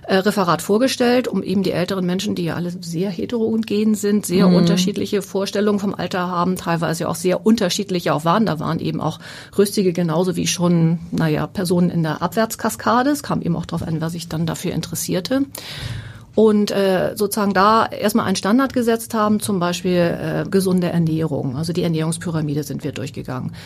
äh, 0.09 0.17
Referat 0.17 0.63
vorgestellt, 0.63 1.29
um 1.29 1.43
eben 1.43 1.63
die 1.63 1.71
älteren 1.71 2.07
Menschen, 2.07 2.35
die 2.35 2.45
ja 2.45 2.55
alle 2.55 2.73
sehr 2.81 3.11
heterogen 3.11 3.95
sind, 3.95 4.25
sehr 4.25 4.49
mhm. 4.49 4.55
unterschiedliche 4.57 5.21
Vorstellungen 5.21 5.79
vom 5.79 5.95
Alter 5.95 6.29
haben, 6.29 6.57
teilweise 6.57 7.09
auch 7.09 7.15
sehr 7.15 7.45
unterschiedlich 7.45 8.11
auch 8.11 8.25
waren. 8.25 8.47
Da 8.47 8.59
waren 8.59 8.81
eben 8.81 9.03
auch 9.03 9.21
Rüstige 9.57 9.93
genauso 9.93 10.35
wie 10.35 10.47
schon, 10.47 10.99
naja, 11.11 11.47
Personen 11.47 11.91
in 11.91 12.03
der 12.03 12.23
Abwärtskaskade. 12.23 13.11
Es 13.11 13.23
kam 13.23 13.43
eben 13.43 13.55
auch 13.55 13.67
darauf 13.67 13.87
an, 13.87 14.01
wer 14.01 14.09
sich 14.09 14.29
dann 14.29 14.47
dafür 14.47 14.73
interessierte 14.73 15.43
und 16.39 16.71
äh, 16.71 17.17
sozusagen 17.17 17.53
da 17.53 17.87
erstmal 17.87 18.27
einen 18.27 18.37
Standard 18.37 18.73
gesetzt 18.73 19.13
haben, 19.13 19.41
zum 19.41 19.59
Beispiel 19.59 19.91
äh, 19.93 20.49
gesunde 20.49 20.89
Ernährung. 20.89 21.57
Also 21.57 21.73
die 21.73 21.83
Ernährungspyramide 21.83 22.63
sind 22.63 22.85
wir 22.85 22.93
durchgegangen. 22.93 23.57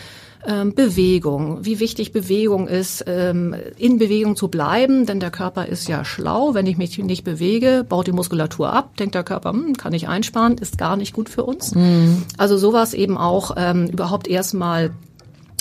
Ähm, 0.43 0.73
Bewegung, 0.73 1.63
wie 1.63 1.79
wichtig 1.79 2.13
Bewegung 2.13 2.67
ist, 2.67 3.05
ähm, 3.05 3.55
in 3.77 3.99
Bewegung 3.99 4.35
zu 4.35 4.47
bleiben, 4.47 5.05
denn 5.05 5.19
der 5.19 5.29
Körper 5.29 5.67
ist 5.67 5.87
ja 5.87 6.03
schlau. 6.03 6.55
Wenn 6.55 6.65
ich 6.65 6.79
mich 6.79 6.97
nicht 6.97 7.23
bewege, 7.23 7.85
baut 7.87 8.07
die 8.07 8.11
Muskulatur 8.11 8.73
ab, 8.73 8.97
denkt 8.97 9.13
der 9.13 9.23
Körper, 9.23 9.51
hm, 9.51 9.77
kann 9.77 9.93
ich 9.93 10.07
einsparen, 10.07 10.57
ist 10.57 10.79
gar 10.79 10.97
nicht 10.97 11.13
gut 11.13 11.29
für 11.29 11.43
uns. 11.43 11.75
Mhm. 11.75 12.23
Also 12.39 12.57
sowas 12.57 12.95
eben 12.95 13.19
auch 13.19 13.51
ähm, 13.55 13.85
überhaupt 13.85 14.27
erstmal 14.27 14.89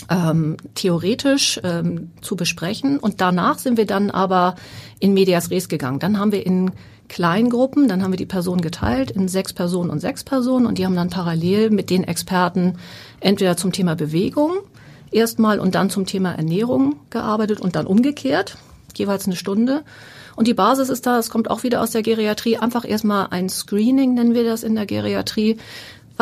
ähm, 0.09 0.57
theoretisch 0.75 1.61
ähm, 1.63 2.11
zu 2.21 2.37
besprechen. 2.37 2.99
Und 2.99 3.21
danach 3.21 3.59
sind 3.59 3.77
wir 3.77 3.87
dann 3.87 4.11
aber 4.11 4.57
in 4.99 5.15
Medias 5.15 5.51
Res 5.51 5.69
gegangen. 5.69 5.99
Dann 5.99 6.19
haben 6.19 6.33
wir 6.33 6.45
in 6.45 6.73
Kleingruppen, 7.09 7.89
dann 7.89 8.03
haben 8.03 8.13
wir 8.13 8.17
die 8.17 8.27
Personen 8.27 8.63
geteilt 8.63 9.11
in 9.11 9.29
sechs 9.29 9.53
Personen 9.53 9.91
und 9.91 10.01
sechs 10.01 10.25
Personen 10.25 10.65
und 10.65 10.79
die 10.79 10.87
haben 10.87 10.97
dann 10.97 11.11
parallel 11.11 11.69
mit 11.69 11.91
den 11.91 12.05
Experten 12.05 12.79
entweder 13.21 13.57
zum 13.59 13.71
Thema 13.71 13.95
Bewegung 13.95 14.53
erstmal 15.11 15.61
und 15.61 15.75
dann 15.75 15.91
zum 15.91 16.07
Thema 16.07 16.33
Ernährung 16.33 16.97
gearbeitet 17.11 17.61
und 17.61 17.77
dann 17.77 17.87
umgekehrt, 17.87 18.57
jeweils 18.97 19.27
eine 19.27 19.37
Stunde. 19.37 19.83
Und 20.37 20.49
die 20.49 20.55
Basis 20.55 20.89
ist 20.89 21.05
da, 21.05 21.19
es 21.19 21.29
kommt 21.29 21.51
auch 21.51 21.63
wieder 21.63 21.83
aus 21.83 21.91
der 21.91 22.03
Geriatrie, 22.03 22.57
einfach 22.57 22.89
erstmal 22.89 23.27
ein 23.31 23.51
Screening, 23.51 24.15
nennen 24.15 24.35
wir 24.35 24.45
das 24.45 24.63
in 24.63 24.75
der 24.75 24.87
Geriatrie, 24.87 25.59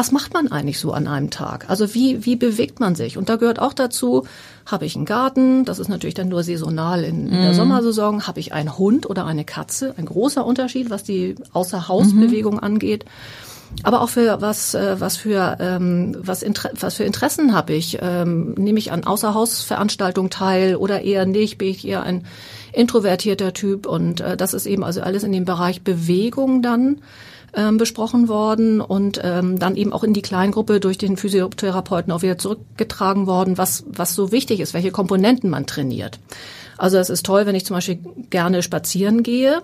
was 0.01 0.13
macht 0.13 0.33
man 0.33 0.51
eigentlich 0.51 0.79
so 0.79 0.93
an 0.93 1.07
einem 1.07 1.29
Tag? 1.29 1.69
Also 1.69 1.93
wie, 1.93 2.25
wie 2.25 2.35
bewegt 2.35 2.81
man 2.81 2.95
sich? 2.95 3.19
Und 3.19 3.29
da 3.29 3.37
gehört 3.37 3.59
auch 3.59 3.75
dazu, 3.75 4.27
habe 4.65 4.87
ich 4.87 4.97
einen 4.97 5.05
Garten, 5.05 5.67
das 5.67 5.79
ist 5.79 5.89
natürlich 5.89 6.15
dann 6.15 6.31
nur 6.31 6.43
saisonal 6.43 7.05
in, 7.05 7.27
in 7.27 7.43
der 7.43 7.51
mhm. 7.51 7.57
Sommersaison, 7.57 8.27
habe 8.27 8.41
ich 8.41 8.55
einen 8.55 8.79
Hund 8.79 9.11
oder 9.11 9.27
eine 9.27 9.45
Katze, 9.45 9.93
ein 9.99 10.07
großer 10.07 10.47
Unterschied, 10.47 10.89
was 10.89 11.05
die 11.05 11.35
Außerhausbewegung 11.53 12.55
mhm. 12.55 12.61
angeht. 12.61 13.05
Aber 13.83 14.01
auch 14.01 14.09
für 14.09 14.41
was, 14.41 14.73
äh, 14.75 14.99
was 14.99 15.19
für 15.19 15.59
ähm, 15.61 16.17
was, 16.19 16.43
Inter 16.43 16.71
was 16.81 16.95
für 16.95 17.05
Interessen 17.05 17.53
habe 17.53 17.75
ich? 17.75 17.99
Ähm, 18.01 18.55
nehme 18.55 18.79
ich 18.79 18.93
an 18.93 19.05
Außerhausveranstaltungen 19.05 20.31
teil 20.31 20.77
oder 20.77 21.03
eher 21.03 21.27
nicht? 21.27 21.59
Bin 21.59 21.69
ich 21.69 21.87
eher 21.87 22.03
ein 22.05 22.25
introvertierter 22.73 23.53
Typ? 23.53 23.85
Und 23.85 24.23
äh, 24.23 24.39
das 24.39 24.55
ist 24.55 24.65
eben 24.65 24.83
also 24.83 25.03
alles 25.03 25.25
in 25.25 25.33
dem 25.33 25.45
Bereich 25.45 25.83
Bewegung 25.83 26.63
dann 26.63 27.03
ähm, 27.55 27.77
besprochen 27.77 28.29
worden 28.29 28.81
und 28.81 29.21
ähm, 29.23 29.59
dann 29.59 29.77
eben 29.77 29.93
auch 29.93 30.05
in 30.05 30.13
die 30.13 30.23
Kleingruppe 30.23 30.81
durch 30.81 30.99
den 30.99 31.17
Physiotherapeuten 31.17 32.13
auch 32.13 32.23
wieder 32.23 32.39
zurückgetragen 32.39 33.27
worden, 33.27 33.59
was, 33.59 33.85
was 33.87 34.15
so 34.15 34.33
wichtig 34.33 34.61
ist, 34.61 34.75
welche 34.75 34.91
Komponenten 34.91 35.51
man 35.51 35.67
trainiert. 35.67 36.19
Also 36.79 36.97
es 36.99 37.11
ist 37.11 37.27
toll, 37.27 37.47
wenn 37.47 37.55
ich 37.55 37.67
zum 37.67 37.77
Beispiel 37.77 37.99
gerne 38.31 38.63
spazieren 38.63 39.23
gehe. 39.23 39.63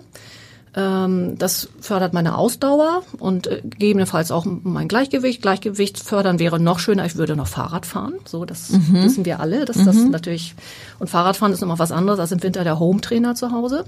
Ähm, 0.75 1.37
das 1.39 1.69
fördert 1.81 2.13
meine 2.13 2.37
Ausdauer 2.37 3.01
und 3.17 3.47
äh, 3.47 3.61
gegebenenfalls 3.63 4.31
auch 4.31 4.45
mein 4.45 4.87
Gleichgewicht. 4.87 5.41
Gleichgewicht 5.41 5.97
fördern 5.97 6.37
wäre 6.37 6.59
noch 6.59 6.77
schöner, 6.77 7.05
ich 7.05 7.15
würde 7.15 7.35
noch 7.35 7.47
Fahrrad 7.47 7.87
fahren. 7.87 8.13
So, 8.25 8.45
das 8.45 8.69
mhm. 8.69 9.03
wissen 9.03 9.25
wir 9.25 9.39
alle. 9.39 9.65
Dass 9.65 9.77
mhm. 9.77 9.85
das 9.85 9.95
natürlich 9.95 10.53
und 10.99 11.09
Fahrradfahren 11.09 11.51
ist 11.51 11.63
immer 11.63 11.79
was 11.79 11.91
anderes 11.91 12.19
als 12.19 12.31
im 12.31 12.43
Winter 12.43 12.63
der 12.63 12.79
Home-Trainer 12.79 13.33
zu 13.33 13.51
Hause. 13.51 13.85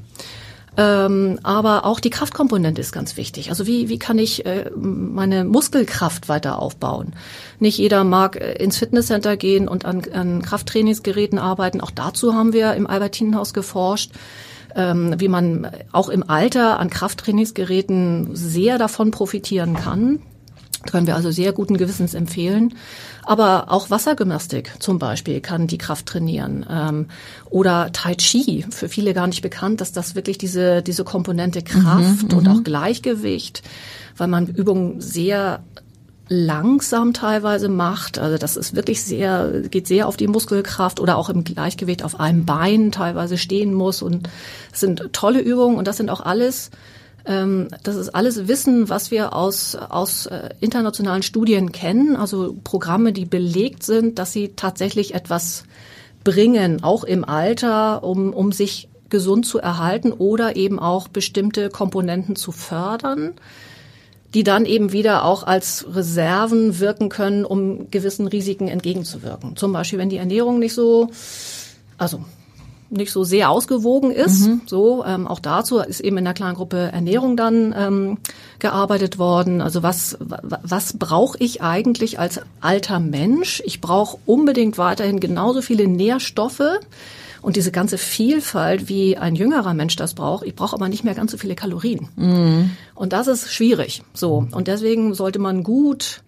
Ähm, 0.80 1.40
aber 1.44 1.86
auch 1.86 2.00
die 2.00 2.10
Kraftkomponente 2.10 2.80
ist 2.80 2.94
ganz 2.94 3.18
wichtig. 3.18 3.50
Also 3.50 3.68
wie, 3.68 3.90
wie 3.90 4.00
kann 4.00 4.18
ich 4.18 4.46
äh, 4.46 4.72
meine 4.78 5.44
Muskelkraft 5.44 6.30
weiter 6.30 6.58
aufbauen? 6.58 7.14
Nicht 7.60 7.78
jeder 7.78 8.06
mag 8.06 8.38
äh, 8.38 8.54
ins 8.54 8.78
Fitnesscenter 8.78 9.36
gehen 9.36 9.68
und 9.68 9.84
an, 9.84 10.04
an 10.14 10.42
Krafttrainingsgeräten 10.42 11.38
arbeiten. 11.38 11.82
Auch 11.82 11.92
dazu 11.92 12.34
haben 12.34 12.54
wir 12.54 12.76
im 12.76 12.88
Albertinenhaus 12.88 13.54
geforscht 13.54 14.12
ähm, 14.76 15.16
wie 15.18 15.30
man 15.30 15.68
auch 15.92 16.10
im 16.10 16.30
Alter 16.30 16.80
an 16.80 16.92
Krafttrainingsgeräten 16.92 18.36
sehr 18.36 18.78
davon 18.78 19.10
profitieren 19.10 19.74
kann. 19.74 20.20
Können 20.90 21.08
wir 21.08 21.16
also 21.16 21.30
sehr 21.30 21.52
guten 21.52 21.78
Gewissens 21.78 22.14
empfehlen. 22.14 22.74
Aber 23.24 23.72
auch 23.72 23.90
Wassergymnastik 23.90 24.74
zum 24.80 24.98
Beispiel 24.98 25.42
kann 25.42 25.68
die 25.68 25.78
Kraft 25.78 26.06
trainieren. 26.06 26.66
Ähm, 26.70 27.08
oder 27.50 27.92
Tai 27.92 28.16
Chi, 28.16 28.66
für 28.70 28.88
viele 28.88 29.14
gar 29.14 29.28
nicht 29.28 29.42
bekannt, 29.42 29.82
dass 29.82 29.92
das 29.92 30.16
wirklich 30.16 30.38
diese, 30.38 30.82
diese 30.82 31.04
Komponente 31.04 31.62
Kraft 31.62 32.32
mhm, 32.32 32.38
und 32.38 32.48
mhm. 32.48 32.52
auch 32.52 32.64
Gleichgewicht, 32.64 33.62
weil 34.18 34.28
man 34.28 34.48
Übungen 34.48 35.02
sehr 35.02 35.64
langsam 36.30 37.14
teilweise 37.14 37.68
macht. 37.68 38.20
Also 38.20 38.38
das 38.38 38.56
ist 38.56 38.76
wirklich 38.76 39.04
sehr, 39.04 39.64
geht 39.70 39.88
sehr 39.88 40.08
auf 40.08 40.16
die 40.16 40.28
Muskelkraft 40.28 41.00
oder 41.00 41.18
auch 41.18 41.30
im 41.30 41.44
Gleichgewicht 41.44 42.04
auf 42.04 42.20
einem 42.20 42.46
Bein 42.46 42.92
teilweise 42.92 43.38
stehen 43.38 43.74
muss. 43.74 44.02
Und 44.02 44.30
es 44.72 44.80
sind 44.80 45.10
tolle 45.12 45.42
Übungen 45.42 45.78
und 45.78 45.88
das 45.88 45.98
sind 45.98 46.10
auch 46.10 46.22
alles 46.22 46.70
das 47.84 47.96
ist 47.96 48.10
alles 48.16 48.48
Wissen, 48.48 48.90
was 48.90 49.12
wir 49.12 49.36
aus, 49.36 49.76
aus 49.76 50.26
äh, 50.26 50.50
internationalen 50.62 51.22
Studien 51.22 51.72
kennen, 51.72 52.16
also 52.16 52.56
Programme, 52.64 53.14
die 53.14 53.26
belegt 53.26 53.84
sind, 53.84 54.18
dass 54.18 54.34
sie 54.34 54.54
tatsächlich 54.56 55.14
etwas 55.14 55.64
bringen, 56.24 56.82
auch 56.84 57.04
im 57.04 57.24
Alter, 57.24 58.04
um, 58.04 58.34
um 58.34 58.52
sich 58.52 58.90
gesund 59.10 59.46
zu 59.46 59.60
erhalten 59.60 60.12
oder 60.12 60.56
eben 60.56 60.80
auch 60.80 61.08
bestimmte 61.08 61.70
Komponenten 61.70 62.36
zu 62.36 62.52
fördern, 62.52 63.34
die 64.34 64.44
dann 64.44 64.66
eben 64.66 64.92
wieder 64.92 65.24
auch 65.24 65.44
als 65.44 65.86
Reserven 65.88 66.80
wirken 66.80 67.10
können, 67.10 67.46
um 67.46 67.92
gewissen 67.92 68.28
Risiken 68.28 68.68
entgegenzuwirken. 68.68 69.56
Zum 69.56 69.72
Beispiel, 69.72 70.00
wenn 70.00 70.10
die 70.10 70.18
Ernährung 70.18 70.58
nicht 70.58 70.74
so, 70.74 71.10
also 72.00 72.24
nicht 72.90 73.12
so 73.12 73.24
sehr 73.24 73.50
ausgewogen 73.50 74.12
ist. 74.12 74.48
Mhm. 74.48 74.62
So 74.66 75.04
ähm, 75.06 75.28
auch 75.28 75.40
dazu 75.40 75.80
ist 75.80 76.00
eben 76.00 76.18
in 76.18 76.26
der 76.26 76.34
kleinen 76.34 76.56
Gruppe 76.56 76.90
Ernährung 76.92 77.38
dann 77.38 77.74
ähm, 77.78 78.18
gearbeitet 78.60 79.18
worden. 79.18 79.62
Also 79.62 79.84
was 79.84 80.18
was 80.20 80.94
brauche 80.98 81.38
ich 81.40 81.62
eigentlich 81.62 82.20
als 82.20 82.42
alter 82.62 83.00
Mensch? 83.00 83.62
Ich 83.66 83.82
brauche 83.82 84.18
unbedingt 84.26 84.78
weiterhin 84.78 85.20
genauso 85.20 85.62
viele 85.62 85.88
Nährstoffe 85.88 86.80
und 87.42 87.56
diese 87.56 87.72
ganze 87.72 87.98
Vielfalt, 87.98 88.90
wie 88.90 89.18
ein 89.18 89.36
jüngerer 89.36 89.74
Mensch 89.74 89.96
das 89.96 90.14
braucht, 90.14 90.46
ich 90.46 90.56
brauche 90.56 90.76
aber 90.76 90.90
nicht 90.90 91.04
mehr 91.04 91.16
ganz 91.16 91.32
so 91.32 91.38
viele 91.38 91.56
Kalorien. 91.56 92.10
Mhm. 92.16 92.72
Und 92.96 93.14
das 93.14 93.28
ist 93.28 93.54
schwierig. 93.54 94.04
So. 94.14 94.48
Und 94.52 94.68
deswegen 94.68 95.14
sollte 95.14 95.40
man 95.40 95.64
gut 95.64 96.22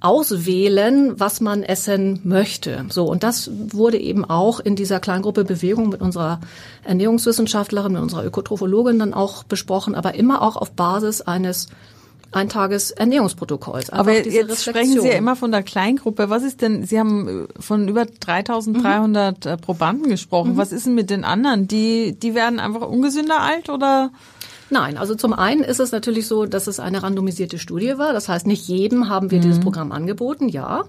auswählen, 0.00 1.20
was 1.20 1.40
man 1.40 1.62
essen 1.62 2.20
möchte. 2.24 2.86
So 2.88 3.04
und 3.04 3.22
das 3.22 3.50
wurde 3.52 3.98
eben 3.98 4.24
auch 4.24 4.58
in 4.60 4.74
dieser 4.74 4.98
Kleingruppe 4.98 5.44
Bewegung 5.44 5.90
mit 5.90 6.00
unserer 6.00 6.40
Ernährungswissenschaftlerin, 6.84 7.92
mit 7.92 8.02
unserer 8.02 8.24
Ökotrophologin 8.24 8.98
dann 8.98 9.14
auch 9.14 9.44
besprochen, 9.44 9.94
aber 9.94 10.14
immer 10.14 10.42
auch 10.42 10.56
auf 10.56 10.72
Basis 10.72 11.20
eines 11.20 11.68
Eintages-Ernährungsprotokolls. 12.32 13.90
Aber 13.90 14.12
jetzt 14.12 14.64
sprechen 14.64 15.00
Sie 15.00 15.08
ja 15.08 15.14
immer 15.14 15.36
von 15.36 15.50
der 15.50 15.62
Kleingruppe. 15.62 16.30
Was 16.30 16.44
ist 16.44 16.62
denn, 16.62 16.84
Sie 16.84 16.98
haben 16.98 17.46
äh, 17.48 17.60
von 17.60 17.88
über 17.88 18.06
3300 18.06 19.44
mhm. 19.44 19.50
Äh, 19.50 19.56
Probanden 19.56 20.08
gesprochen. 20.08 20.52
Mhm. 20.52 20.56
Was 20.56 20.72
ist 20.72 20.86
denn 20.86 20.94
mit 20.94 21.10
den 21.10 21.24
anderen? 21.24 21.66
Die, 21.66 22.16
die 22.18 22.34
werden 22.34 22.60
einfach 22.60 22.82
ungesünder 22.82 23.40
alt 23.40 23.68
oder? 23.68 24.10
Nein, 24.70 24.96
also 24.96 25.14
zum 25.14 25.32
einen 25.32 25.62
ist 25.62 25.80
es 25.80 25.92
natürlich 25.92 26.26
so, 26.26 26.46
dass 26.46 26.66
es 26.66 26.80
eine 26.80 27.02
randomisierte 27.02 27.58
Studie 27.58 27.98
war. 27.98 28.12
Das 28.12 28.28
heißt, 28.28 28.46
nicht 28.46 28.66
jedem 28.68 29.08
haben 29.08 29.30
wir 29.30 29.38
mhm. 29.38 29.42
dieses 29.42 29.60
Programm 29.60 29.92
angeboten, 29.92 30.48
ja. 30.48 30.84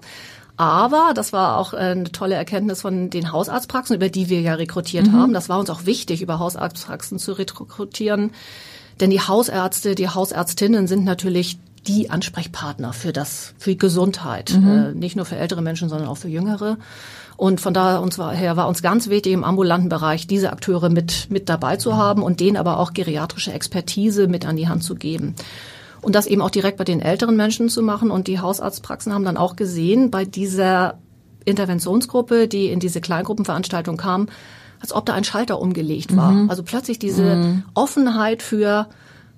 Aber 0.56 1.12
das 1.14 1.32
war 1.32 1.58
auch 1.58 1.72
eine 1.72 2.12
tolle 2.12 2.34
Erkenntnis 2.34 2.82
von 2.82 3.10
den 3.10 3.32
Hausarztpraxen, 3.32 3.96
über 3.96 4.08
die 4.08 4.28
wir 4.28 4.40
ja 4.40 4.54
rekrutiert 4.54 5.08
mhm. 5.08 5.12
haben. 5.12 5.32
Das 5.32 5.48
war 5.48 5.58
uns 5.58 5.70
auch 5.70 5.86
wichtig, 5.86 6.22
über 6.22 6.38
Hausarztpraxen 6.38 7.18
zu 7.18 7.32
rekrutieren 7.32 8.30
denn 9.00 9.10
die 9.10 9.20
Hausärzte, 9.20 9.94
die 9.94 10.08
Hausärztinnen 10.08 10.86
sind 10.86 11.04
natürlich 11.04 11.58
die 11.86 12.10
Ansprechpartner 12.10 12.92
für 12.92 13.12
das, 13.12 13.54
für 13.58 13.74
Gesundheit. 13.74 14.56
Mhm. 14.56 14.68
Äh, 14.68 14.92
nicht 14.94 15.16
nur 15.16 15.24
für 15.24 15.36
ältere 15.36 15.62
Menschen, 15.62 15.88
sondern 15.88 16.08
auch 16.08 16.18
für 16.18 16.28
jüngere. 16.28 16.78
Und 17.36 17.60
von 17.60 17.74
daher 17.74 18.00
uns 18.00 18.18
war, 18.18 18.32
her 18.32 18.56
war 18.56 18.68
uns 18.68 18.82
ganz 18.82 19.08
wichtig, 19.08 19.32
im 19.32 19.44
ambulanten 19.44 19.88
Bereich 19.88 20.26
diese 20.26 20.52
Akteure 20.52 20.90
mit, 20.90 21.28
mit 21.30 21.48
dabei 21.48 21.76
zu 21.76 21.96
haben 21.96 22.22
und 22.22 22.40
denen 22.40 22.56
aber 22.56 22.78
auch 22.78 22.92
geriatrische 22.92 23.52
Expertise 23.52 24.28
mit 24.28 24.46
an 24.46 24.56
die 24.56 24.68
Hand 24.68 24.84
zu 24.84 24.94
geben. 24.94 25.34
Und 26.02 26.14
das 26.14 26.26
eben 26.26 26.42
auch 26.42 26.50
direkt 26.50 26.78
bei 26.78 26.84
den 26.84 27.00
älteren 27.00 27.36
Menschen 27.36 27.68
zu 27.68 27.82
machen. 27.82 28.10
Und 28.10 28.26
die 28.26 28.40
Hausarztpraxen 28.40 29.12
haben 29.12 29.24
dann 29.24 29.36
auch 29.36 29.56
gesehen, 29.56 30.10
bei 30.10 30.24
dieser 30.24 30.98
Interventionsgruppe, 31.44 32.48
die 32.48 32.66
in 32.66 32.80
diese 32.80 33.00
Kleingruppenveranstaltung 33.00 33.96
kam, 33.96 34.28
als 34.80 34.92
ob 34.92 35.06
da 35.06 35.14
ein 35.14 35.24
Schalter 35.24 35.60
umgelegt 35.60 36.16
war. 36.16 36.32
Mhm. 36.32 36.50
Also 36.50 36.64
plötzlich 36.64 36.98
diese 36.98 37.36
mhm. 37.36 37.62
Offenheit 37.74 38.42
für, 38.42 38.88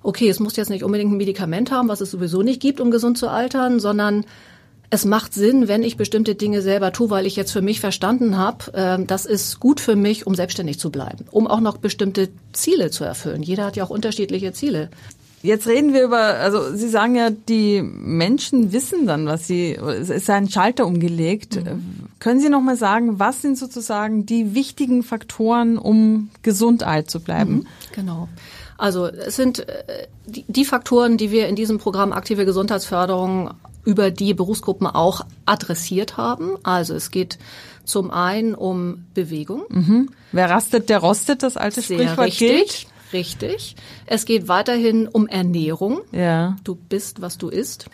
okay, 0.01 0.27
es 0.27 0.39
muss 0.39 0.55
jetzt 0.55 0.69
nicht 0.69 0.83
unbedingt 0.83 1.11
ein 1.11 1.17
Medikament 1.17 1.71
haben, 1.71 1.87
was 1.87 2.01
es 2.01 2.09
sowieso 2.11 2.41
nicht 2.41 2.61
gibt, 2.61 2.81
um 2.81 2.89
gesund 2.89 3.17
zu 3.17 3.29
altern, 3.29 3.79
sondern 3.79 4.25
es 4.89 5.05
macht 5.05 5.33
Sinn, 5.33 5.67
wenn 5.67 5.83
ich 5.83 5.97
bestimmte 5.97 6.35
Dinge 6.35 6.61
selber 6.61 6.91
tue, 6.91 7.09
weil 7.09 7.25
ich 7.25 7.35
jetzt 7.35 7.51
für 7.51 7.61
mich 7.61 7.79
verstanden 7.79 8.37
habe, 8.37 8.73
äh, 8.73 9.03
das 9.05 9.25
ist 9.25 9.59
gut 9.59 9.79
für 9.79 9.95
mich, 9.95 10.27
um 10.27 10.35
selbstständig 10.35 10.79
zu 10.79 10.89
bleiben, 10.91 11.25
um 11.31 11.47
auch 11.47 11.59
noch 11.59 11.77
bestimmte 11.77 12.29
Ziele 12.53 12.91
zu 12.91 13.03
erfüllen. 13.03 13.43
Jeder 13.43 13.65
hat 13.65 13.75
ja 13.75 13.83
auch 13.83 13.89
unterschiedliche 13.89 14.53
Ziele. 14.53 14.89
Jetzt 15.45 15.67
reden 15.67 15.93
wir 15.93 16.03
über, 16.03 16.17
also 16.17 16.75
Sie 16.75 16.89
sagen 16.89 17.15
ja, 17.15 17.29
die 17.29 17.83
Menschen 17.83 18.71
wissen 18.71 19.05
dann, 19.05 19.27
was 19.27 19.45
sie, 19.45 19.73
es 19.75 20.09
ist 20.09 20.27
ein 20.31 20.49
Schalter 20.49 20.87
umgelegt. 20.87 21.57
Mhm. 21.57 22.07
Können 22.19 22.39
Sie 22.39 22.49
noch 22.49 22.61
mal 22.61 22.77
sagen, 22.77 23.19
was 23.19 23.43
sind 23.43 23.55
sozusagen 23.55 24.25
die 24.25 24.55
wichtigen 24.55 25.03
Faktoren, 25.03 25.77
um 25.77 26.29
gesund 26.41 26.81
alt 26.81 27.11
zu 27.11 27.19
bleiben? 27.19 27.53
Mhm. 27.53 27.67
Genau. 27.93 28.27
Also 28.77 29.05
es 29.05 29.35
sind 29.35 29.69
äh, 29.69 30.07
die 30.25 30.65
Faktoren, 30.65 31.17
die 31.17 31.29
wir 31.29 31.47
in 31.47 31.55
diesem 31.55 31.77
Programm 31.77 32.11
aktive 32.11 32.45
Gesundheitsförderung 32.45 33.51
über 33.85 34.11
die 34.11 34.33
Berufsgruppen 34.33 34.87
auch 34.87 35.25
adressiert 35.45 36.17
haben. 36.17 36.57
Also 36.63 36.93
es 36.95 37.11
geht 37.11 37.37
zum 37.85 38.11
einen 38.11 38.55
um 38.55 39.05
Bewegung. 39.13 39.63
Mhm. 39.69 40.09
Wer 40.31 40.49
rastet, 40.49 40.89
der 40.89 40.99
rostet, 40.99 41.43
das 41.43 41.55
alte 41.55 41.81
Sehr 41.81 41.99
Sprichwort 41.99 42.27
richtig. 42.27 42.49
gilt. 42.49 42.87
Richtig. 43.13 43.75
Es 44.07 44.25
geht 44.25 44.47
weiterhin 44.47 45.07
um 45.07 45.27
Ernährung. 45.27 46.01
Ja. 46.11 46.57
Du 46.63 46.75
bist, 46.75 47.21
was 47.21 47.37
du 47.37 47.49
isst. 47.49 47.85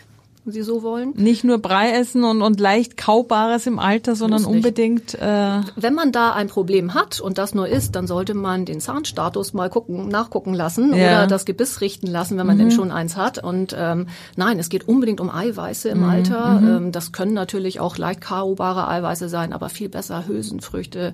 Sie 0.44 0.62
so 0.62 0.82
wollen. 0.82 1.12
Nicht 1.14 1.44
nur 1.44 1.58
Brei 1.58 1.92
essen 1.92 2.24
und, 2.24 2.42
und 2.42 2.58
leicht 2.58 2.96
kaubares 2.96 3.68
im 3.68 3.78
Alter, 3.78 4.16
sondern 4.16 4.44
unbedingt. 4.44 5.14
Äh 5.14 5.60
Wenn 5.76 5.94
man 5.94 6.10
da 6.10 6.32
ein 6.32 6.48
Problem 6.48 6.94
hat 6.94 7.20
und 7.20 7.38
das 7.38 7.54
nur 7.54 7.68
ist, 7.68 7.94
dann 7.94 8.08
sollte 8.08 8.34
man 8.34 8.64
den 8.64 8.80
Zahnstatus 8.80 9.54
mal 9.54 9.70
gucken, 9.70 10.08
nachgucken 10.08 10.52
lassen 10.52 10.94
ja. 10.94 10.96
oder 10.96 11.26
das 11.28 11.44
Gebiss 11.44 11.80
richten 11.80 12.08
lassen, 12.08 12.38
wenn 12.38 12.46
man 12.48 12.56
mhm. 12.56 12.62
denn 12.62 12.70
schon 12.72 12.90
eins 12.90 13.16
hat. 13.16 13.42
Und 13.42 13.76
ähm, 13.78 14.08
nein, 14.34 14.58
es 14.58 14.68
geht 14.68 14.88
unbedingt 14.88 15.20
um 15.20 15.30
Eiweiße 15.30 15.88
im 15.90 15.98
mhm. 16.00 16.08
Alter. 16.08 16.60
Mhm. 16.60 16.68
Ähm, 16.68 16.92
das 16.92 17.12
können 17.12 17.34
natürlich 17.34 17.78
auch 17.78 17.96
leicht 17.96 18.20
kaubare 18.20 18.88
Eiweiße 18.88 19.28
sein, 19.28 19.52
aber 19.52 19.68
viel 19.68 19.88
besser 19.88 20.26
Hülsenfrüchte, 20.26 21.12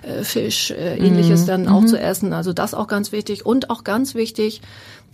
äh, 0.00 0.22
Fisch, 0.24 0.70
äh, 0.70 0.96
ähnliches 0.96 1.42
mhm. 1.42 1.46
dann 1.46 1.68
auch 1.68 1.82
mhm. 1.82 1.88
zu 1.88 2.00
essen. 2.00 2.32
Also 2.32 2.54
das 2.54 2.72
auch 2.72 2.86
ganz 2.86 3.12
wichtig 3.12 3.44
und 3.44 3.68
auch 3.68 3.84
ganz 3.84 4.14
wichtig 4.14 4.62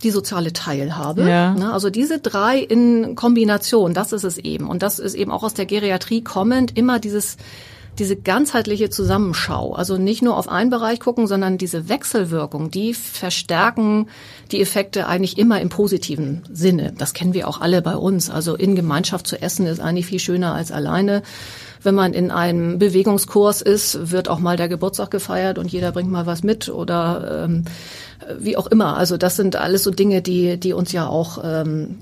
die 0.03 0.11
soziale 0.11 0.53
Teilhabe. 0.53 1.27
Ja. 1.27 1.53
Ne, 1.53 1.73
also 1.73 1.89
diese 1.89 2.19
drei 2.19 2.59
in 2.59 3.15
Kombination, 3.15 3.93
das 3.93 4.13
ist 4.13 4.23
es 4.23 4.37
eben. 4.37 4.69
Und 4.69 4.81
das 4.81 4.99
ist 4.99 5.15
eben 5.15 5.31
auch 5.31 5.43
aus 5.43 5.53
der 5.53 5.65
Geriatrie 5.65 6.23
kommend 6.23 6.77
immer 6.77 6.99
dieses 6.99 7.37
diese 7.99 8.15
ganzheitliche 8.15 8.89
Zusammenschau, 8.89 9.73
also 9.73 9.97
nicht 9.97 10.21
nur 10.21 10.37
auf 10.37 10.47
einen 10.47 10.69
Bereich 10.69 11.01
gucken, 11.01 11.27
sondern 11.27 11.57
diese 11.57 11.89
Wechselwirkung, 11.89 12.71
die 12.71 12.93
verstärken 12.93 14.07
die 14.51 14.61
Effekte 14.61 15.07
eigentlich 15.07 15.37
immer 15.37 15.59
im 15.59 15.67
positiven 15.67 16.43
Sinne. 16.51 16.93
Das 16.97 17.13
kennen 17.13 17.33
wir 17.33 17.47
auch 17.47 17.59
alle 17.59 17.81
bei 17.81 17.95
uns. 17.95 18.29
Also 18.29 18.55
in 18.55 18.75
Gemeinschaft 18.75 19.27
zu 19.27 19.41
essen 19.41 19.65
ist 19.65 19.81
eigentlich 19.81 20.05
viel 20.05 20.19
schöner 20.19 20.53
als 20.53 20.71
alleine. 20.71 21.23
Wenn 21.81 21.95
man 21.95 22.13
in 22.13 22.31
einem 22.31 22.77
Bewegungskurs 22.79 23.61
ist, 23.61 24.11
wird 24.11 24.27
auch 24.27 24.39
mal 24.39 24.57
der 24.57 24.67
Geburtstag 24.67 25.11
gefeiert 25.11 25.57
und 25.57 25.71
jeder 25.71 25.91
bringt 25.91 26.11
mal 26.11 26.25
was 26.25 26.43
mit 26.43 26.69
oder 26.69 27.45
ähm, 27.45 27.65
wie 28.37 28.57
auch 28.57 28.67
immer. 28.67 28.97
Also 28.97 29.17
das 29.17 29.35
sind 29.35 29.55
alles 29.55 29.83
so 29.83 29.91
Dinge, 29.91 30.21
die, 30.21 30.59
die 30.59 30.73
uns 30.73 30.91
ja 30.91 31.07
auch 31.07 31.41
ähm, 31.43 31.97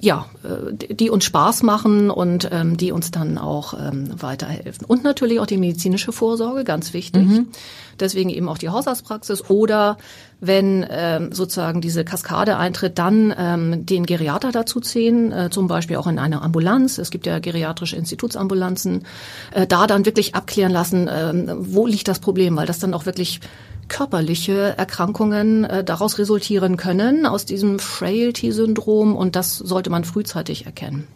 ja, 0.00 0.26
äh, 0.42 0.94
die 0.94 1.10
uns 1.10 1.24
Spaß 1.24 1.62
machen 1.62 2.10
und 2.10 2.48
ähm, 2.50 2.76
die 2.76 2.92
uns 2.92 3.10
dann 3.10 3.38
auch 3.38 3.74
ähm, 3.74 4.10
weiterhelfen. 4.20 4.86
Und 4.86 5.04
natürlich 5.04 5.40
auch 5.40 5.46
die 5.46 5.58
medizinische 5.58 6.12
Vorsorge, 6.12 6.64
ganz 6.64 6.92
wichtig. 6.92 7.26
Mhm. 7.26 7.48
Deswegen 7.98 8.30
eben 8.30 8.48
auch 8.48 8.56
die 8.56 8.70
Hausarztpraxis 8.70 9.50
oder 9.50 9.98
wenn 10.40 10.86
ähm, 10.88 11.32
sozusagen 11.32 11.82
diese 11.82 12.02
Kaskade 12.02 12.56
eintritt, 12.56 12.98
dann 12.98 13.34
ähm, 13.36 13.84
den 13.84 14.06
Geriater 14.06 14.52
dazu 14.52 14.80
ziehen, 14.80 15.32
äh, 15.32 15.50
zum 15.50 15.68
Beispiel 15.68 15.96
auch 15.96 16.06
in 16.06 16.18
einer 16.18 16.42
Ambulanz. 16.42 16.96
Es 16.96 17.10
gibt 17.10 17.26
ja 17.26 17.38
geriatrische 17.38 17.96
Institutsambulanzen. 17.96 19.04
Äh, 19.52 19.66
da 19.66 19.86
dann 19.86 20.06
wirklich 20.06 20.34
abklären 20.34 20.72
lassen, 20.72 21.08
äh, 21.08 21.56
wo 21.58 21.86
liegt 21.86 22.08
das 22.08 22.20
Problem, 22.20 22.56
weil 22.56 22.66
das 22.66 22.78
dann 22.78 22.94
auch 22.94 23.04
wirklich 23.04 23.40
körperliche 23.90 24.78
Erkrankungen 24.78 25.64
äh, 25.64 25.84
daraus 25.84 26.16
resultieren 26.16 26.78
können, 26.78 27.26
aus 27.26 27.44
diesem 27.44 27.78
Frailty-Syndrom. 27.78 29.14
Und 29.14 29.36
das 29.36 29.58
sollte 29.58 29.90
man 29.90 30.04
frühzeitig 30.04 30.64
erkennen. 30.64 31.06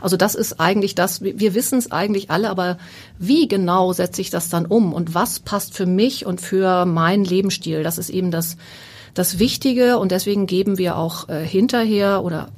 Also 0.00 0.16
das 0.16 0.34
ist 0.34 0.58
eigentlich 0.60 0.94
das, 0.94 1.22
wir 1.22 1.54
wissen 1.54 1.78
es 1.78 1.92
eigentlich 1.92 2.30
alle, 2.30 2.50
aber 2.50 2.78
wie 3.18 3.48
genau 3.48 3.92
setze 3.92 4.20
ich 4.20 4.30
das 4.30 4.48
dann 4.48 4.66
um 4.66 4.92
und 4.92 5.14
was 5.14 5.40
passt 5.40 5.74
für 5.74 5.86
mich 5.86 6.26
und 6.26 6.40
für 6.40 6.84
meinen 6.86 7.24
Lebensstil? 7.24 7.82
Das 7.82 7.98
ist 7.98 8.10
eben 8.10 8.30
das, 8.30 8.56
das 9.14 9.38
Wichtige 9.38 9.98
und 9.98 10.10
deswegen 10.10 10.46
geben 10.46 10.78
wir 10.78 10.96
auch 10.96 11.28
äh, 11.28 11.44
hinterher 11.44 12.24
oder 12.24 12.48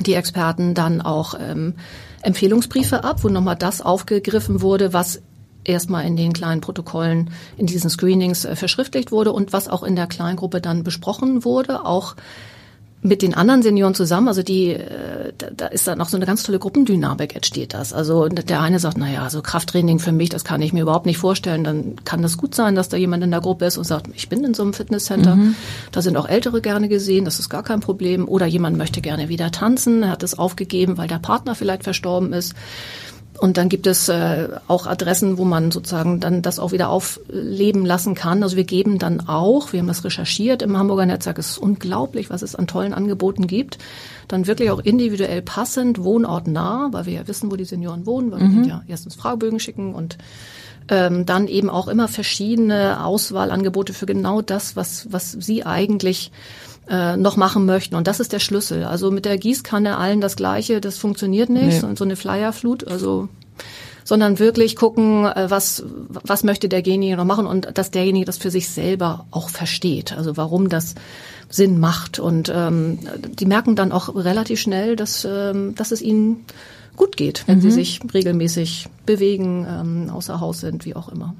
die 0.00 0.14
Experten 0.14 0.74
dann 0.74 1.00
auch 1.00 1.34
ähm, 1.38 1.74
Empfehlungsbriefe 2.22 3.04
ab, 3.04 3.24
wo 3.24 3.28
nochmal 3.28 3.56
das 3.56 3.80
aufgegriffen 3.80 4.60
wurde, 4.62 4.92
was 4.92 5.22
erstmal 5.68 6.06
in 6.06 6.16
den 6.16 6.32
kleinen 6.32 6.60
Protokollen 6.60 7.30
in 7.56 7.66
diesen 7.66 7.90
Screenings 7.90 8.44
äh, 8.44 8.56
verschriftlicht 8.56 9.12
wurde 9.12 9.32
und 9.32 9.52
was 9.52 9.68
auch 9.68 9.82
in 9.82 9.96
der 9.96 10.06
Kleingruppe 10.06 10.60
dann 10.60 10.84
besprochen 10.84 11.44
wurde, 11.44 11.84
auch 11.84 12.16
mit 13.00 13.22
den 13.22 13.34
anderen 13.34 13.62
Senioren 13.62 13.94
zusammen, 13.94 14.26
also 14.26 14.42
die, 14.42 14.70
äh, 14.70 15.32
da, 15.56 15.66
ist 15.66 15.86
dann 15.86 15.98
noch 15.98 16.08
so 16.08 16.16
eine 16.16 16.26
ganz 16.26 16.42
tolle 16.42 16.58
Gruppendynamik 16.58 17.36
entsteht 17.36 17.72
das. 17.72 17.92
Also 17.92 18.28
der 18.28 18.60
eine 18.60 18.80
sagt, 18.80 18.98
na 18.98 19.08
ja, 19.08 19.30
so 19.30 19.40
Krafttraining 19.40 20.00
für 20.00 20.10
mich, 20.10 20.30
das 20.30 20.44
kann 20.44 20.60
ich 20.62 20.72
mir 20.72 20.82
überhaupt 20.82 21.06
nicht 21.06 21.18
vorstellen. 21.18 21.62
Dann 21.62 21.96
kann 22.04 22.22
das 22.22 22.36
gut 22.36 22.56
sein, 22.56 22.74
dass 22.74 22.88
da 22.88 22.96
jemand 22.96 23.22
in 23.22 23.30
der 23.30 23.40
Gruppe 23.40 23.66
ist 23.66 23.78
und 23.78 23.84
sagt, 23.84 24.08
ich 24.14 24.28
bin 24.28 24.42
in 24.42 24.52
so 24.52 24.64
einem 24.64 24.72
Fitnesscenter. 24.72 25.36
Mhm. 25.36 25.54
Da 25.92 26.02
sind 26.02 26.16
auch 26.16 26.28
Ältere 26.28 26.60
gerne 26.60 26.88
gesehen, 26.88 27.24
das 27.24 27.38
ist 27.38 27.48
gar 27.48 27.62
kein 27.62 27.80
Problem. 27.80 28.26
Oder 28.26 28.46
jemand 28.46 28.76
möchte 28.76 29.00
gerne 29.00 29.28
wieder 29.28 29.52
tanzen, 29.52 30.02
er 30.02 30.10
hat 30.10 30.24
es 30.24 30.36
aufgegeben, 30.36 30.98
weil 30.98 31.08
der 31.08 31.20
Partner 31.20 31.54
vielleicht 31.54 31.84
verstorben 31.84 32.32
ist. 32.32 32.54
Und 33.38 33.56
dann 33.56 33.68
gibt 33.68 33.86
es 33.86 34.08
äh, 34.08 34.48
auch 34.66 34.86
Adressen, 34.86 35.38
wo 35.38 35.44
man 35.44 35.70
sozusagen 35.70 36.18
dann 36.18 36.42
das 36.42 36.58
auch 36.58 36.72
wieder 36.72 36.88
aufleben 36.88 37.86
lassen 37.86 38.16
kann. 38.16 38.42
Also 38.42 38.56
wir 38.56 38.64
geben 38.64 38.98
dann 38.98 39.28
auch, 39.28 39.72
wir 39.72 39.78
haben 39.78 39.86
das 39.86 40.04
recherchiert 40.04 40.60
im 40.60 40.76
Hamburger 40.76 41.06
Netzwerk, 41.06 41.38
es 41.38 41.50
ist 41.50 41.58
unglaublich, 41.58 42.30
was 42.30 42.42
es 42.42 42.56
an 42.56 42.66
tollen 42.66 42.92
Angeboten 42.92 43.46
gibt. 43.46 43.78
Dann 44.26 44.48
wirklich 44.48 44.70
auch 44.70 44.80
individuell 44.80 45.40
passend, 45.40 46.02
wohnortnah, 46.02 46.88
weil 46.90 47.06
wir 47.06 47.12
ja 47.12 47.28
wissen, 47.28 47.52
wo 47.52 47.56
die 47.56 47.64
Senioren 47.64 48.06
wohnen, 48.06 48.32
weil 48.32 48.40
mhm. 48.40 48.62
wir 48.62 48.68
ja 48.68 48.82
erstens 48.88 49.14
Fragebögen 49.14 49.60
schicken 49.60 49.94
und 49.94 50.18
ähm, 50.88 51.24
dann 51.24 51.46
eben 51.46 51.70
auch 51.70 51.86
immer 51.86 52.08
verschiedene 52.08 53.04
Auswahlangebote 53.04 53.92
für 53.92 54.06
genau 54.06 54.42
das, 54.42 54.74
was, 54.74 55.06
was 55.12 55.32
sie 55.32 55.64
eigentlich 55.64 56.32
äh, 56.88 57.16
noch 57.16 57.36
machen 57.36 57.66
möchten. 57.66 57.94
Und 57.94 58.06
das 58.06 58.20
ist 58.20 58.32
der 58.32 58.38
Schlüssel. 58.38 58.84
Also 58.84 59.10
mit 59.10 59.24
der 59.24 59.38
Gießkanne 59.38 59.96
allen 59.96 60.20
das 60.20 60.36
Gleiche, 60.36 60.80
das 60.80 60.98
funktioniert 60.98 61.50
nicht. 61.50 61.82
Nee. 61.82 61.88
Und 61.88 61.98
so 61.98 62.04
eine 62.04 62.16
Flyerflut, 62.16 62.86
also 62.88 63.28
sondern 64.04 64.38
wirklich 64.38 64.74
gucken, 64.74 65.26
äh, 65.26 65.50
was, 65.50 65.84
was 66.08 66.42
möchte 66.42 66.68
derjenige 66.70 67.16
noch 67.16 67.26
machen 67.26 67.46
und 67.46 67.76
dass 67.76 67.90
derjenige 67.90 68.24
das 68.24 68.38
für 68.38 68.50
sich 68.50 68.70
selber 68.70 69.26
auch 69.30 69.50
versteht. 69.50 70.16
Also 70.16 70.38
warum 70.38 70.70
das 70.70 70.94
Sinn 71.50 71.78
macht. 71.78 72.18
Und 72.18 72.50
ähm, 72.54 72.98
die 73.38 73.46
merken 73.46 73.76
dann 73.76 73.92
auch 73.92 74.14
relativ 74.14 74.60
schnell, 74.60 74.96
dass, 74.96 75.26
ähm, 75.30 75.74
dass 75.74 75.92
es 75.92 76.00
ihnen 76.00 76.46
gut 76.96 77.18
geht, 77.18 77.44
wenn 77.46 77.58
mhm. 77.58 77.62
sie 77.62 77.70
sich 77.70 78.00
regelmäßig 78.12 78.88
bewegen, 79.04 79.66
ähm, 79.68 80.10
außer 80.10 80.40
Haus 80.40 80.60
sind, 80.60 80.86
wie 80.86 80.96
auch 80.96 81.10
immer 81.10 81.34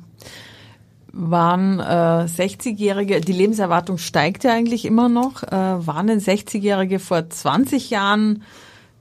waren 1.12 1.80
äh, 1.80 2.26
60-Jährige, 2.26 3.20
die 3.20 3.32
Lebenserwartung 3.32 3.98
steigt 3.98 4.44
ja 4.44 4.52
eigentlich 4.52 4.84
immer 4.84 5.08
noch, 5.08 5.42
äh, 5.42 5.50
waren 5.50 6.06
denn 6.06 6.20
60-Jährige 6.20 6.98
vor 6.98 7.28
20 7.28 7.90
Jahren 7.90 8.42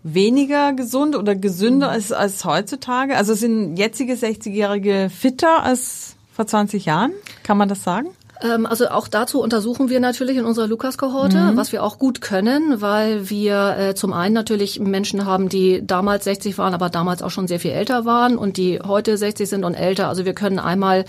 weniger 0.03 0.73
gesund 0.73 1.15
oder 1.15 1.35
gesünder 1.35 1.89
als, 1.89 2.11
als 2.11 2.45
heutzutage? 2.45 3.17
Also 3.17 3.33
sind 3.33 3.77
jetzige 3.77 4.13
60-Jährige 4.13 5.09
fitter 5.09 5.63
als 5.63 6.15
vor 6.31 6.47
20 6.47 6.85
Jahren? 6.85 7.11
Kann 7.43 7.57
man 7.57 7.67
das 7.67 7.83
sagen? 7.83 8.09
Ähm, 8.41 8.65
also 8.65 8.87
auch 8.89 9.07
dazu 9.07 9.41
untersuchen 9.41 9.89
wir 9.89 9.99
natürlich 9.99 10.37
in 10.37 10.45
unserer 10.45 10.67
Lukas-Kohorte, 10.67 11.37
mhm. 11.37 11.57
was 11.57 11.71
wir 11.71 11.83
auch 11.83 11.97
gut 11.97 12.21
können, 12.21 12.81
weil 12.81 13.29
wir 13.29 13.77
äh, 13.77 13.95
zum 13.95 14.13
einen 14.13 14.33
natürlich 14.33 14.79
Menschen 14.79 15.25
haben, 15.25 15.49
die 15.49 15.85
damals 15.85 16.25
60 16.25 16.57
waren, 16.57 16.73
aber 16.73 16.89
damals 16.89 17.21
auch 17.21 17.31
schon 17.31 17.47
sehr 17.47 17.59
viel 17.59 17.71
älter 17.71 18.05
waren 18.05 18.37
und 18.37 18.57
die 18.57 18.79
heute 18.79 19.17
60 19.17 19.49
sind 19.49 19.63
und 19.63 19.73
älter. 19.73 20.07
Also 20.07 20.25
wir 20.25 20.33
können 20.33 20.59
einmal 20.59 21.05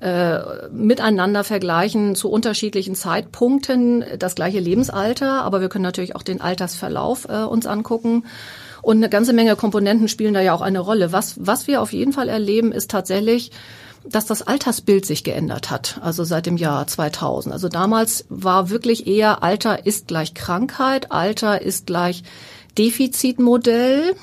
äh, 0.00 0.68
miteinander 0.70 1.44
vergleichen 1.44 2.14
zu 2.14 2.30
unterschiedlichen 2.30 2.94
Zeitpunkten 2.94 4.04
das 4.18 4.34
gleiche 4.34 4.60
Lebensalter, 4.60 5.42
aber 5.42 5.60
wir 5.60 5.68
können 5.68 5.84
natürlich 5.84 6.16
auch 6.16 6.22
den 6.22 6.40
Altersverlauf 6.40 7.26
äh, 7.28 7.44
uns 7.44 7.66
angucken. 7.66 8.24
Und 8.82 8.98
eine 8.98 9.08
ganze 9.08 9.32
Menge 9.32 9.56
Komponenten 9.56 10.08
spielen 10.08 10.34
da 10.34 10.40
ja 10.40 10.52
auch 10.52 10.60
eine 10.60 10.80
Rolle. 10.80 11.12
Was, 11.12 11.36
was 11.38 11.66
wir 11.66 11.80
auf 11.80 11.92
jeden 11.92 12.12
Fall 12.12 12.28
erleben, 12.28 12.70
ist 12.70 12.90
tatsächlich, 12.90 13.50
dass 14.06 14.26
das 14.26 14.42
Altersbild 14.42 15.06
sich 15.06 15.24
geändert 15.24 15.70
hat, 15.70 15.98
also 16.02 16.24
seit 16.24 16.46
dem 16.46 16.58
Jahr 16.58 16.86
2000. 16.86 17.52
Also 17.52 17.68
damals 17.68 18.26
war 18.28 18.68
wirklich 18.68 19.06
eher 19.06 19.42
Alter 19.42 19.86
ist 19.86 20.08
gleich 20.08 20.34
Krankheit, 20.34 21.10
Alter 21.10 21.62
ist 21.62 21.86
gleich 21.86 22.22
Defizitmodell. 22.76 24.14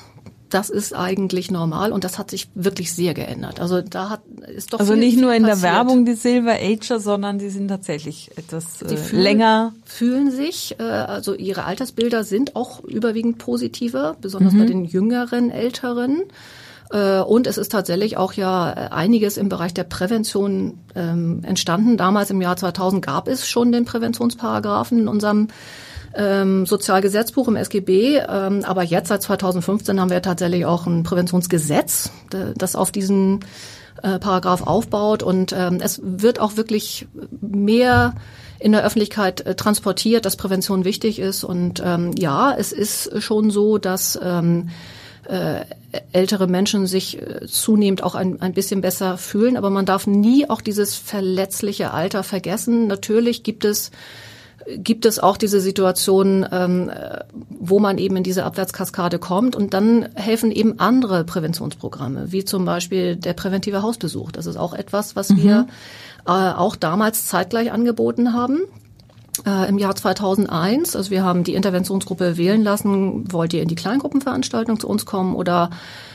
Das 0.52 0.68
ist 0.68 0.94
eigentlich 0.94 1.50
normal 1.50 1.92
und 1.92 2.04
das 2.04 2.18
hat 2.18 2.30
sich 2.30 2.48
wirklich 2.54 2.92
sehr 2.92 3.14
geändert. 3.14 3.58
Also 3.58 3.80
da 3.80 4.10
hat 4.10 4.22
ist 4.54 4.74
doch 4.74 4.80
also 4.80 4.94
nicht 4.94 5.18
nur 5.18 5.32
in 5.32 5.44
passiert. 5.44 5.64
der 5.64 5.72
Werbung 5.72 6.04
die 6.04 6.14
Silver 6.14 6.56
Ager, 6.60 7.00
sondern 7.00 7.38
die 7.38 7.48
sind 7.48 7.68
tatsächlich 7.68 8.30
etwas 8.36 8.82
äh, 8.82 8.96
fühlen, 8.98 9.22
länger 9.22 9.72
fühlen 9.86 10.30
sich. 10.30 10.76
Äh, 10.78 10.82
also 10.82 11.34
ihre 11.34 11.64
Altersbilder 11.64 12.22
sind 12.22 12.54
auch 12.54 12.84
überwiegend 12.84 13.38
positiver, 13.38 14.14
besonders 14.20 14.52
mhm. 14.52 14.58
bei 14.58 14.66
den 14.66 14.84
jüngeren 14.84 15.50
Älteren. 15.50 16.24
Äh, 16.90 17.20
und 17.20 17.46
es 17.46 17.56
ist 17.56 17.72
tatsächlich 17.72 18.18
auch 18.18 18.34
ja 18.34 18.64
einiges 18.90 19.38
im 19.38 19.48
Bereich 19.48 19.72
der 19.72 19.84
Prävention 19.84 20.80
ähm, 20.94 21.40
entstanden. 21.44 21.96
Damals 21.96 22.30
im 22.30 22.42
Jahr 22.42 22.58
2000 22.58 23.02
gab 23.02 23.26
es 23.26 23.48
schon 23.48 23.72
den 23.72 23.86
Präventionsparagraphen 23.86 24.98
in 24.98 25.08
unserem 25.08 25.48
ähm, 26.14 26.66
Sozialgesetzbuch 26.66 27.48
im 27.48 27.56
SGB. 27.56 28.18
Ähm, 28.18 28.64
aber 28.64 28.82
jetzt 28.82 29.08
seit 29.08 29.22
2015 29.22 30.00
haben 30.00 30.10
wir 30.10 30.22
tatsächlich 30.22 30.66
auch 30.66 30.86
ein 30.86 31.02
Präventionsgesetz, 31.02 32.10
das 32.56 32.76
auf 32.76 32.90
diesen 32.90 33.40
äh, 34.02 34.18
Paragraph 34.18 34.62
aufbaut. 34.62 35.22
Und 35.22 35.52
ähm, 35.52 35.78
es 35.82 36.00
wird 36.02 36.40
auch 36.40 36.56
wirklich 36.56 37.06
mehr 37.40 38.14
in 38.58 38.72
der 38.72 38.84
Öffentlichkeit 38.84 39.40
äh, 39.40 39.54
transportiert, 39.54 40.24
dass 40.24 40.36
Prävention 40.36 40.84
wichtig 40.84 41.18
ist. 41.18 41.44
Und 41.44 41.82
ähm, 41.84 42.12
ja, 42.16 42.54
es 42.56 42.72
ist 42.72 43.22
schon 43.22 43.50
so, 43.50 43.78
dass 43.78 44.18
ähm, 44.22 44.70
äh, 45.28 45.64
ältere 46.12 46.46
Menschen 46.46 46.86
sich 46.86 47.20
äh, 47.20 47.46
zunehmend 47.46 48.02
auch 48.02 48.14
ein, 48.14 48.40
ein 48.40 48.54
bisschen 48.54 48.80
besser 48.80 49.18
fühlen. 49.18 49.56
Aber 49.56 49.70
man 49.70 49.86
darf 49.86 50.06
nie 50.06 50.48
auch 50.48 50.60
dieses 50.60 50.96
verletzliche 50.96 51.92
Alter 51.92 52.22
vergessen. 52.22 52.86
Natürlich 52.86 53.42
gibt 53.42 53.64
es 53.64 53.90
gibt 54.76 55.06
es 55.06 55.18
auch 55.18 55.36
diese 55.36 55.60
Situation, 55.60 56.46
ähm, 56.50 56.90
wo 57.48 57.78
man 57.78 57.98
eben 57.98 58.16
in 58.16 58.22
diese 58.22 58.44
Abwärtskaskade 58.44 59.18
kommt 59.18 59.56
und 59.56 59.74
dann 59.74 60.08
helfen 60.14 60.50
eben 60.50 60.78
andere 60.78 61.24
Präventionsprogramme, 61.24 62.32
wie 62.32 62.44
zum 62.44 62.64
Beispiel 62.64 63.16
der 63.16 63.34
präventive 63.34 63.82
Hausbesuch. 63.82 64.32
Das 64.32 64.46
ist 64.46 64.56
auch 64.56 64.74
etwas, 64.74 65.16
was 65.16 65.30
mhm. 65.30 65.42
wir 65.42 65.66
äh, 66.26 66.30
auch 66.30 66.76
damals 66.76 67.26
zeitgleich 67.26 67.72
angeboten 67.72 68.32
haben 68.32 68.60
äh, 69.46 69.68
im 69.68 69.78
Jahr 69.78 69.94
2001. 69.94 70.96
Also 70.96 71.10
wir 71.10 71.24
haben 71.24 71.44
die 71.44 71.54
Interventionsgruppe 71.54 72.36
wählen 72.36 72.62
lassen, 72.62 73.32
wollt 73.32 73.52
ihr 73.54 73.62
in 73.62 73.68
die 73.68 73.74
Kleingruppenveranstaltung 73.74 74.78
zu 74.78 74.88
uns 74.88 75.06
kommen 75.06 75.34
oder 75.34 75.70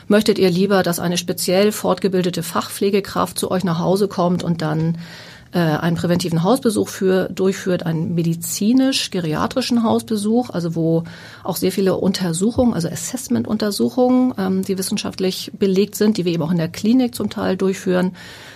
möchtet 0.08 0.40
ihr 0.40 0.50
lieber, 0.50 0.84
dass 0.84 1.00
eine 1.00 1.18
speziell 1.18 1.72
fortgebildete 1.72 2.44
Fachpflegekraft 2.44 3.38
zu 3.38 3.52
euch 3.52 3.64
nach 3.64 3.80
Hause 3.80 4.08
kommt 4.08 4.44
und 4.44 4.62
dann 4.62 4.96
äh, 4.96 4.98
einen 5.58 5.96
präventiven 5.96 6.44
Hausbesuch 6.44 6.90
für, 6.90 7.30
durchführt, 7.30 7.86
einen 7.86 8.16
medizinisch-geriatrischen 8.16 9.84
Hausbesuch, 9.84 10.50
also 10.50 10.76
wo 10.76 11.04
auch 11.44 11.56
sehr 11.56 11.72
viele 11.72 11.96
Untersuchungen, 11.96 12.74
also 12.74 12.90
Assessment-Untersuchungen, 12.90 14.34
ähm, 14.38 14.64
die 14.64 14.78
wissenschaftlich 14.78 15.52
belegt 15.58 15.96
sind, 15.96 16.18
die 16.18 16.26
wir 16.26 16.34
eben 16.34 16.44
auch 16.44 16.52
in 16.52 16.58
der 16.58 16.68
Klinik 16.68 17.16
zum 17.16 17.30
Teil 17.30 17.58
durchführen, 17.58 18.12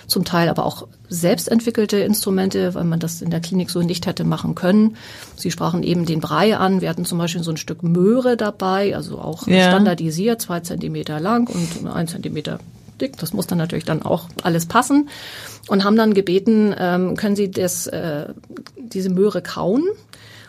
zum 0.06 0.24
Teil 0.24 0.48
aber 0.48 0.66
auch 0.66 0.86
selbstentwickelte 1.08 1.98
Instrumente, 1.98 2.74
weil 2.74 2.84
man 2.84 3.00
das 3.00 3.22
in 3.22 3.30
der 3.30 3.40
Klinik 3.40 3.70
so 3.70 3.82
nicht 3.82 4.06
hätte 4.06 4.24
machen 4.24 4.54
können. 4.54 4.96
Sie 5.36 5.50
sprachen 5.50 5.82
eben 5.82 6.06
den 6.06 6.20
Brei 6.20 6.56
an. 6.56 6.80
Wir 6.80 6.88
hatten 6.88 7.04
zum 7.04 7.18
Beispiel 7.18 7.42
so 7.42 7.50
ein 7.50 7.56
Stück 7.56 7.82
Möhre 7.82 8.36
dabei, 8.36 8.96
also 8.96 9.18
auch 9.18 9.46
ja. 9.46 9.68
standardisiert, 9.68 10.40
zwei 10.40 10.60
Zentimeter 10.60 11.20
lang 11.20 11.48
und 11.48 11.86
ein 11.90 12.08
Zentimeter 12.08 12.58
dick. 13.00 13.16
Das 13.18 13.32
muss 13.32 13.46
dann 13.46 13.58
natürlich 13.58 13.84
dann 13.84 14.02
auch 14.02 14.28
alles 14.42 14.66
passen. 14.66 15.08
Und 15.68 15.84
haben 15.84 15.96
dann 15.96 16.14
gebeten, 16.14 16.74
ähm, 16.78 17.16
können 17.16 17.36
Sie 17.36 17.50
das, 17.50 17.86
äh, 17.86 18.26
diese 18.76 19.10
Möhre 19.10 19.42
kauen? 19.42 19.84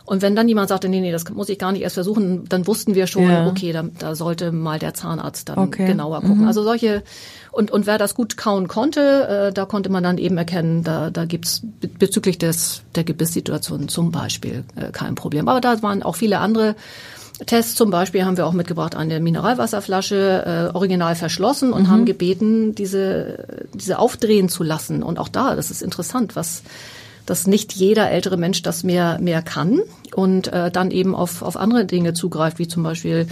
Und 0.06 0.21
wenn 0.21 0.36
dann 0.36 0.49
jemand 0.49 0.67
sagte, 0.67 0.89
nee, 0.89 0.99
nee, 0.99 1.13
das 1.13 1.29
muss 1.29 1.47
ich 1.47 1.58
gar 1.58 1.71
nicht 1.71 1.82
erst 1.82 1.93
versuchen, 1.93 2.43
dann 2.49 2.67
wussten 2.67 2.93
wir 2.93 3.08
schon, 3.08 3.29
ja. 3.29 3.47
okay, 3.47 3.71
da, 3.71 3.86
da 3.99 4.15
sollte 4.15 4.51
mal 4.51 4.77
der 4.77 4.93
Zahnarzt 4.93 5.47
dann 5.47 5.58
okay. 5.58 5.86
genauer 5.86 6.19
gucken. 6.21 6.41
Mhm. 6.41 6.47
Also 6.47 6.62
solche, 6.62 7.03
und, 7.51 7.71
und 7.71 7.88
wer 7.88 7.97
das 7.97 8.13
gut 8.13 8.36
kauen 8.36 8.67
konnte, 8.67 9.27
äh, 9.49 9.53
da 9.53 9.65
konnte 9.65 9.89
man 9.89 10.03
dann 10.03 10.17
eben 10.17 10.38
erkennen, 10.38 10.84
da, 10.84 11.10
da 11.10 11.23
gibt's 11.23 11.62
bezüglich 11.99 12.38
des, 12.38 12.82
der 12.95 13.06
Gebisssituation 13.06 13.88
zum 13.88 14.12
Beispiel 14.12 14.65
äh, 14.75 14.91
kein 14.91 15.15
Problem. 15.15 15.47
Aber 15.47 15.62
da 15.62 15.82
waren 15.82 16.03
auch 16.03 16.17
viele 16.17 16.39
andere 16.39 16.75
Tests 17.45 17.75
zum 17.75 17.89
Beispiel 17.89 18.25
haben 18.25 18.37
wir 18.37 18.45
auch 18.45 18.53
mitgebracht 18.53 18.95
eine 18.95 19.19
Mineralwasserflasche, 19.19 20.71
äh, 20.71 20.75
original 20.75 21.15
verschlossen 21.15 21.73
und 21.73 21.83
mhm. 21.83 21.89
haben 21.89 22.05
gebeten, 22.05 22.75
diese, 22.75 23.67
diese 23.73 23.99
aufdrehen 23.99 24.49
zu 24.49 24.63
lassen. 24.63 25.03
Und 25.03 25.19
auch 25.19 25.29
da, 25.29 25.55
das 25.55 25.71
ist 25.71 25.81
interessant, 25.81 26.35
was 26.35 26.63
dass 27.25 27.47
nicht 27.47 27.71
jeder 27.71 28.11
ältere 28.11 28.35
Mensch 28.35 28.63
das 28.63 28.83
mehr 28.83 29.17
mehr 29.19 29.41
kann 29.41 29.81
und 30.13 30.51
äh, 30.51 30.69
dann 30.69 30.91
eben 30.91 31.15
auf 31.15 31.41
auf 31.41 31.55
andere 31.55 31.85
Dinge 31.85 32.13
zugreift, 32.13 32.59
wie 32.59 32.67
zum 32.67 32.83
Beispiel 32.83 33.27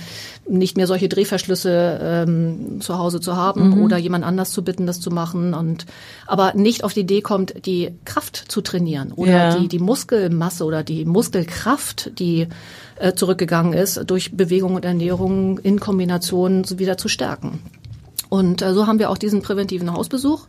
nicht 0.52 0.78
mehr 0.78 0.88
solche 0.88 1.10
Drehverschlüsse 1.10 2.00
ähm, 2.02 2.82
zu 2.82 2.98
Hause 2.98 3.20
zu 3.22 3.36
haben 3.36 3.70
mhm. 3.70 3.84
oder 3.84 3.98
jemand 3.98 4.26
anders 4.26 4.52
zu 4.52 4.64
bitten, 4.64 4.86
das 4.86 5.00
zu 5.00 5.10
machen 5.10 5.54
und 5.54 5.86
aber 6.28 6.54
nicht 6.54 6.84
auf 6.84 6.94
die 6.94 7.02
Idee 7.02 7.22
kommt, 7.22 7.66
die 7.66 7.92
Kraft 8.06 8.36
zu 8.48 8.62
trainieren 8.62 9.12
oder 9.14 9.32
ja. 9.32 9.56
die 9.58 9.68
die 9.68 9.80
Muskelmasse 9.80 10.66
oder 10.66 10.84
die 10.84 11.06
Muskelkraft, 11.06 12.20
die 12.20 12.48
äh, 12.98 13.14
zurückgegangen 13.14 13.74
ist, 13.74 14.04
durch 14.08 14.36
Bewegung 14.36 14.76
und 14.76 14.86
Ernährung 14.86 15.58
in 15.60 15.80
Kombination 15.80 16.66
wieder 16.78 16.98
zu 16.98 17.08
stärken. 17.08 17.60
Und 18.32 18.62
äh, 18.62 18.74
so 18.74 18.88
haben 18.88 18.98
wir 18.98 19.10
auch 19.10 19.18
diesen 19.18 19.42
präventiven 19.42 19.92
Hausbesuch 19.92 20.48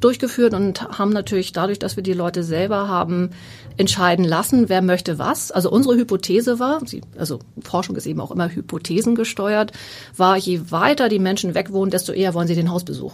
durchgeführt 0.00 0.52
und 0.52 0.98
haben 0.98 1.12
natürlich 1.12 1.52
dadurch, 1.52 1.78
dass 1.78 1.94
wir 1.94 2.02
die 2.02 2.12
Leute 2.12 2.42
selber 2.42 2.88
haben 2.88 3.30
entscheiden 3.76 4.24
lassen, 4.24 4.68
wer 4.68 4.82
möchte 4.82 5.20
was. 5.20 5.52
Also 5.52 5.70
unsere 5.70 5.94
Hypothese 5.94 6.58
war, 6.58 6.82
also 7.16 7.38
Forschung 7.62 7.94
ist 7.94 8.06
eben 8.06 8.20
auch 8.20 8.32
immer 8.32 8.48
hypothesengesteuert, 8.48 9.70
war, 10.16 10.36
je 10.36 10.72
weiter 10.72 11.08
die 11.08 11.20
Menschen 11.20 11.54
weg 11.54 11.72
wohnen, 11.72 11.92
desto 11.92 12.10
eher 12.10 12.34
wollen 12.34 12.48
sie 12.48 12.56
den 12.56 12.68
Hausbesuch. 12.68 13.12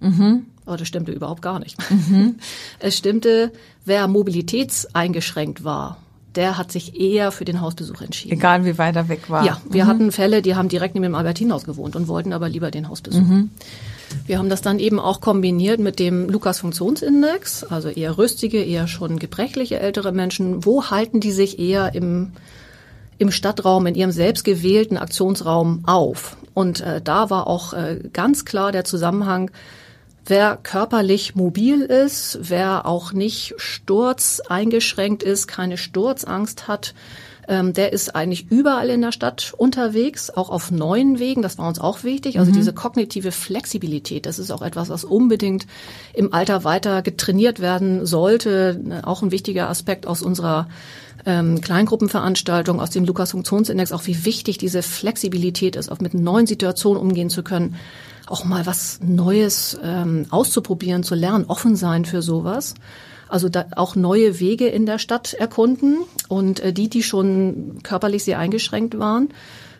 Mhm. 0.00 0.46
Aber 0.64 0.76
das 0.76 0.88
stimmte 0.88 1.12
überhaupt 1.12 1.40
gar 1.40 1.60
nicht. 1.60 1.78
Mhm. 1.88 2.38
Es 2.80 2.98
stimmte, 2.98 3.52
wer 3.84 4.08
mobilitätseingeschränkt 4.08 5.62
war, 5.62 5.98
der 6.36 6.58
hat 6.58 6.70
sich 6.70 7.00
eher 7.00 7.32
für 7.32 7.44
den 7.44 7.60
Hausbesuch 7.60 8.02
entschieden. 8.02 8.34
Egal 8.34 8.64
wie 8.64 8.78
weit 8.78 8.96
er 8.96 9.08
weg 9.08 9.28
war. 9.28 9.44
Ja, 9.44 9.60
wir 9.68 9.84
mhm. 9.84 9.88
hatten 9.88 10.12
Fälle, 10.12 10.42
die 10.42 10.54
haben 10.54 10.68
direkt 10.68 10.94
neben 10.94 11.04
dem 11.04 11.14
Albertinhaus 11.14 11.64
gewohnt 11.64 11.96
und 11.96 12.08
wollten 12.08 12.32
aber 12.32 12.48
lieber 12.48 12.70
den 12.70 12.88
Hausbesuch. 12.88 13.20
Mhm. 13.20 13.50
Wir 14.26 14.38
haben 14.38 14.48
das 14.48 14.62
dann 14.62 14.78
eben 14.78 15.00
auch 15.00 15.20
kombiniert 15.20 15.80
mit 15.80 15.98
dem 15.98 16.28
Lukas-Funktionsindex, 16.28 17.64
also 17.64 17.88
eher 17.88 18.18
rüstige, 18.18 18.62
eher 18.62 18.86
schon 18.86 19.18
gebrechliche 19.18 19.80
ältere 19.80 20.12
Menschen. 20.12 20.64
Wo 20.64 20.84
halten 20.84 21.20
die 21.20 21.32
sich 21.32 21.58
eher 21.58 21.94
im, 21.94 22.32
im 23.18 23.30
Stadtraum, 23.30 23.86
in 23.86 23.94
ihrem 23.94 24.12
selbstgewählten 24.12 24.96
Aktionsraum 24.96 25.84
auf? 25.86 26.36
Und 26.54 26.80
äh, 26.80 27.00
da 27.02 27.30
war 27.30 27.46
auch 27.46 27.72
äh, 27.72 28.00
ganz 28.12 28.44
klar 28.44 28.72
der 28.72 28.84
Zusammenhang, 28.84 29.50
Wer 30.26 30.58
körperlich 30.62 31.34
mobil 31.34 31.82
ist, 31.82 32.38
wer 32.42 32.84
auch 32.86 33.12
nicht 33.12 33.54
sturzeingeschränkt 33.56 35.22
ist, 35.22 35.46
keine 35.46 35.76
Sturzangst 35.78 36.68
hat, 36.68 36.94
Ähm, 37.48 37.72
der 37.72 37.92
ist 37.92 38.16
eigentlich 38.16 38.50
überall 38.50 38.90
in 38.90 39.02
der 39.02 39.12
Stadt 39.12 39.54
unterwegs, 39.56 40.30
auch 40.30 40.50
auf 40.50 40.72
neuen 40.72 41.20
Wegen. 41.20 41.42
Das 41.42 41.58
war 41.58 41.68
uns 41.68 41.78
auch 41.78 42.02
wichtig. 42.02 42.40
Also 42.40 42.50
mhm. 42.50 42.56
diese 42.56 42.72
kognitive 42.72 43.30
Flexibilität, 43.30 44.26
das 44.26 44.40
ist 44.40 44.50
auch 44.50 44.62
etwas, 44.62 44.88
was 44.88 45.04
unbedingt 45.04 45.64
im 46.12 46.34
Alter 46.34 46.64
weiter 46.64 47.02
getrainiert 47.02 47.60
werden 47.60 48.04
sollte. 48.04 48.80
Auch 49.02 49.22
ein 49.22 49.30
wichtiger 49.30 49.68
Aspekt 49.68 50.08
aus 50.08 50.22
unserer 50.22 50.66
ähm, 51.24 51.60
Kleingruppenveranstaltung, 51.60 52.80
aus 52.80 52.90
dem 52.90 53.04
Lukas-Funktionsindex, 53.04 53.92
auch 53.92 54.06
wie 54.06 54.24
wichtig 54.24 54.58
diese 54.58 54.82
Flexibilität 54.82 55.76
ist, 55.76 55.88
auch 55.88 56.00
mit 56.00 56.14
neuen 56.14 56.48
Situationen 56.48 57.00
umgehen 57.00 57.30
zu 57.30 57.44
können, 57.44 57.76
auch 58.26 58.44
mal 58.44 58.66
was 58.66 59.00
Neues 59.02 59.78
ähm, 59.82 60.26
auszuprobieren, 60.30 61.02
zu 61.02 61.14
lernen, 61.14 61.44
offen 61.46 61.76
sein 61.76 62.04
für 62.04 62.22
sowas. 62.22 62.74
Also 63.28 63.48
da 63.48 63.66
auch 63.74 63.96
neue 63.96 64.38
Wege 64.38 64.66
in 64.68 64.86
der 64.86 64.98
Stadt 64.98 65.34
erkunden 65.34 65.98
und 66.28 66.60
äh, 66.60 66.72
die, 66.72 66.88
die 66.88 67.02
schon 67.02 67.78
körperlich 67.82 68.24
sehr 68.24 68.38
eingeschränkt 68.38 68.98
waren, 68.98 69.28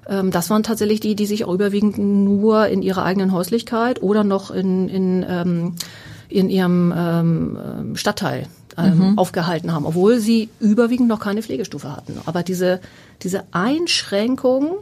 ähm, 0.08 0.30
das 0.30 0.50
waren 0.50 0.62
tatsächlich 0.62 1.00
die, 1.00 1.14
die 1.14 1.26
sich 1.26 1.44
auch 1.44 1.52
überwiegend 1.52 1.98
nur 1.98 2.66
in 2.68 2.82
ihrer 2.82 3.04
eigenen 3.04 3.32
Häuslichkeit 3.32 4.02
oder 4.02 4.24
noch 4.24 4.50
in, 4.50 4.88
in, 4.88 5.26
ähm, 5.28 5.74
in 6.28 6.48
ihrem 6.48 6.92
ähm, 6.96 7.96
Stadtteil 7.96 8.46
ähm, 8.76 8.98
mhm. 9.12 9.18
aufgehalten 9.18 9.72
haben, 9.72 9.86
obwohl 9.86 10.18
sie 10.18 10.48
überwiegend 10.60 11.08
noch 11.08 11.20
keine 11.20 11.42
Pflegestufe 11.42 11.94
hatten. 11.94 12.20
Aber 12.26 12.42
diese, 12.42 12.80
diese 13.22 13.44
Einschränkung 13.52 14.76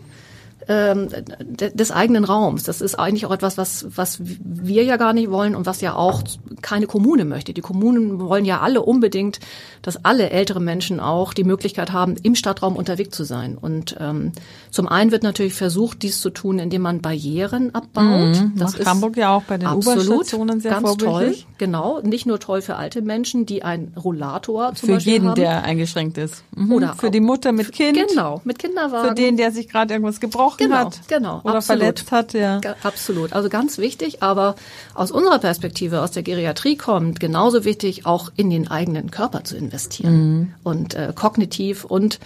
ähm, 0.69 1.09
des 1.41 1.91
eigenen 1.91 2.25
Raums. 2.25 2.65
Das 2.65 2.81
ist 2.81 2.99
eigentlich 2.99 3.27
auch 3.27 3.33
etwas, 3.33 3.59
was, 3.59 3.87
was 3.95 4.19
wir 4.23 4.85
ja 4.85 4.97
gar 4.97 5.13
nicht 5.13 5.31
wollen 5.31 5.55
und 5.55 5.67
was 5.67 5.81
ja 5.81 5.95
auch 5.95 6.23
keine 6.63 6.87
Kommune 6.87 7.25
möchte. 7.25 7.53
Die 7.53 7.61
Kommunen 7.61 8.19
wollen 8.21 8.45
ja 8.45 8.61
alle 8.61 8.83
unbedingt, 8.83 9.41
dass 9.83 10.05
alle 10.05 10.31
ältere 10.31 10.61
Menschen 10.61 11.01
auch 11.01 11.35
die 11.35 11.45
Möglichkeit 11.45 11.93
haben, 11.93 12.17
im 12.23 12.35
Stadtraum 12.35 12.77
unterwegs 12.77 13.17
zu 13.17 13.25
sein. 13.25 13.59
Und 13.61 13.97
ähm, 14.01 14.33
zum 14.71 14.89
einen 14.89 15.11
wird 15.11 15.23
natürlich 15.23 15.55
versucht, 15.55 16.03
dies 16.03 16.21
zu 16.21 16.31
tun, 16.31 16.59
indem 16.59 16.83
man 16.83 17.03
Barrieren 17.03 17.75
abbaut. 17.75 18.41
Mhm, 18.41 18.53
das 18.57 18.75
ist 18.75 18.87
Hamburg 18.87 19.17
ja 19.17 19.37
auch 19.37 19.43
bei 19.43 19.59
den 19.59 19.69
U-Bahn-Stationen 19.69 20.61
sehr 20.61 20.73
ganz 20.73 20.97
toll. 20.97 21.35
Genau, 21.59 22.01
nicht 22.01 22.27
nur 22.27 22.41
toll 22.41 22.63
für 22.63 22.77
alte 22.77 23.03
Menschen, 23.03 23.47
die 23.47 23.63
ein 23.63 23.93
Rollator 24.03 24.75
zum 24.75 24.89
für 24.89 24.95
Beispiel 24.95 25.13
jeden, 25.13 25.29
haben. 25.29 25.35
der 25.37 25.65
eingeschränkt 25.65 26.19
ist. 26.19 26.43
Mhm. 26.57 26.73
Oder 26.73 26.95
für 26.95 27.11
die 27.11 27.21
Mutter 27.21 27.53
mit 27.53 27.73
Kind. 27.73 27.99
Genau, 28.09 28.41
mit 28.45 28.59
Kinderwagen. 28.59 29.09
Für 29.11 29.15
den, 29.15 29.37
der 29.37 29.53
sich 29.53 29.69
gerade 29.69 29.93
irgendwas 29.93 30.21
gebrochen 30.21 30.54
gebrochen 30.57 30.71
genau, 30.71 30.87
hat. 30.87 31.09
Genau, 31.09 31.41
oder 31.45 31.57
absolut. 31.57 31.81
verletzt 31.81 32.13
hat, 32.13 32.33
ja. 32.35 32.61
Absolut. 32.83 33.33
Also 33.33 33.49
ganz 33.49 33.79
wichtig, 33.79 34.23
aber 34.23 34.55
aus 34.95 35.11
unserer 35.11 35.39
Perspektive, 35.39 36.01
aus 36.01 36.11
der 36.11 36.23
Geriatrie 36.23 36.77
kommt, 36.77 37.21
genauso 37.21 37.65
wichtig, 37.65 38.07
auch 38.07 38.31
in 38.37 38.51
den 38.51 38.71
eigenen 38.71 39.11
Körper 39.11 39.45
zu 39.45 39.57
investieren. 39.57 40.15
Mhm. 40.15 40.55
Und 40.63 40.95
äh, 40.95 41.13
kognitiv 41.15 41.85
und 41.85 42.19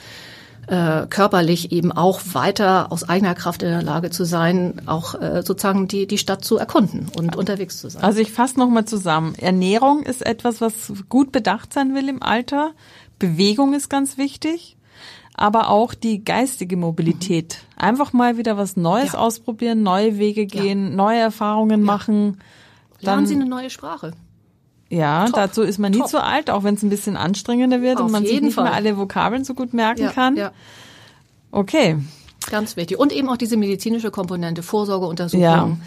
äh, 0.68 1.07
körperlich 1.09 1.72
eben 1.72 1.93
auch 1.93 2.20
weiter 2.33 2.93
aus 2.93 3.09
eigener 3.09 3.35
Kraft 3.35 3.62
in 3.62 3.70
der 3.70 3.83
Lage 3.83 4.11
zu 4.11 4.24
sein, 4.24 4.83
auch 4.87 5.14
äh, 5.14 5.43
sozusagen 5.43 5.89
die, 5.89 6.07
die 6.07 6.18
Stadt 6.18 6.45
zu 6.45 6.59
erkunden 6.59 7.07
und 7.16 7.37
unterwegs 7.37 7.81
zu 7.81 7.89
sein. 7.89 8.03
Also 8.03 8.20
ich 8.20 8.31
fasse 8.31 8.59
nochmal 8.59 8.85
zusammen. 8.85 9.35
Ernährung 9.37 10.03
ist 10.03 10.24
etwas, 10.24 10.61
was 10.61 10.93
gut 11.09 11.33
bedacht 11.33 11.72
sein 11.72 11.95
will 11.95 12.09
im 12.09 12.22
Alter. 12.22 12.72
Bewegung 13.18 13.74
ist 13.74 13.89
ganz 13.89 14.18
wichtig 14.18 14.78
aber 15.39 15.70
auch 15.70 15.95
die 15.95 16.24
geistige 16.24 16.76
Mobilität. 16.76 17.59
Mhm. 17.76 17.82
Einfach 17.82 18.12
mal 18.12 18.36
wieder 18.36 18.57
was 18.57 18.76
Neues 18.76 19.12
ja. 19.12 19.18
ausprobieren, 19.18 19.82
neue 19.82 20.18
Wege 20.18 20.47
gehen, 20.47 20.91
ja. 20.91 20.97
neue 20.97 21.18
Erfahrungen 21.18 21.80
ja. 21.80 21.86
machen. 21.86 22.41
Lernen 23.01 23.26
Sie 23.26 23.34
eine 23.34 23.47
neue 23.47 23.70
Sprache. 23.70 24.12
Ja, 24.91 25.26
Top. 25.26 25.36
dazu 25.36 25.62
ist 25.62 25.78
man 25.78 25.93
nie 25.93 25.99
Top. 25.99 26.09
zu 26.09 26.22
alt, 26.22 26.51
auch 26.51 26.64
wenn 26.64 26.74
es 26.74 26.82
ein 26.82 26.91
bisschen 26.91 27.16
anstrengender 27.16 27.82
wird 27.82 27.99
Auf 27.99 28.07
und 28.07 28.12
man 28.12 28.24
sich 28.24 28.41
nicht 28.41 28.55
Fall. 28.55 28.64
mehr 28.64 28.72
alle 28.72 28.97
Vokabeln 28.97 29.45
so 29.45 29.55
gut 29.55 29.74
merken 29.74 30.09
kann. 30.09 30.36
Ja. 30.36 30.53
Okay. 31.51 31.99
Ganz 32.51 32.76
wichtig. 32.76 32.99
Und 32.99 33.12
eben 33.12 33.28
auch 33.28 33.36
diese 33.36 33.57
medizinische 33.57 34.11
Komponente, 34.11 34.62
Vorsorgeuntersuchung. 34.62 35.80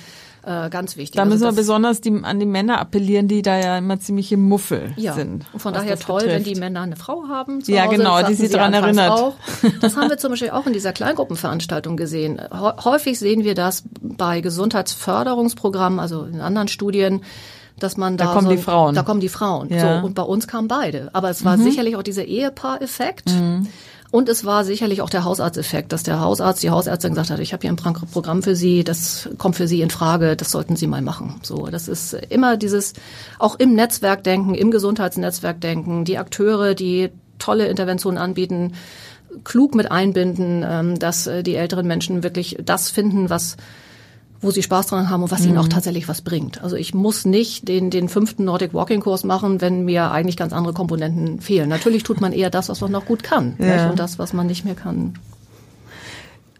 Äh, 0.44 0.70
ganz 0.72 0.98
wichtig. 0.98 1.18
Da 1.18 1.26
müssen 1.26 1.44
also 1.44 1.56
wir 1.56 1.62
besonders 1.62 2.02
die, 2.02 2.12
an 2.24 2.40
die 2.40 2.48
Männer 2.48 2.80
appellieren, 2.80 3.28
die 3.28 3.44
da 3.44 3.60
ja 3.60 3.78
immer 3.78 4.00
ziemliche 4.00 4.38
Muffel 4.38 4.94
ja. 4.96 5.14
sind. 5.14 5.46
Und 5.54 5.60
von 5.60 5.74
daher 5.74 6.00
toll, 6.00 6.22
betrifft. 6.22 6.36
wenn 6.48 6.54
die 6.54 6.60
Männer 6.60 6.82
eine 6.82 6.96
Frau 6.96 7.28
haben. 7.28 7.62
ja, 7.68 7.86
Hause, 7.86 7.98
genau, 7.98 8.24
die 8.24 8.34
sie 8.34 8.50
daran 8.50 8.74
erinnert. 8.74 9.12
Auch. 9.12 9.36
Das 9.82 9.96
haben 9.96 10.10
wir 10.10 10.18
zum 10.18 10.32
Beispiel 10.32 10.50
auch 10.50 10.66
in 10.66 10.74
dieser 10.74 10.94
Kleingruppenveranstaltung 10.94 11.96
gesehen. 11.96 12.42
Häufig 12.52 13.20
sehen 13.20 13.44
wir 13.44 13.54
das 13.54 13.84
bei 14.02 14.42
Gesundheitsförderungsprogrammen, 14.42 16.00
also 16.00 16.24
in 16.24 16.42
anderen 16.42 16.68
Studien, 16.68 17.22
dass 17.78 17.98
man 17.98 18.18
da, 18.18 18.26
da 18.26 18.34
kommen 18.34 18.48
so, 18.48 18.52
die 18.52 18.62
Frauen. 18.62 18.96
Da 18.96 19.04
kommen 19.04 19.20
die 19.20 19.30
Frauen. 19.30 19.70
Ja. 19.70 20.00
So, 20.00 20.06
und 20.06 20.16
bei 20.16 20.24
uns 20.24 20.48
kamen 20.48 20.68
beide. 20.68 21.10
Aber 21.14 21.30
es 21.30 21.46
war 21.46 21.58
mhm. 21.58 21.64
sicherlich 21.64 21.96
auch 21.96 22.04
dieser 22.04 22.26
Ehepaareffekt. 22.26 23.30
Mhm. 23.30 23.68
Und 24.12 24.28
es 24.28 24.44
war 24.44 24.66
sicherlich 24.66 25.02
auch 25.02 25.10
der 25.10 25.24
Hausarzteffekt, 25.24 25.94
dass 25.94 26.04
der 26.04 26.20
Hausarzt, 26.20 26.62
die 26.62 26.70
Hausärztin 26.70 27.12
gesagt 27.12 27.30
hat, 27.30 27.40
ich 27.40 27.54
habe 27.54 27.62
hier 27.62 27.72
ein 27.72 27.78
Programm 27.78 28.44
für 28.44 28.58
Sie, 28.58 28.84
das 28.84 29.30
kommt 29.38 29.56
für 29.56 29.70
Sie 29.70 29.82
in 29.82 29.90
Frage, 29.90 30.36
das 30.36 30.52
sollten 30.52 30.76
Sie 30.76 30.86
mal 30.86 31.02
machen. 31.02 31.40
So, 31.44 31.68
das 31.68 31.88
ist 31.88 32.14
immer 32.30 32.58
dieses, 32.58 32.92
auch 33.40 33.56
im 33.58 33.74
Netzwerkdenken, 33.74 34.54
im 34.54 34.70
Gesundheitsnetzwerkdenken, 34.70 36.04
die 36.04 36.18
Akteure, 36.18 36.76
die 36.76 37.10
tolle 37.40 37.68
Interventionen 37.68 38.18
anbieten, 38.18 38.74
klug 39.46 39.76
mit 39.76 39.90
einbinden, 39.90 40.66
ähm, 40.68 41.00
dass 41.00 41.28
äh, 41.28 41.42
die 41.42 41.56
älteren 41.56 41.88
Menschen 41.88 42.22
wirklich 42.22 42.58
das 42.62 42.90
finden, 42.90 43.30
was 43.30 43.56
wo 44.42 44.52
sie 44.52 44.64
Spaß 44.64 44.88
dran 44.88 45.10
haben 45.10 45.24
und 45.24 45.32
was 45.32 45.42
mhm. 45.42 45.50
ihnen 45.50 45.58
auch 45.60 45.66
mhm. 45.66 45.70
tatsächlich 45.70 46.08
was 46.08 46.22
bringt. 46.22 46.64
Also 46.64 46.76
ich 46.76 46.94
muss 46.94 47.26
nicht 47.26 47.68
den, 47.68 47.90
den 47.90 48.10
fünften 48.10 48.46
Nordic 48.46 48.74
Walking 48.74 49.02
Kurs 49.02 49.24
machen, 49.24 49.62
wenn 49.62 49.86
mir 49.86 50.12
eigentlich 50.12 50.38
ganz 50.38 50.54
andere 50.54 50.74
Komponenten 50.74 51.42
fehlen. 51.42 51.70
Natürlich 51.70 52.04
tut 52.04 52.22
man 52.22 52.34
eher 52.34 52.50
das, 52.50 52.70
was 52.70 52.82
man 52.82 52.92
noch 52.92 53.06
gut 53.06 53.24
kann 53.24 53.56
ja. 53.60 53.90
und 53.90 54.00
das, 54.00 54.20
was 54.20 54.34
man 54.34 54.48
nicht 54.48 54.66
mehr 54.66 54.76
kann. 54.76 55.14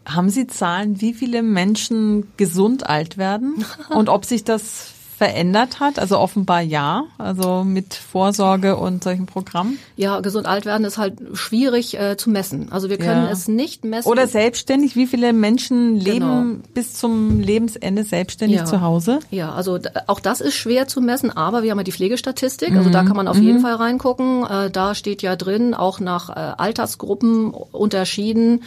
Haben 0.04 0.30
Sie 0.30 0.46
Zahlen, 0.46 1.00
wie 1.00 1.14
viele 1.14 1.42
Menschen 1.42 2.26
gesund 2.36 2.88
alt 2.88 3.18
werden 3.18 3.64
und 3.90 4.08
ob 4.08 4.24
sich 4.24 4.44
das 4.44 4.91
verändert 5.22 5.78
hat? 5.78 6.00
Also 6.00 6.18
offenbar 6.18 6.62
ja, 6.62 7.04
also 7.16 7.62
mit 7.62 7.94
Vorsorge 7.94 8.76
und 8.76 9.04
solchen 9.04 9.26
Programmen? 9.26 9.78
Ja, 9.94 10.18
gesund 10.18 10.46
alt 10.46 10.64
werden 10.64 10.84
ist 10.84 10.98
halt 10.98 11.14
schwierig 11.34 11.96
äh, 11.96 12.16
zu 12.16 12.28
messen. 12.28 12.72
Also 12.72 12.90
wir 12.90 12.98
können 12.98 13.26
ja. 13.26 13.30
es 13.30 13.46
nicht 13.46 13.84
messen. 13.84 14.08
Oder 14.08 14.26
selbstständig, 14.26 14.96
wie 14.96 15.06
viele 15.06 15.32
Menschen 15.32 15.94
leben 15.94 16.18
genau. 16.18 16.68
bis 16.74 16.94
zum 16.94 17.38
Lebensende 17.38 18.02
selbstständig 18.02 18.58
ja. 18.58 18.64
zu 18.64 18.80
Hause? 18.80 19.20
Ja, 19.30 19.52
also 19.52 19.78
auch 20.08 20.18
das 20.18 20.40
ist 20.40 20.56
schwer 20.56 20.88
zu 20.88 21.00
messen, 21.00 21.30
aber 21.30 21.62
wir 21.62 21.70
haben 21.70 21.78
ja 21.78 21.84
die 21.84 21.92
Pflegestatistik, 21.92 22.72
also 22.72 22.88
mhm. 22.88 22.92
da 22.92 23.04
kann 23.04 23.14
man 23.14 23.28
auf 23.28 23.36
mhm. 23.36 23.44
jeden 23.44 23.60
Fall 23.60 23.74
reingucken. 23.74 24.44
Äh, 24.44 24.70
da 24.72 24.96
steht 24.96 25.22
ja 25.22 25.36
drin, 25.36 25.72
auch 25.74 26.00
nach 26.00 26.30
äh, 26.30 26.32
Altersgruppen 26.32 27.50
unterschieden 27.52 28.62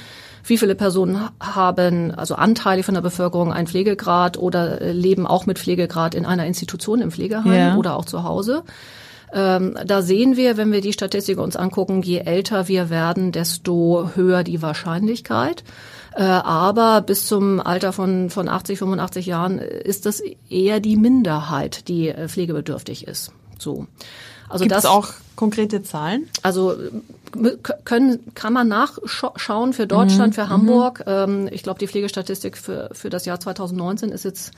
wie 0.46 0.58
viele 0.58 0.76
Personen 0.76 1.30
haben, 1.40 2.12
also 2.12 2.36
Anteile 2.36 2.84
von 2.84 2.94
der 2.94 3.02
Bevölkerung, 3.02 3.52
einen 3.52 3.68
Pflegegrad 3.68 4.38
oder 4.38 4.82
äh, 4.82 4.92
leben 4.92 5.26
auch 5.26 5.46
mit 5.46 5.60
Pflegegrad 5.60 6.16
in 6.16 6.26
einer 6.26 6.46
Institution 6.46 7.02
im 7.02 7.12
Pflegeheim 7.12 7.54
ja. 7.54 7.76
oder 7.76 7.96
auch 7.96 8.06
zu 8.06 8.24
Hause. 8.24 8.64
Ähm, 9.34 9.78
da 9.86 10.02
sehen 10.02 10.38
wir, 10.38 10.56
wenn 10.56 10.72
wir 10.72 10.82
die 10.82 10.94
Statistik 10.94 11.40
uns 11.40 11.56
angucken, 11.56 12.02
je 12.02 12.20
älter 12.20 12.68
wir 12.68 12.90
werden, 12.90 13.32
desto 13.32 14.12
höher 14.16 14.44
die 14.44 14.62
Wahrscheinlichkeit. 14.62 15.64
Äh, 16.16 16.24
aber 16.24 17.02
bis 17.02 17.28
zum 17.28 17.60
Alter 17.60 17.92
von, 17.92 18.30
von 18.30 18.48
80, 18.48 18.80
85 18.80 19.26
Jahren 19.26 19.60
ist 19.60 20.06
das 20.06 20.22
eher 20.50 20.80
die 20.80 20.96
Minderheit, 20.96 21.88
die 21.90 22.10
äh, 22.10 22.30
pflegebedürftig 22.30 23.08
ist. 23.08 23.32
So. 23.60 23.88
Also 24.48 24.64
Gibt's 24.64 24.84
das 24.84 24.86
auch 24.86 25.10
konkrete 25.36 25.84
Zahlen? 25.84 26.30
Also 26.44 26.76
können, 27.84 28.34
kann 28.34 28.54
man 28.54 28.68
nachschauen 28.68 29.74
für 29.74 29.88
Deutschland, 29.88 30.34
mhm. 30.34 30.34
für 30.34 30.50
Hamburg. 30.50 31.04
Mhm. 31.06 31.50
ich 31.52 31.64
glaube, 31.64 31.80
die 31.80 31.88
Pflegestatistik 31.88 32.58
für, 32.58 32.90
für 32.92 33.10
das 33.10 33.26
Jahr 33.26 33.40
2019 33.40 34.10
ist 34.10 34.26
jetzt, 34.26 34.52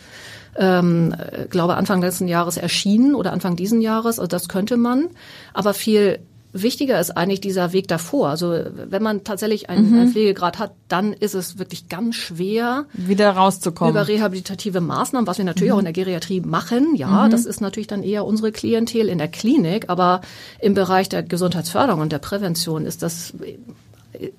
ähm, 0.56 1.16
glaube 1.50 1.76
Anfang 1.76 2.02
letzten 2.02 2.28
Jahres 2.28 2.58
erschienen 2.58 3.16
oder 3.16 3.34
Anfang 3.34 3.56
diesen 3.56 3.82
Jahres. 3.82 4.20
Also 4.20 4.28
das 4.28 4.48
könnte 4.50 4.78
man. 4.78 5.08
Aber 5.54 5.74
viel 5.74 6.20
Wichtiger 6.62 7.00
ist 7.00 7.12
eigentlich 7.12 7.42
dieser 7.42 7.74
Weg 7.74 7.88
davor. 7.88 8.30
Also 8.30 8.60
wenn 8.74 9.04
man 9.04 9.24
tatsächlich 9.24 9.70
einen, 9.70 9.92
mhm. 9.92 10.00
einen 10.00 10.12
Pflegegrad 10.12 10.60
hat, 10.60 10.74
dann 10.88 11.14
ist 11.14 11.36
es 11.36 11.58
wirklich 11.58 11.90
ganz 11.90 12.16
schwer, 12.16 12.86
wieder 12.94 13.32
rauszukommen. 13.32 13.94
Über 13.94 14.08
rehabilitative 14.08 14.82
Maßnahmen, 14.82 15.28
was 15.28 15.38
wir 15.38 15.46
natürlich 15.46 15.72
mhm. 15.72 15.76
auch 15.76 15.80
in 15.80 15.86
der 15.86 15.94
Geriatrie 15.94 16.42
machen. 16.42 16.96
Ja, 16.96 17.26
mhm. 17.26 17.32
das 17.32 17.46
ist 17.46 17.62
natürlich 17.62 17.88
dann 17.88 18.04
eher 18.04 18.26
unsere 18.26 18.52
Klientel 18.52 19.10
in 19.10 19.18
der 19.18 19.28
Klinik, 19.28 19.90
aber 19.90 20.22
im 20.60 20.74
Bereich 20.74 21.10
der 21.10 21.24
Gesundheitsförderung 21.24 22.02
und 22.02 22.12
der 22.12 22.20
Prävention 22.20 22.86
ist 22.86 23.04
das 23.04 23.34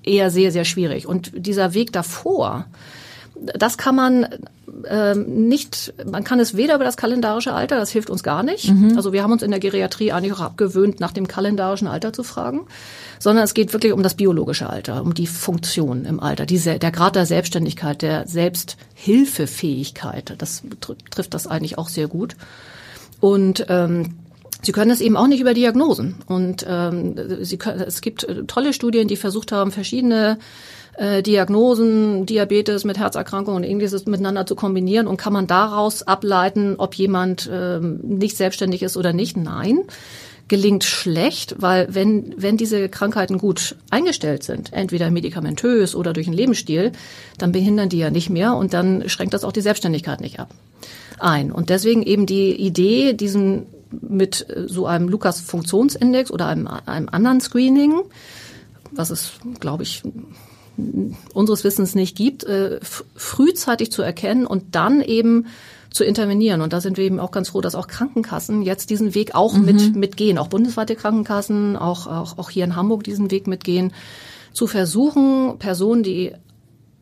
eher 0.03 0.29
sehr, 0.29 0.51
sehr 0.51 0.65
schwierig. 0.65 1.07
Und 1.07 1.31
dieser 1.35 1.73
Weg 1.73 1.91
davor, 1.93 2.65
das 3.41 3.77
kann 3.77 3.95
man 3.95 4.27
ähm, 4.87 5.47
nicht, 5.47 5.93
man 6.09 6.23
kann 6.23 6.39
es 6.39 6.55
weder 6.55 6.75
über 6.75 6.83
das 6.83 6.97
kalendarische 6.97 7.53
Alter, 7.53 7.77
das 7.77 7.89
hilft 7.89 8.09
uns 8.09 8.23
gar 8.23 8.43
nicht. 8.43 8.71
Mhm. 8.71 8.95
Also 8.95 9.13
wir 9.13 9.23
haben 9.23 9.31
uns 9.31 9.43
in 9.43 9.51
der 9.51 9.59
Geriatrie 9.59 10.11
eigentlich 10.11 10.33
auch 10.33 10.41
abgewöhnt, 10.41 10.99
nach 10.99 11.11
dem 11.11 11.27
kalendarischen 11.27 11.87
Alter 11.87 12.13
zu 12.13 12.23
fragen, 12.23 12.61
sondern 13.19 13.43
es 13.43 13.53
geht 13.53 13.73
wirklich 13.73 13.93
um 13.93 14.03
das 14.03 14.15
biologische 14.15 14.69
Alter, 14.69 15.03
um 15.03 15.13
die 15.13 15.27
Funktion 15.27 16.05
im 16.05 16.19
Alter, 16.19 16.45
diese, 16.45 16.79
der 16.79 16.91
Grad 16.91 17.15
der 17.15 17.25
Selbstständigkeit, 17.25 18.01
der 18.01 18.27
Selbsthilfefähigkeit. 18.27 20.33
Das 20.37 20.63
trifft 21.11 21.33
das 21.33 21.47
eigentlich 21.47 21.77
auch 21.77 21.89
sehr 21.89 22.07
gut. 22.07 22.35
Und 23.19 23.65
ähm, 23.69 24.15
Sie 24.61 24.71
können 24.73 24.91
es 24.91 25.01
eben 25.01 25.15
auch 25.15 25.27
nicht 25.27 25.39
über 25.39 25.53
Diagnosen. 25.53 26.15
Und 26.27 26.65
ähm, 26.67 27.15
sie 27.41 27.57
können, 27.57 27.81
es 27.81 28.01
gibt 28.01 28.27
tolle 28.47 28.73
Studien, 28.73 29.07
die 29.07 29.15
versucht 29.15 29.51
haben, 29.51 29.71
verschiedene 29.71 30.37
äh, 30.97 31.23
Diagnosen, 31.23 32.25
Diabetes 32.25 32.83
mit 32.83 32.97
Herzerkrankungen 32.97 33.63
und 33.63 33.69
ähnliches 33.69 34.05
miteinander 34.05 34.45
zu 34.45 34.55
kombinieren 34.55 35.07
und 35.07 35.17
kann 35.17 35.33
man 35.33 35.47
daraus 35.47 36.03
ableiten, 36.03 36.75
ob 36.77 36.93
jemand 36.95 37.49
ähm, 37.51 37.99
nicht 38.03 38.35
selbstständig 38.35 38.83
ist 38.83 38.97
oder 38.97 39.13
nicht? 39.13 39.37
Nein 39.37 39.83
gelingt 40.49 40.83
schlecht, 40.83 41.55
weil 41.59 41.93
wenn, 41.93 42.33
wenn 42.35 42.57
diese 42.57 42.89
Krankheiten 42.89 43.37
gut 43.37 43.75
eingestellt 43.91 44.43
sind, 44.43 44.73
entweder 44.73 45.11
medikamentös 45.11 45.93
oder 45.93 46.11
durch 46.11 46.25
einen 46.25 46.35
Lebensstil, 46.35 46.91
dann 47.37 47.51
behindern 47.51 47.87
die 47.87 47.99
ja 47.99 48.09
nicht 48.09 48.31
mehr 48.31 48.55
und 48.55 48.73
dann 48.73 49.07
schränkt 49.07 49.35
das 49.35 49.43
auch 49.43 49.51
die 49.51 49.61
Selbstständigkeit 49.61 50.19
nicht 50.19 50.39
ab 50.39 50.49
ein. 51.21 51.51
Und 51.51 51.69
deswegen 51.69 52.03
eben 52.03 52.25
die 52.25 52.53
Idee, 52.53 53.13
diesen 53.13 53.67
mit 53.91 54.45
so 54.67 54.85
einem 54.85 55.09
Lukas-Funktionsindex 55.09 56.31
oder 56.31 56.47
einem, 56.47 56.67
einem 56.67 57.09
anderen 57.09 57.41
Screening, 57.41 58.01
was 58.91 59.09
es, 59.09 59.33
glaube 59.59 59.83
ich, 59.83 60.03
unseres 61.33 61.63
Wissens 61.63 61.95
nicht 61.95 62.15
gibt, 62.15 62.43
äh, 62.43 62.79
frühzeitig 63.15 63.91
zu 63.91 64.01
erkennen 64.01 64.45
und 64.45 64.75
dann 64.75 65.01
eben 65.01 65.47
zu 65.91 66.03
intervenieren. 66.03 66.61
Und 66.61 66.71
da 66.73 66.81
sind 66.81 66.97
wir 66.97 67.03
eben 67.03 67.19
auch 67.19 67.31
ganz 67.31 67.49
froh, 67.49 67.61
dass 67.61 67.75
auch 67.75 67.87
Krankenkassen 67.87 68.61
jetzt 68.61 68.89
diesen 68.89 69.15
Weg 69.15 69.35
auch 69.35 69.55
mhm. 69.55 69.65
mit 69.65 69.95
mitgehen, 69.95 70.37
auch 70.37 70.47
bundesweite 70.47 70.95
Krankenkassen, 70.95 71.75
auch, 71.75 72.07
auch, 72.07 72.37
auch 72.37 72.49
hier 72.49 72.63
in 72.63 72.75
Hamburg 72.75 73.03
diesen 73.03 73.31
Weg 73.31 73.47
mitgehen, 73.47 73.91
zu 74.53 74.67
versuchen, 74.67 75.57
Personen, 75.59 76.03
die 76.03 76.33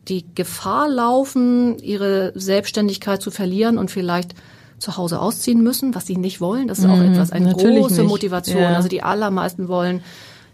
die 0.08 0.24
Gefahr 0.34 0.88
laufen, 0.88 1.78
ihre 1.78 2.32
Selbstständigkeit 2.34 3.22
zu 3.22 3.30
verlieren 3.30 3.78
und 3.78 3.90
vielleicht 3.90 4.34
zu 4.78 4.96
Hause 4.96 5.20
ausziehen 5.20 5.62
müssen, 5.62 5.94
was 5.94 6.06
sie 6.06 6.16
nicht 6.16 6.40
wollen. 6.40 6.68
Das 6.68 6.78
ist 6.78 6.86
auch 6.86 6.96
mhm, 6.96 7.12
etwas, 7.12 7.32
eine 7.32 7.52
große 7.52 8.02
nicht. 8.02 8.08
Motivation. 8.08 8.62
Ja. 8.62 8.76
Also 8.76 8.88
die 8.88 9.02
allermeisten 9.02 9.68
wollen 9.68 10.02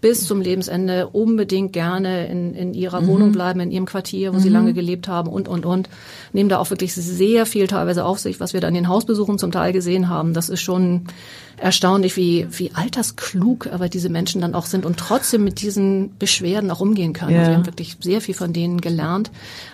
bis 0.04 0.26
zum 0.26 0.42
Lebensende 0.42 1.08
unbedingt 1.08 1.72
gerne 1.72 2.26
in, 2.26 2.52
in 2.52 2.74
ihrer 2.74 3.00
mhm. 3.00 3.06
Wohnung 3.06 3.32
bleiben, 3.32 3.60
in 3.60 3.70
ihrem 3.70 3.86
Quartier, 3.86 4.34
wo 4.34 4.36
mhm. 4.36 4.42
sie 4.42 4.50
lange 4.50 4.74
gelebt 4.74 5.08
haben 5.08 5.30
und, 5.30 5.48
und, 5.48 5.64
und. 5.64 5.88
Nehmen 6.34 6.50
da 6.50 6.58
auch 6.58 6.68
wirklich 6.68 6.92
sehr 6.92 7.46
viel 7.46 7.68
teilweise 7.68 8.04
auf 8.04 8.18
sich, 8.18 8.38
was 8.38 8.52
wir 8.52 8.60
dann 8.60 8.74
in 8.74 8.82
den 8.82 8.88
Hausbesuchen 8.88 9.38
zum 9.38 9.50
Teil 9.50 9.72
gesehen 9.72 10.10
haben. 10.10 10.34
Das 10.34 10.50
ist 10.50 10.60
schon 10.60 11.04
erstaunlich, 11.56 12.18
wie, 12.18 12.46
wie 12.50 12.72
altersklug 12.74 13.68
aber 13.68 13.88
diese 13.88 14.10
Menschen 14.10 14.42
dann 14.42 14.54
auch 14.54 14.66
sind 14.66 14.84
und 14.84 14.98
trotzdem 14.98 15.42
mit 15.42 15.62
diesen 15.62 16.18
Beschwerden 16.18 16.70
auch 16.70 16.80
umgehen 16.80 17.14
können. 17.14 17.32
Ja. 17.32 17.38
Also 17.38 17.50
wir 17.52 17.56
haben 17.56 17.66
wirklich 17.66 17.96
sehr 18.02 18.20
viel 18.20 18.34
von 18.34 18.52
denen 18.52 18.82
gelernt. 18.82 19.30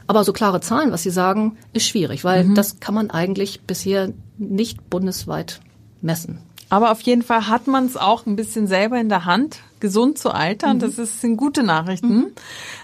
Aber 0.07 0.23
so 0.23 0.33
klare 0.33 0.61
Zahlen, 0.61 0.93
was 0.93 1.03
sie 1.03 1.11
sagen, 1.11 1.57
ist 1.73 1.89
schwierig, 1.89 2.23
weil 2.23 2.45
mhm. 2.45 2.55
das 2.55 2.79
kann 2.79 2.95
man 2.95 3.11
eigentlich 3.11 3.63
bisher 3.63 4.13
nicht 4.39 4.91
bundesweit 4.91 5.59
messen. 6.01 6.39
Aber 6.69 6.93
auf 6.93 7.01
jeden 7.01 7.23
Fall 7.23 7.49
hat 7.49 7.67
man 7.67 7.87
es 7.87 7.97
auch 7.97 8.27
ein 8.27 8.37
bisschen 8.37 8.69
selber 8.69 9.01
in 9.01 9.09
der 9.09 9.25
Hand, 9.25 9.59
gesund 9.81 10.19
zu 10.19 10.31
altern. 10.31 10.77
Mhm. 10.77 10.81
Das 10.81 10.99
ist, 10.99 11.21
sind 11.21 11.37
gute 11.37 11.63
Nachrichten. 11.63 12.09
Mhm. 12.09 12.27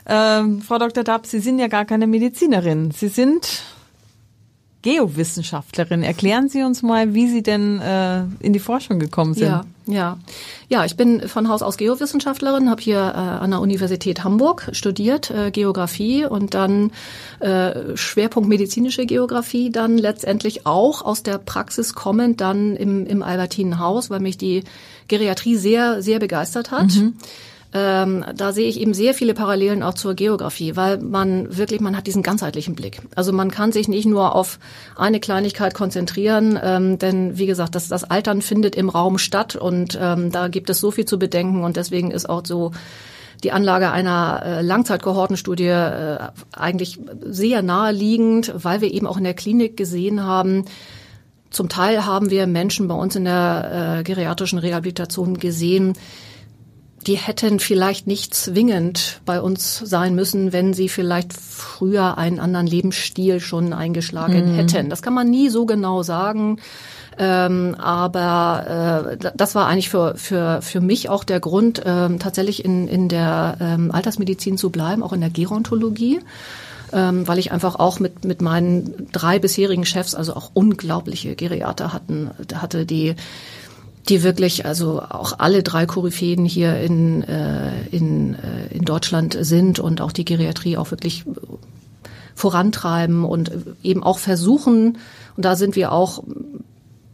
Ähm, 0.06 0.62
Frau 0.62 0.78
Dr. 0.78 1.04
Dabb, 1.04 1.26
Sie 1.26 1.40
sind 1.40 1.58
ja 1.58 1.68
gar 1.68 1.84
keine 1.84 2.06
Medizinerin. 2.06 2.90
Sie 2.90 3.08
sind 3.08 3.62
Geowissenschaftlerin. 4.86 6.04
Erklären 6.04 6.48
Sie 6.48 6.62
uns 6.62 6.84
mal, 6.84 7.12
wie 7.12 7.26
Sie 7.26 7.42
denn 7.42 7.80
äh, 7.80 8.22
in 8.38 8.52
die 8.52 8.60
Forschung 8.60 9.00
gekommen 9.00 9.34
sind. 9.34 9.48
Ja, 9.48 9.64
ja. 9.86 10.16
Ja, 10.68 10.84
ich 10.84 10.96
bin 10.96 11.28
von 11.28 11.48
Haus 11.48 11.62
aus 11.62 11.76
Geowissenschaftlerin, 11.76 12.70
habe 12.70 12.80
hier 12.80 12.98
äh, 12.98 13.00
an 13.00 13.50
der 13.50 13.60
Universität 13.60 14.22
Hamburg 14.22 14.68
studiert, 14.70 15.32
äh, 15.32 15.50
Geografie 15.50 16.24
und 16.24 16.54
dann 16.54 16.92
äh, 17.40 17.96
Schwerpunkt 17.96 18.48
medizinische 18.48 19.06
Geografie, 19.06 19.70
dann 19.70 19.98
letztendlich 19.98 20.66
auch 20.66 21.02
aus 21.02 21.24
der 21.24 21.38
Praxis 21.38 21.94
kommend 21.94 22.40
dann 22.40 22.76
im, 22.76 23.06
im 23.06 23.24
Albertinenhaus, 23.24 24.08
weil 24.08 24.20
mich 24.20 24.38
die 24.38 24.62
Geriatrie 25.08 25.56
sehr, 25.56 26.00
sehr 26.00 26.20
begeistert 26.20 26.70
hat. 26.70 26.94
Mhm 26.94 27.14
ähm, 27.72 28.24
da 28.34 28.52
sehe 28.52 28.68
ich 28.68 28.80
eben 28.80 28.94
sehr 28.94 29.12
viele 29.14 29.34
Parallelen 29.34 29.82
auch 29.82 29.94
zur 29.94 30.14
Geografie, 30.14 30.76
weil 30.76 30.98
man 30.98 31.56
wirklich, 31.56 31.80
man 31.80 31.96
hat 31.96 32.06
diesen 32.06 32.22
ganzheitlichen 32.22 32.74
Blick. 32.74 33.00
Also 33.14 33.32
man 33.32 33.50
kann 33.50 33.72
sich 33.72 33.88
nicht 33.88 34.06
nur 34.06 34.34
auf 34.34 34.58
eine 34.96 35.20
Kleinigkeit 35.20 35.74
konzentrieren, 35.74 36.58
ähm, 36.62 36.98
denn 36.98 37.38
wie 37.38 37.46
gesagt, 37.46 37.74
das, 37.74 37.88
das 37.88 38.04
Altern 38.04 38.42
findet 38.42 38.76
im 38.76 38.88
Raum 38.88 39.18
statt 39.18 39.56
und 39.56 39.98
ähm, 40.00 40.30
da 40.30 40.48
gibt 40.48 40.70
es 40.70 40.80
so 40.80 40.90
viel 40.90 41.04
zu 41.04 41.18
bedenken 41.18 41.64
und 41.64 41.76
deswegen 41.76 42.10
ist 42.10 42.28
auch 42.28 42.42
so 42.44 42.72
die 43.42 43.52
Anlage 43.52 43.90
einer 43.90 44.42
äh, 44.44 44.62
Langzeitkohortenstudie 44.62 45.64
äh, 45.64 46.18
eigentlich 46.52 46.98
sehr 47.24 47.62
naheliegend, 47.62 48.52
weil 48.56 48.80
wir 48.80 48.92
eben 48.92 49.06
auch 49.06 49.18
in 49.18 49.24
der 49.24 49.34
Klinik 49.34 49.76
gesehen 49.76 50.22
haben, 50.22 50.64
zum 51.50 51.68
Teil 51.68 52.04
haben 52.04 52.30
wir 52.30 52.46
Menschen 52.46 52.88
bei 52.88 52.94
uns 52.94 53.16
in 53.16 53.24
der 53.24 53.98
äh, 53.98 54.02
geriatrischen 54.02 54.58
Rehabilitation 54.58 55.38
gesehen, 55.38 55.94
die 57.06 57.16
hätten 57.16 57.60
vielleicht 57.60 58.06
nicht 58.06 58.34
zwingend 58.34 59.20
bei 59.24 59.40
uns 59.40 59.78
sein 59.78 60.14
müssen, 60.14 60.52
wenn 60.52 60.74
sie 60.74 60.88
vielleicht 60.88 61.32
früher 61.32 62.18
einen 62.18 62.40
anderen 62.40 62.66
Lebensstil 62.66 63.38
schon 63.40 63.72
eingeschlagen 63.72 64.52
mhm. 64.52 64.56
hätten. 64.56 64.90
Das 64.90 65.02
kann 65.02 65.14
man 65.14 65.30
nie 65.30 65.48
so 65.48 65.66
genau 65.66 66.02
sagen. 66.02 66.58
Ähm, 67.18 67.74
aber 67.76 69.16
äh, 69.20 69.30
das 69.34 69.54
war 69.54 69.68
eigentlich 69.68 69.88
für, 69.88 70.16
für, 70.16 70.60
für 70.60 70.80
mich 70.80 71.08
auch 71.08 71.24
der 71.24 71.40
Grund, 71.40 71.80
ähm, 71.84 72.18
tatsächlich 72.18 72.64
in, 72.64 72.88
in 72.88 73.08
der 73.08 73.56
ähm, 73.60 73.90
Altersmedizin 73.90 74.58
zu 74.58 74.70
bleiben, 74.70 75.02
auch 75.02 75.12
in 75.12 75.20
der 75.20 75.30
Gerontologie. 75.30 76.20
Ähm, 76.92 77.26
weil 77.26 77.40
ich 77.40 77.50
einfach 77.50 77.74
auch 77.74 77.98
mit, 77.98 78.24
mit 78.24 78.40
meinen 78.40 79.08
drei 79.10 79.40
bisherigen 79.40 79.84
Chefs, 79.84 80.14
also 80.14 80.34
auch 80.34 80.52
unglaubliche 80.54 81.34
Geriater 81.34 81.92
hatten, 81.92 82.30
hatte, 82.54 82.86
die 82.86 83.16
die 84.08 84.22
wirklich, 84.22 84.66
also 84.66 85.02
auch 85.02 85.38
alle 85.38 85.62
drei 85.62 85.86
Koryphäen 85.86 86.44
hier 86.44 86.78
in, 86.80 87.22
äh, 87.22 87.86
in, 87.90 88.34
äh, 88.34 88.66
in 88.70 88.84
Deutschland 88.84 89.36
sind 89.40 89.78
und 89.78 90.00
auch 90.00 90.12
die 90.12 90.24
Geriatrie 90.24 90.76
auch 90.76 90.90
wirklich 90.90 91.24
vorantreiben 92.34 93.24
und 93.24 93.50
eben 93.82 94.02
auch 94.02 94.18
versuchen, 94.18 94.98
und 95.36 95.44
da 95.44 95.56
sind 95.56 95.74
wir 95.74 95.92
auch 95.92 96.22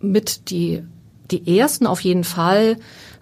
mit 0.01 0.51
die, 0.51 0.83
die 1.31 1.59
ersten 1.59 1.87
auf 1.87 2.01
jeden 2.01 2.25
Fall, 2.25 2.77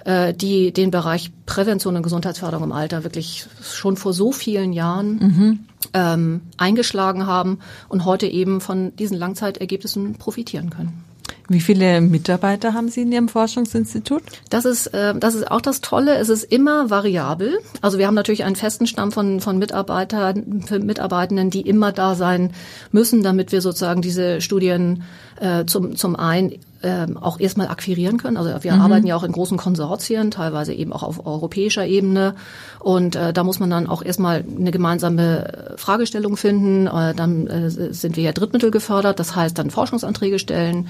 äh, 0.05 0.35
die 0.35 0.73
den 0.73 0.91
Bereich 0.91 1.31
Prävention 1.47 1.97
und 1.97 2.03
Gesundheitsförderung 2.03 2.65
im 2.65 2.73
Alter 2.73 3.05
wirklich 3.05 3.47
schon 3.63 3.97
vor 3.97 4.13
so 4.13 4.33
vielen 4.33 4.73
Jahren 4.73 5.17
mhm. 5.19 5.59
ähm, 5.93 6.41
eingeschlagen 6.57 7.27
haben 7.27 7.59
und 7.89 8.05
heute 8.05 8.27
eben 8.27 8.61
von 8.61 8.97
diesen 8.97 9.19
Langzeitergebnissen 9.19 10.15
profitieren 10.15 10.71
können. 10.71 11.05
Wie 11.51 11.59
viele 11.59 12.01
Mitarbeiter 12.01 12.75
haben 12.75 12.91
Sie 12.91 13.03
in 13.03 13.11
Ihrem 13.11 13.29
Forschungsinstitut? 13.29 14.23
Das 14.51 14.65
ist, 14.65 14.87
äh, 14.95 15.17
das 15.19 15.35
ist 15.35 15.51
auch 15.51 15.61
das 15.61 15.81
Tolle. 15.81 16.17
Es 16.17 16.29
ist 16.29 16.45
immer 16.45 16.91
variabel. 16.91 17.59
Also 17.81 17.99
wir 17.99 18.07
haben 18.07 18.15
natürlich 18.15 18.45
einen 18.45 18.55
festen 18.55 18.87
Stamm 18.87 19.11
von, 19.11 19.41
von 19.41 19.59
Mitarbeitern, 19.59 20.63
Mitarbeitenden, 20.81 21.51
die 21.51 21.63
immer 21.63 21.91
da 21.91 22.15
sein 22.15 22.53
müssen, 22.93 23.25
damit 23.25 23.51
wir 23.51 23.63
sozusagen 23.63 24.01
diese 24.01 24.41
Studien 24.41 25.03
äh, 25.41 25.65
zum, 25.65 25.97
zum 25.97 26.15
einen 26.15 26.53
ähm, 26.83 27.17
auch 27.17 27.39
erstmal 27.39 27.69
akquirieren 27.69 28.19
können. 28.19 28.37
Also 28.37 28.51
wir 28.63 28.73
mhm. 28.73 28.81
arbeiten 28.81 29.07
ja 29.07 29.17
auch 29.17 29.23
in 29.23 29.33
großen 29.33 29.59
Konsortien, 29.59 30.31
teilweise 30.31 30.73
eben 30.73 30.93
auch 30.93 31.03
auf 31.03 31.27
europäischer 31.27 31.87
Ebene. 31.87 32.35
Und 32.79 33.17
äh, 33.17 33.33
da 33.33 33.45
muss 33.45 33.61
man 33.61 33.71
dann 33.71 33.87
auch 33.87 34.03
erstmal 34.03 34.45
eine 34.59 34.71
gemeinsame 34.71 35.75
Fragestellung 35.77 36.37
finden. 36.37 36.87
Äh, 36.87 37.15
dann 37.15 37.47
äh, 37.47 37.71
sind 37.71 38.17
wir 38.17 38.25
ja 38.25 38.33
Drittmittel 38.33 38.71
gefördert, 38.71 39.21
das 39.21 39.37
heißt 39.37 39.59
dann 39.59 39.71
Forschungsanträge 39.71 40.39
stellen 40.39 40.89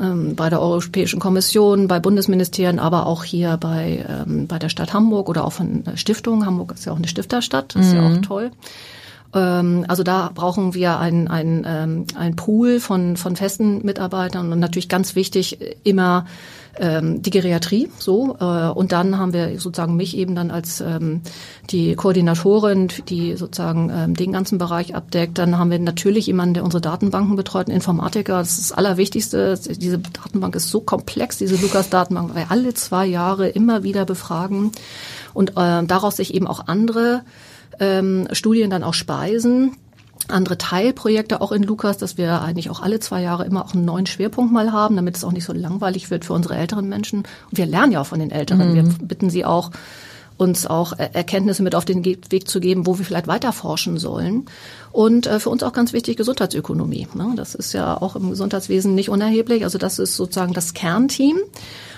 ähm, 0.00 0.36
bei 0.36 0.50
der 0.50 0.60
Europäischen 0.60 1.20
Kommission, 1.20 1.88
bei 1.88 2.00
Bundesministerien, 2.00 2.78
aber 2.78 3.06
auch 3.06 3.24
hier 3.24 3.56
bei, 3.56 4.04
ähm, 4.08 4.46
bei 4.46 4.58
der 4.58 4.68
Stadt 4.68 4.92
Hamburg 4.92 5.28
oder 5.28 5.44
auch 5.44 5.52
von 5.52 5.84
Stiftungen. 5.94 6.44
Hamburg 6.46 6.72
ist 6.72 6.84
ja 6.84 6.92
auch 6.92 6.96
eine 6.96 7.08
Stifterstadt, 7.08 7.74
das 7.74 7.86
ist 7.86 7.92
mhm. 7.92 7.98
ja 7.98 8.06
auch 8.06 8.16
mhm. 8.16 8.22
toll. 8.22 8.50
Ähm, 9.34 9.84
also 9.88 10.02
da 10.02 10.30
brauchen 10.34 10.74
wir 10.74 10.98
ein, 10.98 11.28
ähm, 11.30 12.06
ein 12.16 12.36
Pool 12.36 12.80
von, 12.80 13.16
von 13.16 13.36
festen 13.36 13.84
Mitarbeitern 13.84 14.52
und 14.52 14.58
natürlich 14.58 14.88
ganz 14.88 15.14
wichtig 15.14 15.58
immer 15.84 16.26
ähm, 16.78 17.20
die 17.20 17.30
Geriatrie 17.30 17.90
so 17.98 18.36
äh, 18.40 18.68
und 18.70 18.92
dann 18.92 19.18
haben 19.18 19.32
wir 19.32 19.60
sozusagen 19.60 19.94
mich 19.96 20.16
eben 20.16 20.34
dann 20.34 20.50
als 20.50 20.80
ähm, 20.80 21.20
die 21.70 21.94
Koordinatorin, 21.94 22.88
die 23.08 23.36
sozusagen 23.36 23.90
ähm, 23.94 24.14
den 24.14 24.32
ganzen 24.32 24.58
Bereich 24.58 24.94
abdeckt. 24.94 25.38
Dann 25.38 25.58
haben 25.58 25.70
wir 25.70 25.78
natürlich 25.78 26.26
jemanden, 26.26 26.54
der 26.54 26.64
unsere 26.64 26.80
Datenbanken 26.80 27.36
betreut, 27.36 27.66
einen 27.66 27.76
Informatiker. 27.76 28.38
Das 28.38 28.52
ist 28.52 28.70
das 28.70 28.78
Allerwichtigste. 28.78 29.58
Diese 29.58 29.98
Datenbank 29.98 30.56
ist 30.56 30.70
so 30.70 30.80
komplex, 30.80 31.36
diese 31.36 31.56
Lukas-Datenbank, 31.56 32.30
weil 32.30 32.44
wir 32.44 32.50
alle 32.50 32.72
zwei 32.74 33.06
Jahre 33.06 33.48
immer 33.48 33.82
wieder 33.82 34.06
befragen 34.06 34.72
und 35.34 35.50
äh, 35.50 35.84
daraus 35.84 36.16
sich 36.16 36.34
eben 36.34 36.46
auch 36.46 36.68
andere 36.68 37.22
ähm, 37.82 38.28
Studien 38.32 38.70
dann 38.70 38.82
auch 38.82 38.94
speisen 38.94 39.76
andere 40.28 40.58
Teilprojekte 40.58 41.40
auch 41.40 41.52
in 41.52 41.62
Lukas, 41.62 41.98
dass 41.98 42.16
wir 42.16 42.42
eigentlich 42.42 42.70
auch 42.70 42.80
alle 42.80 43.00
zwei 43.00 43.22
Jahre 43.22 43.44
immer 43.44 43.64
auch 43.64 43.74
einen 43.74 43.84
neuen 43.84 44.06
Schwerpunkt 44.06 44.52
mal 44.52 44.72
haben, 44.72 44.96
damit 44.96 45.16
es 45.16 45.24
auch 45.24 45.32
nicht 45.32 45.44
so 45.44 45.52
langweilig 45.52 46.10
wird 46.10 46.24
für 46.24 46.32
unsere 46.32 46.56
älteren 46.56 46.88
Menschen. 46.88 47.20
Und 47.20 47.58
wir 47.58 47.66
lernen 47.66 47.92
ja 47.92 48.00
auch 48.00 48.06
von 48.06 48.20
den 48.20 48.30
Älteren. 48.30 48.70
Mhm. 48.70 48.74
Wir 48.74 48.84
bitten 49.06 49.30
sie 49.30 49.44
auch, 49.44 49.70
uns 50.36 50.66
auch 50.66 50.92
Erkenntnisse 50.98 51.62
mit 51.62 51.74
auf 51.74 51.84
den 51.84 52.04
Weg 52.04 52.48
zu 52.48 52.60
geben, 52.60 52.86
wo 52.86 52.98
wir 52.98 53.04
vielleicht 53.04 53.26
weiter 53.26 53.52
forschen 53.52 53.98
sollen. 53.98 54.46
Und 54.90 55.26
äh, 55.26 55.40
für 55.40 55.50
uns 55.50 55.62
auch 55.62 55.72
ganz 55.72 55.92
wichtig 55.92 56.16
Gesundheitsökonomie. 56.16 57.08
Ne? 57.14 57.32
Das 57.36 57.54
ist 57.54 57.72
ja 57.72 58.00
auch 58.00 58.16
im 58.16 58.30
Gesundheitswesen 58.30 58.94
nicht 58.94 59.08
unerheblich. 59.08 59.64
Also 59.64 59.78
das 59.78 59.98
ist 59.98 60.16
sozusagen 60.16 60.52
das 60.52 60.74
Kernteam. 60.74 61.36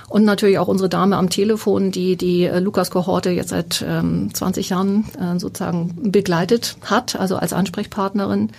Und 0.09 0.25
natürlich 0.25 0.59
auch 0.59 0.69
unsere 0.69 0.89
Dame 0.89 1.17
am 1.17 1.31
Telefon, 1.31 1.91
die 1.91 2.17
die 2.17 2.45
äh, 2.45 2.59
Lukas-Kohorte 2.61 3.31
jetzt 3.31 3.51
seit 3.51 3.85
ähm, 3.87 4.31
20 4.33 4.71
Jahren 4.71 5.05
äh, 5.19 5.39
sozusagen 5.39 6.11
begleitet 6.11 6.77
hat, 6.83 7.17
also 7.17 7.37
als 7.37 7.53
Ansprechpartnerin. 7.53 8.51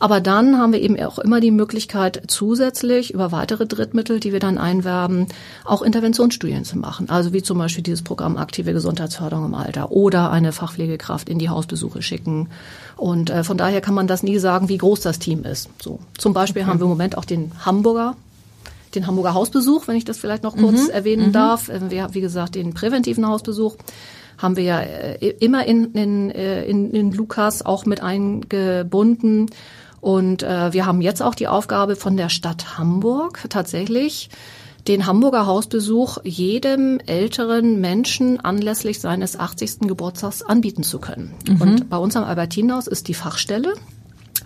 Aber 0.00 0.20
dann 0.20 0.58
haben 0.58 0.72
wir 0.72 0.82
eben 0.82 1.00
auch 1.00 1.18
immer 1.18 1.40
die 1.40 1.50
Möglichkeit, 1.50 2.24
zusätzlich 2.26 3.14
über 3.14 3.32
weitere 3.32 3.66
Drittmittel, 3.66 4.20
die 4.20 4.32
wir 4.32 4.40
dann 4.40 4.58
einwerben, 4.58 5.28
auch 5.64 5.82
Interventionsstudien 5.82 6.64
zu 6.64 6.78
machen. 6.78 7.08
Also 7.08 7.32
wie 7.32 7.42
zum 7.42 7.58
Beispiel 7.58 7.82
dieses 7.82 8.02
Programm 8.02 8.36
aktive 8.36 8.72
Gesundheitsförderung 8.72 9.46
im 9.46 9.54
Alter 9.54 9.92
oder 9.92 10.30
eine 10.30 10.52
Fachpflegekraft 10.52 11.28
in 11.28 11.38
die 11.38 11.48
Hausbesuche 11.48 12.02
schicken. 12.02 12.48
Und 12.96 13.30
äh, 13.30 13.44
von 13.44 13.56
daher 13.56 13.80
kann 13.80 13.94
man 13.94 14.06
das 14.06 14.22
nie 14.22 14.38
sagen, 14.38 14.68
wie 14.68 14.78
groß 14.78 15.00
das 15.00 15.18
Team 15.18 15.44
ist. 15.44 15.70
So. 15.82 16.00
Zum 16.18 16.34
Beispiel 16.34 16.62
okay. 16.62 16.70
haben 16.70 16.80
wir 16.80 16.84
im 16.84 16.90
Moment 16.90 17.16
auch 17.16 17.24
den 17.24 17.52
Hamburger 17.64 18.16
den 18.94 19.06
Hamburger 19.06 19.34
Hausbesuch, 19.34 19.88
wenn 19.88 19.96
ich 19.96 20.04
das 20.04 20.18
vielleicht 20.18 20.42
noch 20.42 20.56
kurz 20.56 20.84
mhm. 20.84 20.90
erwähnen 20.90 21.28
mhm. 21.28 21.32
darf. 21.32 21.68
Äh, 21.68 21.90
wir, 21.90 22.08
wie 22.12 22.20
gesagt, 22.20 22.54
den 22.54 22.74
präventiven 22.74 23.26
Hausbesuch 23.26 23.76
haben 24.38 24.56
wir 24.56 24.64
ja 24.64 24.80
äh, 24.80 25.30
immer 25.40 25.66
in, 25.66 25.92
in, 25.92 26.30
äh, 26.30 26.64
in, 26.64 26.90
in 26.90 27.12
Lukas 27.12 27.64
auch 27.64 27.86
mit 27.86 28.02
eingebunden. 28.02 29.50
Und 30.00 30.42
äh, 30.42 30.72
wir 30.72 30.86
haben 30.86 31.00
jetzt 31.00 31.22
auch 31.22 31.34
die 31.34 31.48
Aufgabe 31.48 31.96
von 31.96 32.16
der 32.16 32.28
Stadt 32.28 32.78
Hamburg 32.78 33.44
tatsächlich 33.48 34.28
den 34.86 35.06
Hamburger 35.06 35.46
Hausbesuch 35.46 36.18
jedem 36.24 37.00
älteren 37.06 37.80
Menschen 37.80 38.38
anlässlich 38.40 39.00
seines 39.00 39.38
80. 39.38 39.80
Geburtstags 39.80 40.42
anbieten 40.42 40.82
zu 40.82 40.98
können. 40.98 41.32
Mhm. 41.48 41.60
Und 41.60 41.88
bei 41.90 41.96
uns 41.96 42.16
am 42.16 42.24
Albertinhaus 42.24 42.86
ist 42.86 43.08
die 43.08 43.14
Fachstelle. 43.14 43.74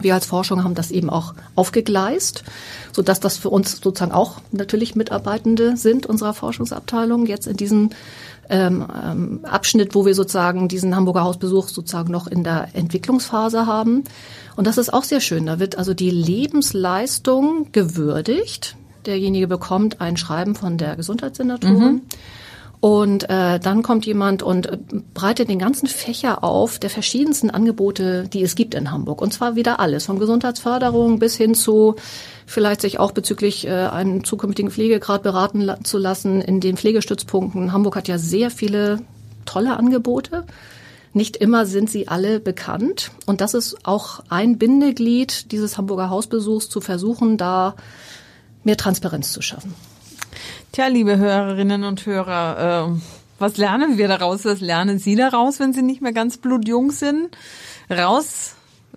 Wir 0.01 0.15
als 0.15 0.27
Forschung 0.27 0.65
haben 0.65 0.75
das 0.75 0.91
eben 0.91 1.11
auch 1.11 1.35
aufgegleist, 1.55 2.45
so 2.93 3.03
dass 3.03 3.21
das 3.21 3.37
für 3.37 3.51
uns 3.51 3.81
sozusagen 3.83 4.13
auch 4.13 4.41
natürlich 4.53 4.95
Mitarbeitende 4.95 5.77
sind 5.77 6.07
unserer 6.07 6.35
Forschungsabteilung 6.35 7.27
jetzt 7.27 7.47
in 7.47 7.57
diesem 7.57 7.91
ähm, 8.51 8.87
ähm, 9.05 9.41
Abschnitt, 9.45 9.95
wo 9.95 10.07
wir 10.07 10.15
sozusagen 10.15 10.69
diesen 10.69 10.97
Hamburger 10.97 11.25
Hausbesuch 11.25 11.69
sozusagen 11.69 12.11
noch 12.11 12.27
in 12.27 12.45
der 12.45 12.69
Entwicklungsphase 12.73 13.67
haben. 13.67 14.05
Und 14.57 14.67
das 14.67 14.79
ist 14.79 14.93
auch 14.93 15.05
sehr 15.05 15.21
schön. 15.21 15.47
Da 15.47 15.59
wird 15.59 15.77
also 15.77 15.95
die 15.95 16.11
Lebensleistung 16.11 17.67
gewürdigt. 17.73 18.77
Derjenige 19.07 19.49
bekommt 19.49 20.01
ein 20.01 20.17
Schreiben 20.17 20.55
von 20.55 20.79
der 20.79 20.97
Gesundheitssenatorin. 20.97 21.79
Mhm. 21.79 22.03
Und 22.81 23.29
äh, 23.29 23.59
dann 23.59 23.83
kommt 23.83 24.07
jemand 24.07 24.43
und 24.43 24.67
äh, 24.67 24.79
breitet 25.13 25.49
den 25.49 25.59
ganzen 25.59 25.89
Fächer 25.89 26.45
auf 26.45 26.79
der 26.79 26.91
verschiedensten 26.91 27.51
Angebote, 27.51 28.29
die 28.29 28.43
es 28.43 28.55
gibt 28.55 28.75
in 28.75 28.93
Hamburg. 28.93 29.21
Und 29.21 29.33
zwar 29.33 29.57
wieder 29.57 29.81
alles, 29.81 30.07
von 30.07 30.21
Gesundheitsförderung 30.21 31.19
bis 31.19 31.37
hin 31.37 31.55
zu 31.55 31.97
vielleicht 32.47 32.81
sich 32.81 33.01
auch 33.01 33.11
bezüglich 33.11 33.67
äh, 33.67 33.71
einen 33.71 34.23
zukünftigen 34.23 34.71
Pflegegrad 34.71 35.25
beraten 35.25 35.61
la 35.61 35.83
zu 35.83 35.99
lassen 35.99 36.41
in 36.41 36.61
den 36.61 36.77
Pflegestützpunkten. 36.77 37.73
Hamburg 37.73 37.97
hat 37.97 38.07
ja 38.07 38.17
sehr 38.17 38.51
viele 38.51 39.01
tolle 39.45 39.77
Angebote. 39.77 40.45
Nicht 41.13 41.37
immer 41.37 41.67
sind 41.67 41.91
sie 41.91 42.07
alle 42.07 42.39
bekannt. 42.39 43.11
Und 43.27 43.41
das 43.41 43.55
ist 43.55 43.79
auch 43.87 44.21
ein 44.29 44.57
Bindeglied 44.57 45.51
dieses 45.51 45.79
Hamburger 45.79 46.11
Hausbesuchs, 46.11 46.69
zu 46.69 46.81
versuchen, 46.81 47.39
da 47.39 47.75
mehr 48.63 48.77
Transparenz 48.77 49.33
zu 49.33 49.43
schaffen. 49.43 49.75
Tja, 50.73 50.87
liebe 50.87 51.17
Hörerinnen 51.17 51.85
und 51.85 52.05
Hörer, 52.07 52.89
äh, 52.89 53.01
was 53.39 53.57
lernen 53.57 53.99
wir 53.99 54.09
daraus? 54.09 54.45
Was 54.45 54.61
lernen 54.61 54.99
Sie 54.99 55.17
daraus, 55.17 55.61
wenn 55.61 55.73
Sie 55.73 55.83
nicht 55.83 56.03
mehr 56.03 56.13
ganz 56.13 56.39
blutjung 56.39 56.91
sind? 56.91 57.37
Raus 57.91 58.55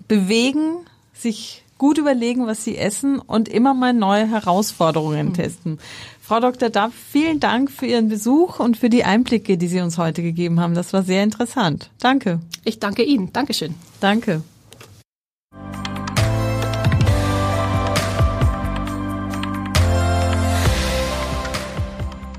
bewegen, 0.08 0.78
sich 1.14 1.64
gut 1.78 1.98
überlegen, 1.98 2.46
was 2.46 2.64
Sie 2.64 2.78
essen 2.78 3.20
und 3.20 3.50
immer 3.50 3.74
mal 3.74 3.94
neue 3.94 4.28
Herausforderungen 4.28 5.30
mhm. 5.30 5.34
testen. 5.34 5.80
Frau 6.22 6.39
Dr. 6.39 6.70
Dapp, 6.70 6.92
vielen 6.94 7.39
Dank 7.39 7.72
für 7.72 7.86
Ihren 7.88 8.08
Besuch 8.08 8.60
und 8.60 8.78
für 8.78 8.89
die 8.89 9.04
Einblicke, 9.04 9.58
die 9.58 9.68
Sie 9.68 9.82
uns 9.82 9.98
heute 9.98 10.22
gegeben 10.22 10.60
haben. 10.60 10.76
Das 10.76 10.94
war 10.94 11.04
sehr 11.04 11.24
interessant. 11.24 11.89
Danke. 12.00 12.39
Ich 12.64 12.80
danke 12.80 13.04
Ihnen. 13.04 13.34
Dankeschön. 13.34 13.76
Danke. 14.00 14.44